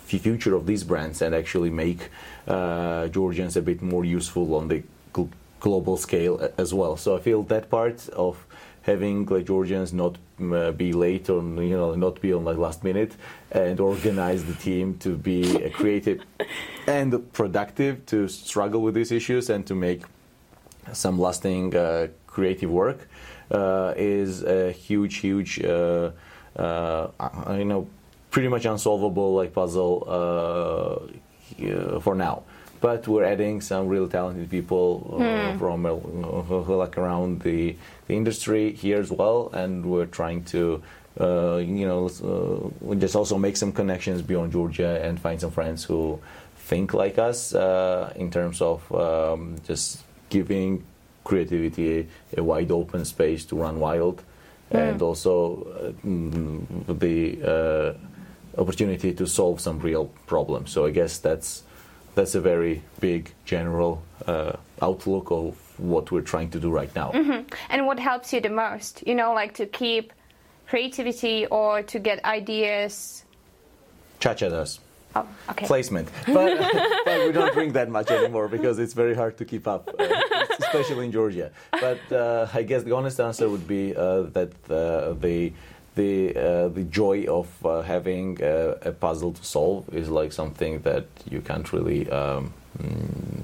future 0.05 0.55
of 0.55 0.65
these 0.65 0.83
brands 0.83 1.21
and 1.21 1.33
actually 1.33 1.69
make 1.69 2.09
uh, 2.47 3.07
Georgians 3.07 3.57
a 3.57 3.61
bit 3.61 3.81
more 3.81 4.05
useful 4.05 4.53
on 4.55 4.67
the 4.67 4.83
gl- 5.13 5.29
global 5.59 5.97
scale 5.97 6.49
as 6.57 6.73
well. 6.73 6.97
So 6.97 7.15
I 7.15 7.19
feel 7.19 7.43
that 7.43 7.69
part 7.69 8.09
of 8.09 8.45
having 8.83 9.25
like 9.25 9.45
Georgians 9.45 9.93
not 9.93 10.17
uh, 10.41 10.71
be 10.71 10.93
late 10.93 11.29
or 11.29 11.41
you 11.41 11.77
know 11.77 11.95
not 11.95 12.21
be 12.21 12.33
on 12.33 12.45
like 12.45 12.57
last 12.57 12.83
minute 12.83 13.15
and 13.51 13.79
organize 13.79 14.43
the 14.45 14.53
team 14.53 14.97
to 14.99 15.15
be 15.15 15.69
creative 15.71 16.21
and 16.87 17.31
productive 17.33 18.05
to 18.05 18.27
struggle 18.27 18.81
with 18.81 18.93
these 18.93 19.11
issues 19.11 19.49
and 19.49 19.65
to 19.65 19.73
make 19.75 20.03
some 20.91 21.17
lasting 21.19 21.75
uh, 21.75 22.07
creative 22.27 22.69
work 22.69 23.07
uh, 23.51 23.93
is 23.95 24.43
a 24.43 24.71
huge 24.71 25.17
huge 25.17 25.61
uh, 25.63 26.11
uh, 26.57 27.07
you 27.57 27.65
know 27.65 27.87
pretty 28.31 28.47
much 28.47 28.65
unsolvable 28.65 29.33
like 29.35 29.53
puzzle 29.53 30.03
uh, 30.07 31.99
for 31.99 32.15
now 32.15 32.43
but 32.83 33.07
we're 33.07 33.23
adding 33.23 33.61
some 33.61 33.87
really 33.87 34.09
talented 34.09 34.49
people 34.51 34.87
uh, 35.13 35.53
hmm. 35.53 35.57
from 35.57 35.85
uh, 35.85 36.75
like 36.75 36.97
around 36.97 37.39
the, 37.39 37.77
the, 38.07 38.13
industry 38.13 38.73
here 38.73 38.99
as 38.99 39.09
well, 39.09 39.49
and 39.53 39.85
we're 39.85 40.05
trying 40.05 40.43
to. 40.43 40.83
Uh, 41.19 41.57
you 41.57 41.85
know, 41.87 42.09
uh, 42.89 42.95
just 42.95 43.15
also 43.15 43.37
make 43.37 43.55
some 43.55 43.71
connections 43.71 44.23
beyond 44.23 44.51
Georgia 44.51 44.99
and 45.05 45.19
find 45.19 45.39
some 45.39 45.51
friends 45.51 45.83
who 45.83 46.19
think 46.57 46.91
like 46.95 47.19
us 47.19 47.53
uh, 47.53 48.11
in 48.15 48.31
terms 48.31 48.59
of 48.61 48.79
um, 48.91 49.55
just 49.63 50.03
giving 50.29 50.83
creativity 51.23 52.07
a, 52.35 52.43
wide 52.43 52.71
open 52.71 53.05
space 53.05 53.45
to 53.45 53.55
run 53.55 53.79
wild, 53.79 54.23
mm. 54.71 54.79
and 54.79 55.01
also 55.03 55.93
mm, 56.03 56.65
the 56.99 57.95
opportunity 58.57 59.13
to 59.13 59.27
solve 59.27 59.61
some 59.61 59.77
real 59.79 60.05
problems. 60.25 60.71
So 60.71 60.87
I 60.87 60.89
guess 60.89 61.19
that's 61.19 61.63
that's 62.15 62.35
a 62.35 62.41
very 62.41 62.83
big 62.99 63.31
general 63.45 64.03
uh, 64.27 64.53
outlook 64.81 65.31
of 65.31 65.55
what 65.77 66.11
we're 66.11 66.21
trying 66.21 66.49
to 66.51 66.59
do 66.59 66.69
right 66.69 66.93
now. 66.95 67.11
Mm-hmm. 67.11 67.53
And 67.69 67.85
what 67.85 67.99
helps 67.99 68.33
you 68.33 68.41
the 68.41 68.49
most? 68.49 69.03
You 69.07 69.15
know, 69.15 69.33
like 69.33 69.53
to 69.55 69.65
keep 69.65 70.13
creativity 70.67 71.45
or 71.47 71.83
to 71.83 71.99
get 71.99 72.23
ideas? 72.25 73.25
Cha-cha 74.19 74.49
does. 74.49 74.79
Oh, 75.15 75.27
okay. 75.49 75.65
Placement. 75.67 76.09
But, 76.25 76.57
but, 77.05 77.27
we 77.27 77.31
don't 77.31 77.53
drink 77.53 77.73
that 77.73 77.89
much 77.89 78.09
anymore 78.09 78.47
because 78.47 78.79
it's 78.79 78.93
very 78.93 79.13
hard 79.13 79.37
to 79.37 79.45
keep 79.45 79.67
up, 79.67 79.89
uh, 79.99 80.07
especially 80.59 81.05
in 81.05 81.11
Georgia. 81.11 81.51
But 81.71 81.99
uh, 82.11 82.47
I 82.53 82.63
guess 82.63 82.83
the 82.83 82.95
honest 82.95 83.19
answer 83.19 83.47
would 83.47 83.67
be 83.67 83.95
uh, 83.95 84.23
that 84.33 84.51
uh, 84.69 85.13
the 85.13 85.53
the 85.95 86.35
uh, 86.35 86.67
the 86.69 86.83
joy 86.83 87.25
of 87.25 87.47
uh, 87.65 87.81
having 87.81 88.41
a, 88.41 88.77
a, 88.81 88.91
puzzle 88.91 89.33
to 89.33 89.43
solve 89.43 89.93
is 89.93 90.09
like 90.09 90.31
something 90.33 90.79
that 90.79 91.05
you 91.29 91.41
can't 91.41 91.71
really. 91.71 92.09
Um, 92.09 92.53
mm, 92.77 93.43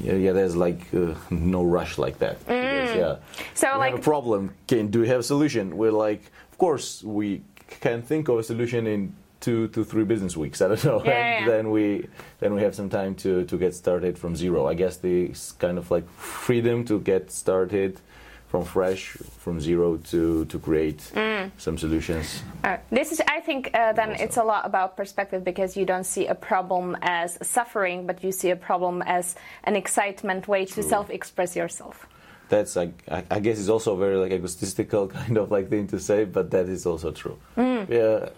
yeah, 0.00 0.12
yeah, 0.12 0.32
there's 0.32 0.54
like 0.54 0.92
uh, 0.94 1.14
no 1.30 1.64
rush 1.64 1.98
like 1.98 2.18
that. 2.18 2.38
Mm. 2.46 2.46
Because, 2.46 2.96
yeah, 2.96 3.16
so 3.54 3.72
we 3.72 3.78
like 3.78 3.90
have 3.92 4.00
a 4.00 4.02
problem. 4.02 4.54
Can 4.66 4.88
do 4.88 5.00
we 5.00 5.08
have 5.08 5.20
a 5.20 5.24
solution? 5.24 5.76
We're 5.76 5.92
like, 5.92 6.22
of 6.52 6.58
course, 6.58 7.02
we 7.02 7.42
can 7.80 8.02
think 8.02 8.28
of 8.28 8.38
a 8.38 8.42
solution 8.42 8.86
in 8.86 9.14
two 9.40 9.68
to 9.68 9.84
three 9.84 10.04
business 10.04 10.36
weeks. 10.36 10.60
I 10.62 10.68
don't 10.68 10.84
know, 10.84 11.02
yeah, 11.04 11.10
and 11.10 11.46
yeah. 11.46 11.50
then 11.50 11.70
we 11.70 12.06
then 12.40 12.54
we 12.54 12.62
have 12.62 12.74
some 12.74 12.90
time 12.90 13.14
to 13.16 13.44
to 13.44 13.58
get 13.58 13.74
started 13.74 14.18
from 14.18 14.36
zero. 14.36 14.66
I 14.66 14.74
guess 14.74 14.98
the 14.98 15.32
kind 15.58 15.78
of 15.78 15.90
like 15.90 16.08
freedom 16.10 16.84
to 16.84 17.00
get 17.00 17.30
started 17.32 18.00
from 18.48 18.64
fresh, 18.64 19.16
from 19.38 19.60
zero 19.60 19.96
to 20.10 20.44
to 20.46 20.58
create 20.58 20.98
mm. 21.14 21.50
some 21.58 21.76
solutions. 21.78 22.42
Uh, 22.64 22.78
this 22.90 23.12
is, 23.12 23.20
I 23.28 23.40
think, 23.40 23.70
uh, 23.74 23.92
then 23.92 24.10
also. 24.10 24.24
it's 24.24 24.36
a 24.38 24.44
lot 24.44 24.64
about 24.64 24.96
perspective 24.96 25.44
because 25.44 25.76
you 25.76 25.84
don't 25.84 26.04
see 26.04 26.26
a 26.26 26.34
problem 26.34 26.96
as 27.02 27.38
suffering, 27.42 28.06
but 28.06 28.24
you 28.24 28.32
see 28.32 28.50
a 28.50 28.56
problem 28.56 29.02
as 29.02 29.36
an 29.64 29.76
excitement 29.76 30.48
way 30.48 30.64
True. 30.64 30.82
to 30.82 30.88
self-express 30.88 31.56
yourself. 31.56 32.06
That's, 32.48 32.78
I, 32.78 32.92
I 33.30 33.40
guess, 33.40 33.58
is 33.58 33.68
also 33.68 33.94
a 33.94 33.98
very 33.98 34.16
like 34.16 34.32
egotistical 34.32 35.08
kind 35.18 35.36
of 35.36 35.50
like 35.50 35.68
thing 35.68 35.86
to 35.88 36.00
say, 36.00 36.24
but 36.24 36.50
that 36.50 36.66
is 36.68 36.86
also 36.86 37.12
true. 37.12 37.38
Mm. 37.56 37.88
Yeah, 37.90 38.30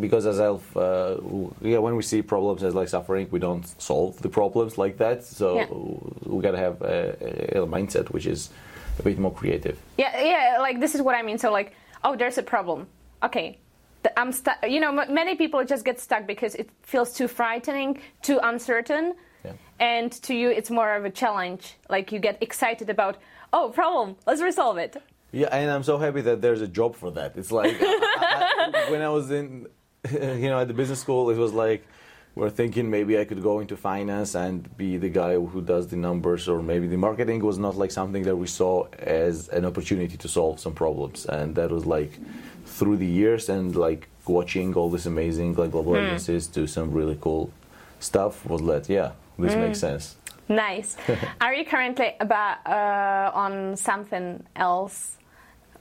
because 0.00 0.26
as 0.26 0.40
Elf, 0.40 0.76
uh, 0.76 1.16
yeah, 1.60 1.78
when 1.78 1.94
we 1.94 2.02
see 2.02 2.22
problems 2.22 2.62
as 2.62 2.74
like 2.74 2.88
suffering, 2.88 3.28
we 3.30 3.38
don't 3.38 3.66
solve 3.80 4.20
the 4.22 4.28
problems 4.28 4.78
like 4.78 4.96
that. 4.98 5.24
So 5.24 5.56
yeah. 5.56 5.66
we 6.26 6.42
gotta 6.42 6.58
have 6.58 6.80
a, 6.82 7.58
a 7.58 7.66
mindset 7.66 8.10
which 8.10 8.26
is 8.26 8.50
a 8.98 9.02
bit 9.02 9.18
more 9.18 9.32
creative. 9.32 9.78
Yeah, 9.98 10.22
yeah. 10.22 10.58
Like 10.58 10.80
this 10.80 10.94
is 10.94 11.02
what 11.02 11.14
I 11.14 11.22
mean. 11.22 11.38
So 11.38 11.50
like, 11.50 11.74
oh, 12.04 12.16
there's 12.16 12.38
a 12.38 12.42
problem. 12.42 12.86
Okay, 13.22 13.58
I'm 14.16 14.32
stuck. 14.32 14.56
You 14.68 14.80
know, 14.80 14.92
many 14.92 15.34
people 15.36 15.64
just 15.64 15.84
get 15.84 16.00
stuck 16.00 16.26
because 16.26 16.54
it 16.54 16.70
feels 16.82 17.12
too 17.12 17.28
frightening, 17.28 18.00
too 18.22 18.38
uncertain. 18.42 19.14
Yeah. 19.44 19.52
And 19.78 20.12
to 20.22 20.34
you, 20.34 20.50
it's 20.50 20.70
more 20.70 20.94
of 20.94 21.04
a 21.04 21.10
challenge. 21.10 21.76
Like 21.88 22.12
you 22.12 22.18
get 22.18 22.38
excited 22.42 22.90
about, 22.90 23.18
oh, 23.52 23.70
problem, 23.70 24.16
let's 24.26 24.42
resolve 24.42 24.78
it. 24.78 24.96
Yeah, 25.32 25.48
and 25.52 25.70
I'm 25.70 25.84
so 25.84 25.96
happy 25.96 26.22
that 26.22 26.42
there's 26.42 26.60
a 26.60 26.66
job 26.66 26.96
for 26.96 27.10
that. 27.12 27.36
It's 27.36 27.52
like 27.52 27.76
I, 27.80 28.70
I, 28.74 28.90
when 28.90 29.02
I 29.02 29.08
was 29.08 29.30
in, 29.30 29.66
you 30.10 30.48
know, 30.48 30.60
at 30.60 30.68
the 30.68 30.74
business 30.74 31.00
school, 31.00 31.30
it 31.30 31.36
was 31.36 31.52
like 31.52 31.86
we're 32.34 32.50
thinking 32.50 32.90
maybe 32.90 33.18
I 33.18 33.24
could 33.24 33.42
go 33.42 33.60
into 33.60 33.76
finance 33.76 34.34
and 34.34 34.76
be 34.76 34.96
the 34.96 35.08
guy 35.08 35.34
who 35.34 35.60
does 35.60 35.88
the 35.88 35.96
numbers, 35.96 36.48
or 36.48 36.62
maybe 36.62 36.86
the 36.86 36.96
marketing 36.96 37.42
was 37.42 37.58
not 37.58 37.76
like 37.76 37.90
something 37.90 38.22
that 38.22 38.36
we 38.36 38.46
saw 38.46 38.86
as 38.98 39.48
an 39.48 39.64
opportunity 39.64 40.16
to 40.16 40.28
solve 40.28 40.60
some 40.60 40.72
problems. 40.72 41.26
And 41.26 41.54
that 41.56 41.70
was 41.70 41.86
like 41.86 42.12
through 42.66 42.98
the 42.98 43.06
years 43.06 43.48
and 43.48 43.74
like 43.74 44.08
watching 44.26 44.74
all 44.74 44.90
this 44.90 45.06
amazing 45.06 45.54
like 45.54 45.72
global 45.72 45.92
mm. 45.92 46.06
agencies 46.06 46.46
do 46.46 46.66
some 46.66 46.92
really 46.92 47.18
cool 47.20 47.52
stuff 47.98 48.46
was 48.46 48.62
that 48.62 48.88
yeah, 48.88 49.12
this 49.38 49.54
mm. 49.54 49.66
makes 49.66 49.80
sense. 49.80 50.16
Nice. 50.48 50.96
Are 51.40 51.54
you 51.54 51.64
currently 51.64 52.14
about 52.20 52.66
uh, 52.66 53.30
on 53.34 53.76
something 53.76 54.42
else? 54.56 55.16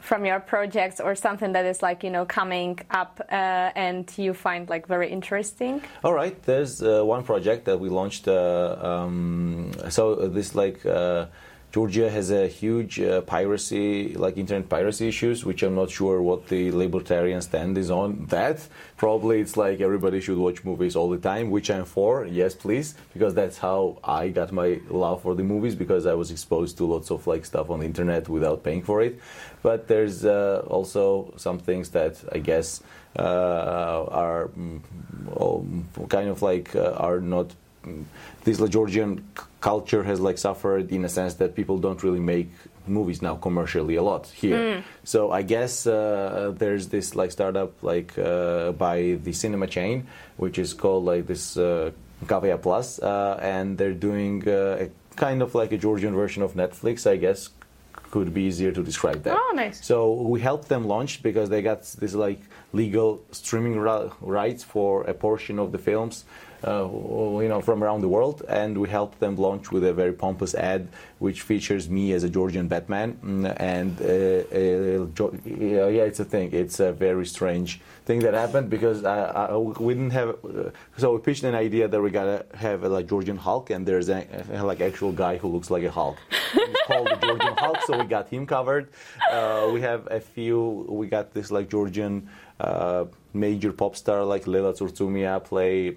From 0.02 0.26
your 0.26 0.40
projects 0.40 1.00
or 1.00 1.16
something 1.16 1.52
that 1.54 1.66
is 1.66 1.82
like 1.82 2.04
you 2.04 2.10
know 2.10 2.26
coming 2.26 2.80
up 2.92 3.22
uh, 3.32 3.72
and 3.76 4.12
you 4.18 4.34
find 4.34 4.70
like 4.70 4.88
very 4.88 5.10
interesting 5.10 5.82
all 6.04 6.14
right 6.14 6.42
there's 6.44 6.82
uh, 6.82 7.04
one 7.04 7.24
project 7.24 7.66
that 7.66 7.80
we 7.80 7.90
launched 7.90 8.28
uh, 8.28 8.78
um, 8.82 9.72
so 9.90 10.28
this 10.28 10.56
like 10.56 10.86
uh, 10.86 11.26
Georgia 11.72 12.10
has 12.10 12.32
a 12.32 12.48
huge 12.48 13.00
uh, 13.00 13.22
piracy, 13.22 14.16
like 14.16 14.38
internet 14.38 14.68
piracy 14.70 15.08
issues, 15.08 15.46
which 15.46 15.62
I'm 15.62 15.76
not 15.76 15.92
sure 15.92 16.20
what 16.20 16.48
the 16.48 16.72
libertarian 16.72 17.44
stand 17.44 17.78
is 17.78 17.92
on 17.92 18.26
that. 18.30 18.68
Probably 18.98 19.40
it's 19.40 19.56
like 19.56 19.80
everybody 19.80 20.20
should 20.20 20.40
watch 20.40 20.64
movies 20.64 20.96
all 20.96 21.12
the 21.12 21.20
time, 21.20 21.52
which 21.52 21.70
I'm 21.70 21.86
for. 21.86 22.26
Yes, 22.26 22.56
please, 22.56 22.96
because 23.14 23.36
that's 23.36 23.60
how 23.60 24.00
I 24.04 24.30
got 24.30 24.52
my 24.52 24.80
love 24.90 25.22
for 25.22 25.36
the 25.36 25.44
movies 25.44 25.76
because 25.76 26.08
I 26.08 26.16
was 26.16 26.32
exposed 26.32 26.76
to 26.78 26.86
lots 26.86 27.12
of 27.12 27.28
like 27.28 27.46
stuff 27.46 27.70
on 27.70 27.82
the 27.82 27.86
internet 27.86 28.28
without 28.30 28.64
paying 28.64 28.82
for 28.82 29.04
it. 29.04 29.20
But 29.62 29.88
there's 29.88 30.26
uh, 30.26 30.64
also 30.68 31.34
some 31.38 31.60
things 31.60 31.90
that 31.90 32.24
I 32.32 32.40
guess 32.40 32.82
uh, 33.18 34.06
are 34.10 34.50
mm, 34.58 34.82
kind 36.10 36.30
of 36.30 36.42
like 36.42 36.76
uh, 36.76 36.94
are 36.94 37.20
not 37.20 37.54
this 38.44 38.60
Georgian 38.70 39.24
culture 39.62 40.04
has 40.04 40.20
like 40.20 40.38
suffered 40.38 40.92
in 40.92 41.06
a 41.06 41.10
sense 41.10 41.36
that 41.36 41.56
people 41.56 41.78
don't 41.78 42.02
really 42.04 42.20
make 42.20 42.52
movies 42.88 43.22
now 43.22 43.36
commercially 43.36 43.96
a 43.96 44.04
lot 44.04 44.28
here. 44.28 44.58
Mm. 44.58 44.84
So 45.04 45.32
I 45.32 45.44
guess 45.44 45.86
uh, 45.86 46.54
there's 46.58 46.88
this 46.88 47.16
like 47.16 47.32
startup 47.32 47.72
like 47.84 48.18
uh, 48.18 48.72
by 48.74 49.20
the 49.24 49.34
cinema 49.34 49.68
chain, 49.68 50.08
which 50.38 50.58
is 50.58 50.74
called 50.74 51.06
like 51.06 51.28
this 51.28 51.58
uh, 51.58 51.92
Cavea 52.26 52.62
Plus, 52.62 53.00
uh, 53.00 53.40
and 53.42 53.78
they're 53.78 53.94
doing 53.94 54.48
uh, 54.48 54.86
a 54.86 54.90
kind 55.16 55.42
of 55.42 55.56
like 55.56 55.72
a 55.72 55.78
Georgian 55.78 56.16
version 56.16 56.42
of 56.44 56.54
Netflix, 56.54 57.10
I 57.10 57.18
guess. 57.18 57.50
Could 58.12 58.34
be 58.34 58.42
easier 58.44 58.72
to 58.72 58.82
describe 58.84 59.22
that. 59.24 59.38
Oh, 59.40 59.52
nice. 59.56 59.86
So 59.86 60.14
we 60.14 60.40
helped 60.42 60.68
them 60.68 60.88
launch 60.88 61.22
because 61.22 61.48
they 61.50 61.62
got 61.62 61.84
this 61.84 62.16
like 62.16 62.42
legal 62.74 63.22
streaming 63.32 63.80
rights 63.80 64.64
for 64.64 65.04
a 65.04 65.14
portion 65.14 65.60
of 65.60 65.72
the 65.72 65.78
films 65.78 66.26
you 66.64 67.48
know, 67.48 67.62
from 67.62 67.84
around 67.84 68.02
the 68.02 68.08
world, 68.08 68.44
and 68.48 68.78
we 68.78 68.90
helped 68.90 69.20
them 69.20 69.36
launch 69.36 69.72
with 69.72 69.84
a 69.84 69.94
very 69.94 70.14
pompous 70.14 70.54
ad, 70.56 70.88
which 71.20 71.42
features 71.42 71.90
me 71.90 72.14
as 72.14 72.24
a 72.24 72.30
Georgian 72.30 72.68
Batman. 72.68 73.18
Mm, 73.24 73.56
and 73.58 74.02
uh, 74.02 74.06
uh, 74.56 75.88
yeah, 75.88 76.04
it's 76.04 76.20
a 76.20 76.26
thing. 76.26 76.52
It's 76.54 76.80
a 76.80 76.92
very 76.92 77.26
strange 77.26 77.82
thing 78.06 78.20
that 78.20 78.34
happened 78.34 78.70
because 78.70 79.06
I, 79.06 79.24
I, 79.24 79.56
we 79.56 79.94
didn't 79.94 80.12
have. 80.12 80.30
Uh, 80.44 80.72
so 80.98 81.14
we 81.14 81.20
pitched 81.20 81.44
an 81.44 81.56
idea 81.56 81.88
that 81.88 82.02
we 82.02 82.10
gotta 82.10 82.46
have 82.56 82.84
a 82.84 82.90
like 82.90 83.08
Georgian 83.08 83.38
Hulk, 83.38 83.70
and 83.70 83.86
there's 83.86 84.10
a, 84.10 84.26
a 84.52 84.64
like 84.64 84.82
actual 84.82 85.12
guy 85.12 85.38
who 85.38 85.48
looks 85.48 85.70
like 85.70 85.84
a 85.84 85.92
Hulk. 85.92 86.18
He's 86.54 86.76
called 86.88 87.08
the 87.08 87.16
Georgian 87.16 87.56
Hulk, 87.58 87.82
so 87.86 87.98
we 87.98 88.06
got 88.06 88.28
him 88.30 88.46
covered. 88.46 88.90
Uh, 89.32 89.70
we 89.74 89.82
have 89.82 90.08
a 90.12 90.20
few. 90.20 90.86
We 90.90 91.08
got 91.08 91.34
this 91.34 91.52
like 91.52 91.70
Georgian 91.70 92.30
uh, 92.60 93.06
major 93.34 93.72
pop 93.72 93.96
star 93.96 94.24
like 94.26 94.48
Lela 94.48 94.74
Tsurtsumia 94.74 95.44
play 95.44 95.96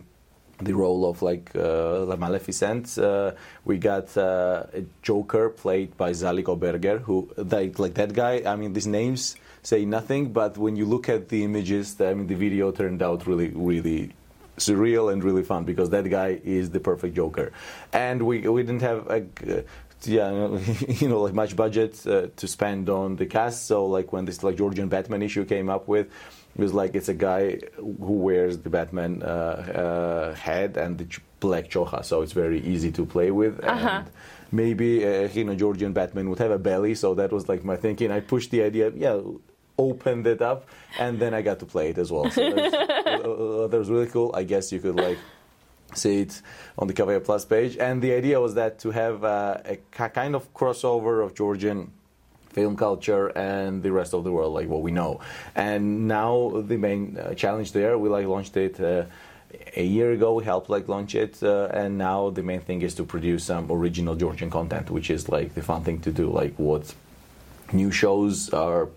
the 0.64 0.74
role 0.74 1.08
of 1.08 1.22
like 1.22 1.50
uh, 1.54 2.04
La 2.04 2.16
Maleficent. 2.16 2.98
Uh, 2.98 3.32
we 3.64 3.78
got 3.78 4.16
uh, 4.16 4.64
a 4.72 4.84
Joker 5.02 5.48
played 5.50 5.96
by 5.96 6.10
Zalik 6.10 6.44
Oberger, 6.44 7.00
who 7.00 7.30
like, 7.36 7.78
like 7.78 7.94
that 7.94 8.12
guy. 8.12 8.42
I 8.46 8.56
mean, 8.56 8.72
these 8.72 8.86
names 8.86 9.36
say 9.62 9.84
nothing, 9.84 10.32
but 10.32 10.58
when 10.58 10.76
you 10.76 10.86
look 10.86 11.08
at 11.08 11.28
the 11.28 11.44
images, 11.44 12.00
I 12.00 12.14
mean, 12.14 12.26
the 12.26 12.34
video 12.34 12.72
turned 12.72 13.02
out 13.02 13.26
really, 13.26 13.48
really 13.54 14.12
surreal 14.58 15.12
and 15.12 15.24
really 15.24 15.42
fun 15.42 15.64
because 15.64 15.90
that 15.90 16.08
guy 16.08 16.40
is 16.44 16.70
the 16.70 16.80
perfect 16.80 17.14
Joker. 17.14 17.52
And 17.92 18.22
we 18.22 18.46
we 18.48 18.62
didn't 18.62 18.82
have 18.82 19.06
like. 19.06 19.42
Uh, 19.48 19.62
yeah, 20.04 20.58
you 20.88 21.08
know, 21.08 21.20
like 21.26 21.32
much 21.32 21.54
budget 21.54 22.04
uh, 22.08 22.26
to 22.34 22.48
spend 22.48 22.88
on 22.88 23.14
the 23.14 23.26
cast. 23.26 23.66
So, 23.66 23.86
like 23.86 24.12
when 24.12 24.24
this 24.24 24.42
like 24.42 24.56
Georgian 24.56 24.88
Batman 24.88 25.22
issue 25.22 25.44
came 25.44 25.70
up 25.70 25.86
with, 25.86 26.06
it 26.06 26.10
was 26.56 26.74
like 26.74 26.94
it's 26.94 27.08
a 27.08 27.14
guy 27.14 27.58
who 27.76 28.12
wears 28.26 28.58
the 28.58 28.70
Batman 28.70 29.22
uh, 29.22 29.26
uh, 29.26 30.34
head 30.34 30.76
and 30.76 30.98
the 30.98 31.06
black 31.40 31.68
chokha, 31.70 32.04
so 32.04 32.22
it's 32.22 32.32
very 32.32 32.60
easy 32.60 32.92
to 32.92 33.06
play 33.06 33.30
with. 33.30 33.62
Uh-huh. 33.64 33.88
And 33.88 34.10
maybe 34.50 35.06
uh, 35.06 35.28
you 35.28 35.44
know 35.44 35.54
Georgian 35.54 35.92
Batman 35.92 36.28
would 36.28 36.38
have 36.38 36.50
a 36.50 36.58
belly, 36.58 36.94
so 36.94 37.14
that 37.14 37.32
was 37.32 37.48
like 37.48 37.64
my 37.64 37.76
thinking. 37.76 38.10
I 38.10 38.20
pushed 38.20 38.50
the 38.50 38.62
idea, 38.62 38.92
yeah, 38.94 39.20
opened 39.78 40.26
it 40.26 40.42
up, 40.42 40.68
and 40.98 41.18
then 41.18 41.34
I 41.34 41.42
got 41.42 41.58
to 41.60 41.66
play 41.66 41.90
it 41.90 41.98
as 41.98 42.12
well. 42.12 42.30
So 42.30 42.42
uh, 42.46 43.66
that 43.68 43.78
was 43.78 43.90
really 43.90 44.06
cool. 44.06 44.30
I 44.34 44.44
guess 44.44 44.72
you 44.72 44.80
could 44.80 44.96
like 44.96 45.18
see 45.94 46.22
it 46.22 46.40
on 46.78 46.86
the 46.86 46.94
Cavea 46.94 47.22
Plus 47.24 47.44
page. 47.44 47.76
And 47.76 48.02
the 48.02 48.12
idea 48.12 48.40
was 48.40 48.54
that 48.54 48.78
to 48.80 48.90
have 48.90 49.24
uh, 49.24 49.58
a 49.64 49.76
kind 49.92 50.34
of 50.34 50.52
crossover 50.54 51.24
of 51.24 51.34
Georgian 51.34 51.92
film 52.52 52.76
culture 52.76 53.28
and 53.36 53.82
the 53.82 53.92
rest 53.92 54.14
of 54.14 54.24
the 54.24 54.32
world, 54.32 54.54
like 54.54 54.68
what 54.68 54.82
we 54.82 54.90
know. 54.90 55.20
And 55.54 56.08
now 56.08 56.62
the 56.66 56.76
main 56.76 57.18
uh, 57.18 57.34
challenge 57.34 57.72
there, 57.72 57.98
we 57.98 58.08
like 58.08 58.26
launched 58.26 58.56
it. 58.56 58.80
Uh, 58.80 59.04
a 59.76 59.84
year 59.84 60.12
ago, 60.12 60.34
we 60.34 60.44
helped 60.44 60.70
like 60.70 60.88
launch 60.88 61.14
it, 61.14 61.42
uh, 61.42 61.68
and 61.72 61.98
now 61.98 62.30
the 62.30 62.42
main 62.42 62.60
thing 62.60 62.82
is 62.82 62.94
to 62.94 63.04
produce 63.04 63.44
some 63.44 63.70
original 63.70 64.14
Georgian 64.14 64.50
content, 64.50 64.90
which 64.90 65.10
is 65.10 65.28
like 65.28 65.54
the 65.54 65.62
fun 65.62 65.82
thing 65.84 66.00
to 66.00 66.10
do. 66.10 66.30
Like 66.30 66.54
what 66.56 66.94
new 67.72 67.90
shows 67.90 68.50
are 68.50 68.88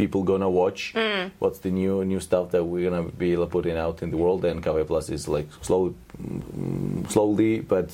people 0.00 0.22
gonna 0.32 0.52
watch. 0.62 0.82
Mm. 0.94 1.30
what's 1.42 1.60
the 1.66 1.72
new 1.80 1.94
new 2.12 2.20
stuff 2.28 2.46
that 2.54 2.64
we're 2.64 2.86
gonna 2.88 3.06
be 3.24 3.30
putting 3.56 3.76
out 3.84 3.96
in 4.04 4.08
the 4.10 4.16
world? 4.16 4.44
And 4.44 4.56
Cavea 4.64 4.86
Plus 4.86 5.06
is 5.10 5.28
like 5.36 5.48
slowly 5.68 5.94
slowly 7.08 7.60
but 7.74 7.88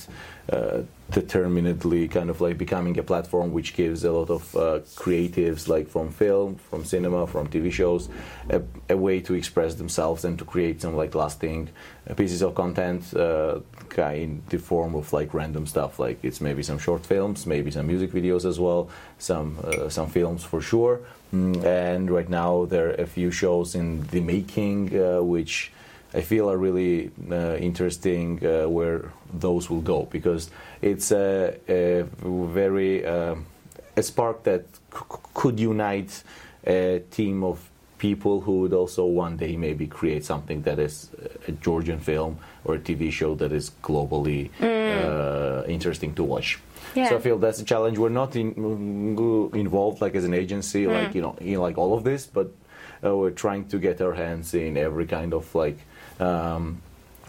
uh, 0.51 0.83
determinedly 1.11 2.09
kind 2.09 2.31
of 2.31 2.41
like 2.41 2.57
becoming 2.59 2.99
a 2.99 3.03
platform 3.03 3.53
which 3.53 3.75
gives 3.75 4.05
a 4.05 4.13
lot 4.13 4.31
of 4.31 4.43
uh, 4.57 4.79
creatives 5.03 5.69
like 5.69 5.89
from 5.89 6.11
film 6.11 6.57
from 6.69 6.85
cinema 6.85 7.27
from 7.27 7.47
TV 7.49 7.73
shows 7.73 8.09
a, 8.51 8.61
a 8.89 8.97
way 8.97 9.21
to 9.21 9.35
express 9.35 9.75
themselves 9.75 10.25
and 10.25 10.39
to 10.39 10.45
create 10.45 10.81
some 10.83 10.95
like 10.97 11.15
lasting 11.15 11.69
uh, 12.09 12.15
pieces 12.15 12.43
of 12.43 12.55
content 12.55 13.03
uh, 13.15 13.61
in 13.99 14.43
the 14.51 14.59
form 14.59 14.95
of 14.95 15.13
like 15.13 15.33
random 15.33 15.67
stuff. 15.67 15.99
Like 15.99 16.19
it's 16.23 16.41
maybe 16.41 16.63
some 16.63 16.79
short 16.79 17.05
films 17.07 17.47
maybe 17.47 17.71
some 17.71 17.87
music 17.87 18.11
videos 18.13 18.45
as 18.45 18.59
well 18.59 18.89
some 19.19 19.49
uh, 19.65 19.89
some 19.89 20.09
films 20.09 20.45
for 20.45 20.61
sure. 20.61 20.97
Mm, 20.97 21.16
and 21.33 22.11
right 22.11 22.29
now 22.29 22.65
there 22.67 22.89
are 22.91 22.95
a 23.03 23.07
few 23.07 23.31
shows 23.31 23.75
in 23.75 24.07
the 24.09 24.21
making 24.21 24.99
uh, 24.99 25.23
which 25.23 25.71
I 26.15 26.23
feel 26.23 26.51
are 26.51 26.57
really 26.57 27.11
uh, 27.31 27.57
interesting 27.57 28.41
uh, 28.45 28.69
where 28.69 29.13
those 29.35 29.69
will 29.69 29.83
go 29.83 30.05
because 30.11 30.51
it's 30.81 31.11
a, 31.13 31.55
a 31.69 32.05
very 32.23 33.05
uh, 33.05 33.35
a 33.97 34.03
spark 34.03 34.45
that 34.45 34.65
c- 34.93 35.01
could 35.35 35.59
unite 35.61 36.23
a 36.67 37.03
team 37.11 37.43
of 37.45 37.59
people 37.99 38.41
who 38.43 38.61
would 38.61 38.73
also 38.73 39.05
one 39.07 39.37
day 39.37 39.57
maybe 39.57 39.87
create 39.87 40.25
something 40.25 40.63
that 40.63 40.79
is 40.79 41.11
a 41.49 41.53
Georgian 41.53 41.99
film 41.99 42.39
or 42.65 42.75
a 42.75 42.79
TV 42.79 43.11
show 43.11 43.35
that 43.35 43.53
is 43.53 43.71
globally 43.83 44.51
uh, 44.61 45.65
interesting 45.67 46.15
to 46.15 46.23
watch. 46.23 46.59
Yeah. 46.97 47.11
So 47.11 47.17
I 47.17 47.21
feel 47.21 47.39
that's 47.39 47.61
a 47.61 47.65
challenge. 47.65 47.99
We're 47.99 48.09
not 48.09 48.35
in, 48.37 48.55
involved 49.55 50.01
like 50.01 50.15
as 50.15 50.25
an 50.25 50.35
agency, 50.35 50.87
like 50.87 51.15
you 51.15 51.23
know, 51.23 51.37
in 51.41 51.61
like 51.61 51.77
all 51.79 51.95
of 51.95 52.05
this, 52.05 52.27
but 52.27 52.51
uh, 53.05 53.15
we're 53.17 53.31
trying 53.31 53.69
to 53.69 53.79
get 53.79 54.01
our 54.01 54.15
hands 54.15 54.55
in 54.55 54.77
every 54.77 55.07
kind 55.07 55.35
of 55.35 55.55
like 55.55 55.79
um, 56.21 56.81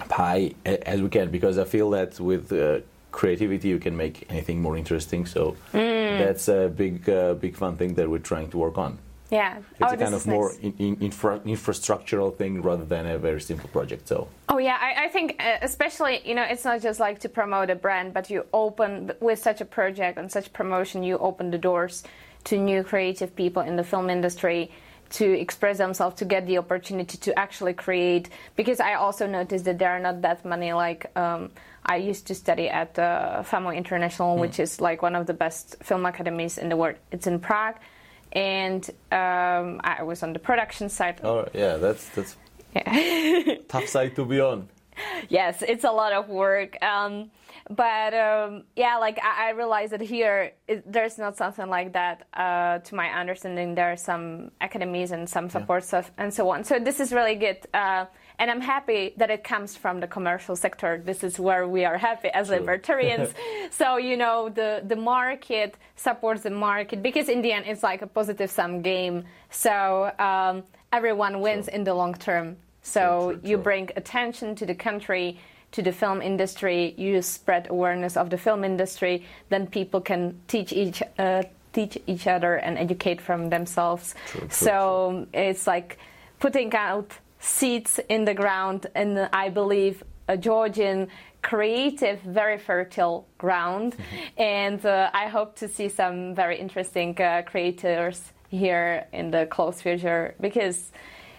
pie 0.10 0.54
as 0.66 1.02
we 1.02 1.10
can 1.10 1.30
because 1.30 1.58
I 1.58 1.66
feel 1.66 1.90
that 1.92 2.20
with 2.20 2.52
uh, 2.52 2.80
creativity 3.12 3.68
you 3.68 3.80
can 3.80 3.98
make 3.98 4.26
anything 4.30 4.62
more 4.62 4.78
interesting. 4.78 5.26
So 5.26 5.56
that's 5.74 6.48
a 6.48 6.70
big, 6.70 7.10
uh, 7.10 7.34
big 7.34 7.56
fun 7.56 7.76
thing 7.78 7.96
that 7.96 8.10
we're 8.10 8.20
trying 8.20 8.50
to 8.52 8.58
work 8.58 8.78
on. 8.78 8.98
Yeah. 9.30 9.58
It's 9.58 9.66
oh, 9.82 9.94
a 9.94 9.98
kind 9.98 10.14
of 10.14 10.26
more 10.26 10.52
nice. 10.52 10.60
in, 10.60 10.74
in, 10.78 10.96
infra- 11.02 11.40
infrastructural 11.40 12.36
thing 12.36 12.62
rather 12.62 12.86
than 12.86 13.06
a 13.06 13.18
very 13.18 13.42
simple 13.42 13.70
project. 13.70 14.08
So 14.08 14.28
Oh 14.48 14.58
yeah, 14.58 14.78
I, 14.80 15.06
I 15.06 15.08
think 15.10 15.36
uh, 15.40 15.58
especially 15.62 16.22
you 16.24 16.36
know 16.36 16.44
it's 16.44 16.64
not 16.64 16.82
just 16.82 17.00
like 17.00 17.20
to 17.20 17.30
promote 17.30 17.70
a 17.70 17.76
brand, 17.76 18.14
but 18.14 18.30
you 18.30 18.46
open 18.54 19.12
with 19.20 19.40
such 19.40 19.60
a 19.60 19.66
project 19.66 20.18
and 20.18 20.32
such 20.32 20.54
promotion, 20.54 21.04
you 21.04 21.18
open 21.18 21.52
the 21.52 21.58
doors 21.58 22.04
to 22.46 22.58
new 22.58 22.84
creative 22.84 23.36
people 23.36 23.62
in 23.62 23.76
the 23.76 23.84
film 23.84 24.10
industry 24.10 24.72
to 25.10 25.40
express 25.40 25.78
themselves, 25.78 26.18
to 26.18 26.26
get 26.26 26.46
the 26.48 26.58
opportunity 26.58 27.18
to 27.18 27.38
actually 27.40 27.74
create. 27.74 28.30
Because 28.56 28.80
I 28.80 28.96
also 28.96 29.26
noticed 29.28 29.66
that 29.66 29.80
there 29.80 29.92
are 29.92 30.00
not 30.00 30.22
that 30.22 30.46
many 30.46 30.74
like. 30.74 31.12
Um, 31.18 31.52
I 31.86 31.98
used 31.98 32.28
to 32.28 32.36
study 32.36 32.68
at 32.68 33.00
uh, 33.00 33.44
FAMU 33.44 33.74
International, 33.74 34.38
which 34.38 34.60
is 34.60 34.82
like 34.82 35.02
one 35.02 35.16
of 35.16 35.26
the 35.26 35.34
best 35.34 35.78
film 35.82 36.06
academies 36.06 36.58
in 36.58 36.68
the 36.68 36.76
world. 36.76 36.98
It's 37.14 37.28
in 37.28 37.40
Prague, 37.40 37.76
and 38.34 38.90
um, 39.12 39.80
I 39.84 40.04
was 40.04 40.24
on 40.24 40.34
the 40.34 40.40
production 40.40 40.90
side. 40.90 41.22
oh 41.24 41.48
yeah, 41.54 41.78
that's 41.78 42.10
that's 42.10 42.36
Yeah. 42.76 43.56
tough 43.68 43.88
side 43.88 44.16
to 44.16 44.26
be 44.26 44.40
on. 44.40 44.70
yes, 45.30 45.64
it's 45.68 45.84
a 45.84 45.92
lot 45.92 46.12
of 46.14 46.30
work. 46.30 46.78
Um, 46.84 47.32
but 47.70 48.14
um, 48.14 48.64
yeah, 48.76 48.98
like 48.98 49.20
I, 49.24 49.48
I 49.48 49.50
realized 49.52 49.92
that 49.94 50.02
here 50.02 50.54
it, 50.68 50.90
there's 50.92 51.18
not 51.18 51.36
something 51.38 51.68
like 51.70 51.94
that. 51.94 52.28
Uh, 52.34 52.80
to 52.80 52.96
my 52.96 53.10
understanding, 53.10 53.76
there 53.76 53.92
are 53.92 53.98
some 53.98 54.52
academies 54.62 55.12
and 55.12 55.30
some 55.30 55.50
support 55.50 55.84
stuff 55.84 56.12
and 56.18 56.34
so 56.34 56.50
on. 56.50 56.64
So 56.64 56.80
this 56.80 57.00
is 57.00 57.12
really 57.12 57.36
good. 57.36 57.58
Uh, 57.74 58.06
and 58.40 58.52
I'm 58.52 58.62
happy 58.62 59.14
that 59.18 59.30
it 59.30 59.44
comes 59.44 59.76
from 59.76 60.00
the 60.00 60.08
commercial 60.08 60.56
sector. 60.56 61.02
This 61.04 61.24
is 61.24 61.40
where 61.40 61.68
we 61.68 61.86
are 61.86 61.98
happy 61.98 62.30
as 62.30 62.50
libertarians. 62.50 63.34
so 63.72 63.98
you 63.98 64.16
know 64.16 64.50
the 64.50 64.84
the 64.86 64.96
market 64.96 65.76
supports 65.96 66.42
the 66.44 66.52
market 66.52 67.02
because 67.02 67.30
in 67.30 67.42
the 67.42 67.52
end 67.52 67.66
it's 67.68 67.84
like 67.84 68.02
a 68.02 68.08
positive 68.08 68.52
sum 68.52 68.82
game. 68.82 69.24
So 69.50 70.12
um, 70.20 70.64
everyone 70.94 71.42
wins 71.42 71.68
in 71.68 71.84
the 71.84 71.94
long 71.94 72.14
term. 72.14 72.58
So 72.84 73.02
True, 73.02 73.40
true, 73.40 73.50
you 73.50 73.56
true. 73.58 73.64
bring 73.64 73.90
attention 73.96 74.56
to 74.56 74.66
the 74.66 74.76
country, 74.76 75.40
to 75.72 75.82
the 75.82 75.92
film 75.92 76.22
industry. 76.22 76.94
You 76.98 77.22
spread 77.22 77.68
awareness 77.70 78.16
of 78.16 78.30
the 78.30 78.38
film 78.38 78.64
industry. 78.64 79.26
Then 79.50 79.68
people 79.68 80.00
can 80.00 80.40
teach 80.48 80.72
each 80.72 81.02
uh, 81.18 81.44
teach 81.74 81.98
each 82.08 82.28
other 82.28 82.56
and 82.56 82.78
educate 82.78 83.20
from 83.20 83.50
themselves. 83.50 84.16
True, 84.28 84.42
true, 84.42 84.50
so 84.50 85.28
it's 85.34 85.66
like 85.68 85.98
putting 86.40 86.74
out 86.76 87.18
seeds 87.40 88.00
in 88.10 88.26
the 88.26 88.34
ground, 88.34 88.88
and 88.96 89.30
I 89.34 89.50
believe 89.50 90.04
a 90.28 90.38
Georgian 90.38 91.08
creative, 91.42 92.20
very 92.22 92.58
fertile 92.58 93.28
ground. 93.38 93.96
Mm-hmm. 93.96 94.42
and 94.42 94.86
uh, 94.86 95.10
I 95.14 95.28
hope 95.28 95.56
to 95.58 95.68
see 95.68 95.90
some 95.90 96.36
very 96.36 96.58
interesting 96.60 97.20
uh, 97.22 97.44
creators 97.46 98.34
here 98.50 99.06
in 99.14 99.32
the 99.32 99.46
close 99.46 99.82
future 99.82 100.36
because 100.42 100.92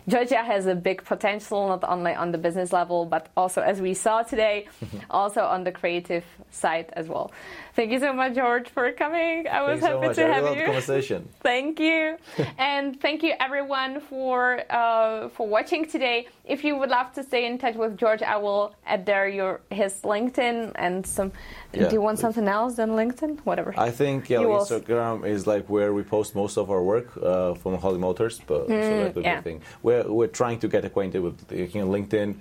Georgia 0.09 0.39
has 0.39 0.67
a 0.67 0.75
big 0.75 1.05
potential, 1.05 1.69
not 1.69 1.85
only 1.85 2.15
on 2.15 2.33
the 2.33 2.39
business 2.39 2.73
level, 2.73 3.05
but 3.05 3.29
also, 3.37 3.61
as 3.61 3.83
we 3.83 3.93
saw 3.93 4.23
today, 4.23 4.67
also 5.11 5.43
on 5.43 5.65
the 5.65 5.73
creative 5.73 6.25
side 6.51 6.87
as 6.95 7.09
well. 7.09 7.31
Thank 7.79 7.93
you 7.93 8.01
so 8.01 8.13
much, 8.13 8.35
George, 8.35 8.69
for 8.71 8.91
coming. 8.91 9.47
I 9.47 9.63
was 9.63 9.79
so 9.79 9.87
happy 9.87 10.07
much. 10.09 10.17
to 10.17 10.27
I 10.27 10.35
have 10.35 10.47
you. 10.47 10.63
the 10.63 10.65
conversation. 10.65 11.29
Thank 11.43 11.79
you, 11.79 12.17
and 12.59 13.01
thank 13.01 13.23
you 13.23 13.35
everyone 13.39 14.01
for 14.01 14.63
uh, 14.69 15.29
for 15.29 15.47
watching 15.47 15.87
today. 15.87 16.27
If 16.45 16.65
you 16.65 16.77
would 16.77 16.91
love 16.91 17.13
to 17.13 17.23
stay 17.23 17.47
in 17.47 17.57
touch 17.57 17.77
with 17.77 17.97
George, 17.97 18.21
I 18.21 18.37
will 18.37 18.75
add 18.85 19.07
there 19.07 19.29
your 19.29 19.61
his 19.71 19.93
LinkedIn 20.01 20.73
and 20.75 21.07
some. 21.07 21.31
Yeah, 21.73 21.87
do 21.89 21.95
you 21.95 22.01
want 22.01 22.19
something 22.19 22.49
else 22.49 22.75
than 22.75 22.91
LinkedIn? 23.03 23.33
Whatever. 23.45 23.73
I 23.79 23.93
think 23.93 24.29
yeah, 24.29 24.39
Instagram 24.39 25.25
is 25.25 25.47
like 25.47 25.71
where 25.71 25.95
we 25.95 26.03
post 26.03 26.35
most 26.35 26.57
of 26.57 26.73
our 26.73 26.83
work 26.83 27.17
uh, 27.17 27.55
from 27.55 27.77
Holy 27.77 28.01
Motors, 28.01 28.41
but 28.45 28.67
so 28.67 28.75
that 28.75 29.15
would 29.15 29.25
yeah. 29.25 29.35
be 29.35 29.39
a 29.39 29.43
thing. 29.43 29.63
We're 29.85 30.11
we're 30.13 30.35
trying 30.43 30.59
to 30.65 30.69
get 30.69 30.85
acquainted 30.85 31.21
with 31.21 31.37
you 31.53 31.81
know, 31.81 31.89
LinkedIn, 31.97 32.39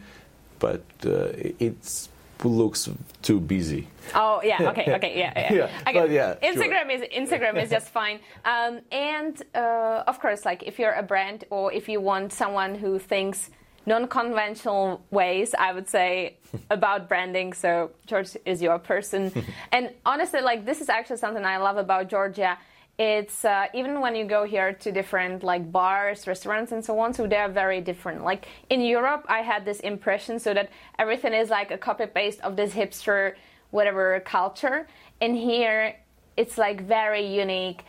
but 0.58 0.82
uh, 1.06 1.60
it's 1.60 2.10
looks 2.44 2.90
too 3.22 3.40
busy. 3.40 3.88
Oh 4.16 4.42
yeah, 4.44 4.70
okay, 4.70 4.94
okay, 4.96 5.18
yeah, 5.18 5.34
yeah. 5.36 5.54
Yeah, 5.54 5.82
Okay. 5.88 6.00
but 6.00 6.10
yeah, 6.12 6.36
sure. 6.42 6.54
Instagram 6.54 6.90
is 6.96 7.02
Instagram 7.30 7.62
is 7.62 7.70
just 7.70 7.90
fine. 7.90 8.20
Um, 8.46 8.82
and 8.92 9.42
uh, 9.56 10.04
of 10.08 10.20
course, 10.20 10.46
like 10.46 10.64
if 10.64 10.80
you're 10.80 10.94
a 10.94 11.04
brand 11.04 11.46
or 11.50 11.72
if 11.74 11.90
you 11.90 12.00
want 12.02 12.34
someone 12.34 12.76
who 12.76 13.00
thinks 13.00 13.50
non-conventional 13.86 15.02
ways, 15.12 15.56
I 15.58 15.72
would 15.74 15.88
say 15.88 16.38
about 16.70 17.08
branding. 17.08 17.54
So 17.54 17.92
George 18.06 18.36
is 18.46 18.62
your 18.62 18.80
person. 18.80 19.32
and 19.72 19.92
honestly, 20.06 20.42
like 20.42 20.66
this 20.66 20.82
is 20.82 20.90
actually 20.90 21.18
something 21.18 21.46
I 21.46 21.58
love 21.58 21.78
about 21.78 22.10
Georgia. 22.10 22.58
It's 22.98 23.46
uh, 23.46 23.68
even 23.76 24.02
when 24.02 24.16
you 24.16 24.26
go 24.26 24.44
here 24.44 24.74
to 24.74 24.92
different 24.92 25.44
like 25.44 25.72
bars 25.72 26.26
restaurants 26.26 26.72
and 26.72 26.84
so 26.84 26.98
on 27.00 27.14
so 27.14 27.28
they're 27.28 27.50
very 27.50 27.80
different. 27.80 28.24
Like 28.24 28.48
in 28.70 28.82
europe 28.82 29.26
i 29.28 29.42
had 29.42 29.66
this 29.66 29.80
impression 29.82 30.40
so 30.40 30.54
that 30.54 30.70
everything 30.98 31.34
is 31.34 31.50
like 31.50 31.72
a 31.72 31.78
copy 31.78 32.08
paste 32.08 32.42
of 32.42 32.56
this 32.56 32.74
hipster 32.74 33.36
whatever 33.70 34.20
culture. 34.22 34.88
And 35.22 35.36
here 35.36 35.96
it's 36.38 36.58
like 36.58 36.82
very 36.82 37.26
unique. 37.26 37.84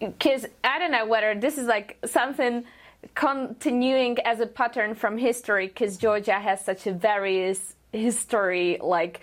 Because 0.00 0.46
i 0.62 0.78
don't 0.78 0.92
know 0.92 1.06
whether 1.06 1.34
this 1.34 1.56
is 1.56 1.66
like 1.66 1.98
something 2.04 2.64
continuing 3.14 4.18
as 4.20 4.40
a 4.40 4.46
pattern 4.46 4.94
from 4.94 5.18
history 5.18 5.66
because 5.66 5.96
georgia 5.96 6.38
has 6.38 6.64
such 6.64 6.86
a 6.86 6.92
various 6.92 7.74
history 7.92 8.78
like 8.80 9.20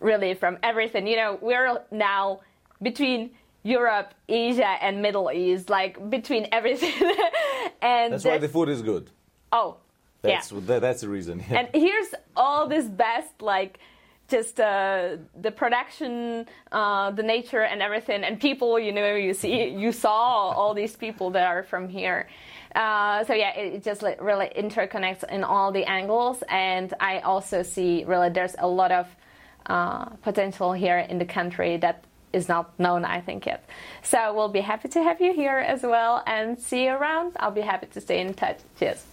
really 0.00 0.34
from 0.34 0.58
everything. 0.62 1.06
You 1.06 1.16
know 1.16 1.38
we're 1.40 1.82
now 1.90 2.40
between 2.80 3.30
Europe, 3.62 4.14
Asia, 4.28 4.76
and 4.80 5.02
Middle 5.02 5.30
East, 5.30 5.70
like 5.70 6.10
between 6.10 6.48
everything. 6.52 6.92
and 7.82 8.12
that's 8.12 8.24
why 8.24 8.38
the 8.38 8.48
food 8.48 8.68
is 8.68 8.82
good. 8.82 9.10
Oh, 9.52 9.76
that's, 10.22 10.50
yeah. 10.50 10.60
That, 10.66 10.80
that's 10.80 11.00
the 11.02 11.08
reason. 11.08 11.44
And 11.48 11.68
here's 11.74 12.08
all 12.36 12.68
this 12.68 12.86
best, 12.86 13.40
like 13.40 13.78
just 14.28 14.58
uh, 14.60 15.16
the 15.40 15.50
production, 15.50 16.46
uh, 16.72 17.10
the 17.10 17.22
nature, 17.22 17.62
and 17.62 17.82
everything, 17.82 18.24
and 18.24 18.40
people. 18.40 18.78
You 18.78 18.92
know, 18.92 19.14
you 19.14 19.34
see, 19.34 19.68
you 19.68 19.92
saw 19.92 20.50
all 20.50 20.74
these 20.74 20.96
people 20.96 21.30
that 21.30 21.46
are 21.46 21.62
from 21.62 21.88
here. 21.88 22.28
Uh, 22.74 23.24
so 23.24 23.34
yeah, 23.34 23.54
it, 23.54 23.74
it 23.74 23.84
just 23.84 24.02
really 24.20 24.50
interconnects 24.56 25.24
in 25.30 25.44
all 25.44 25.70
the 25.70 25.84
angles, 25.84 26.42
and 26.48 26.94
I 26.98 27.20
also 27.20 27.62
see 27.62 28.04
really 28.04 28.30
there's 28.30 28.56
a 28.58 28.66
lot 28.66 28.90
of 28.90 29.06
uh, 29.66 30.06
potential 30.22 30.72
here 30.72 30.98
in 30.98 31.18
the 31.18 31.24
country 31.24 31.76
that 31.76 32.04
is 32.32 32.48
not 32.48 32.78
known, 32.78 33.04
I 33.04 33.20
think, 33.20 33.46
yet. 33.46 33.64
So 34.02 34.34
we'll 34.34 34.48
be 34.48 34.60
happy 34.60 34.88
to 34.88 35.02
have 35.02 35.20
you 35.20 35.32
here 35.32 35.58
as 35.58 35.82
well 35.82 36.22
and 36.26 36.58
see 36.58 36.84
you 36.84 36.90
around. 36.90 37.36
I'll 37.38 37.50
be 37.50 37.60
happy 37.60 37.86
to 37.86 38.00
stay 38.00 38.20
in 38.20 38.34
touch. 38.34 38.58
Cheers. 38.78 39.11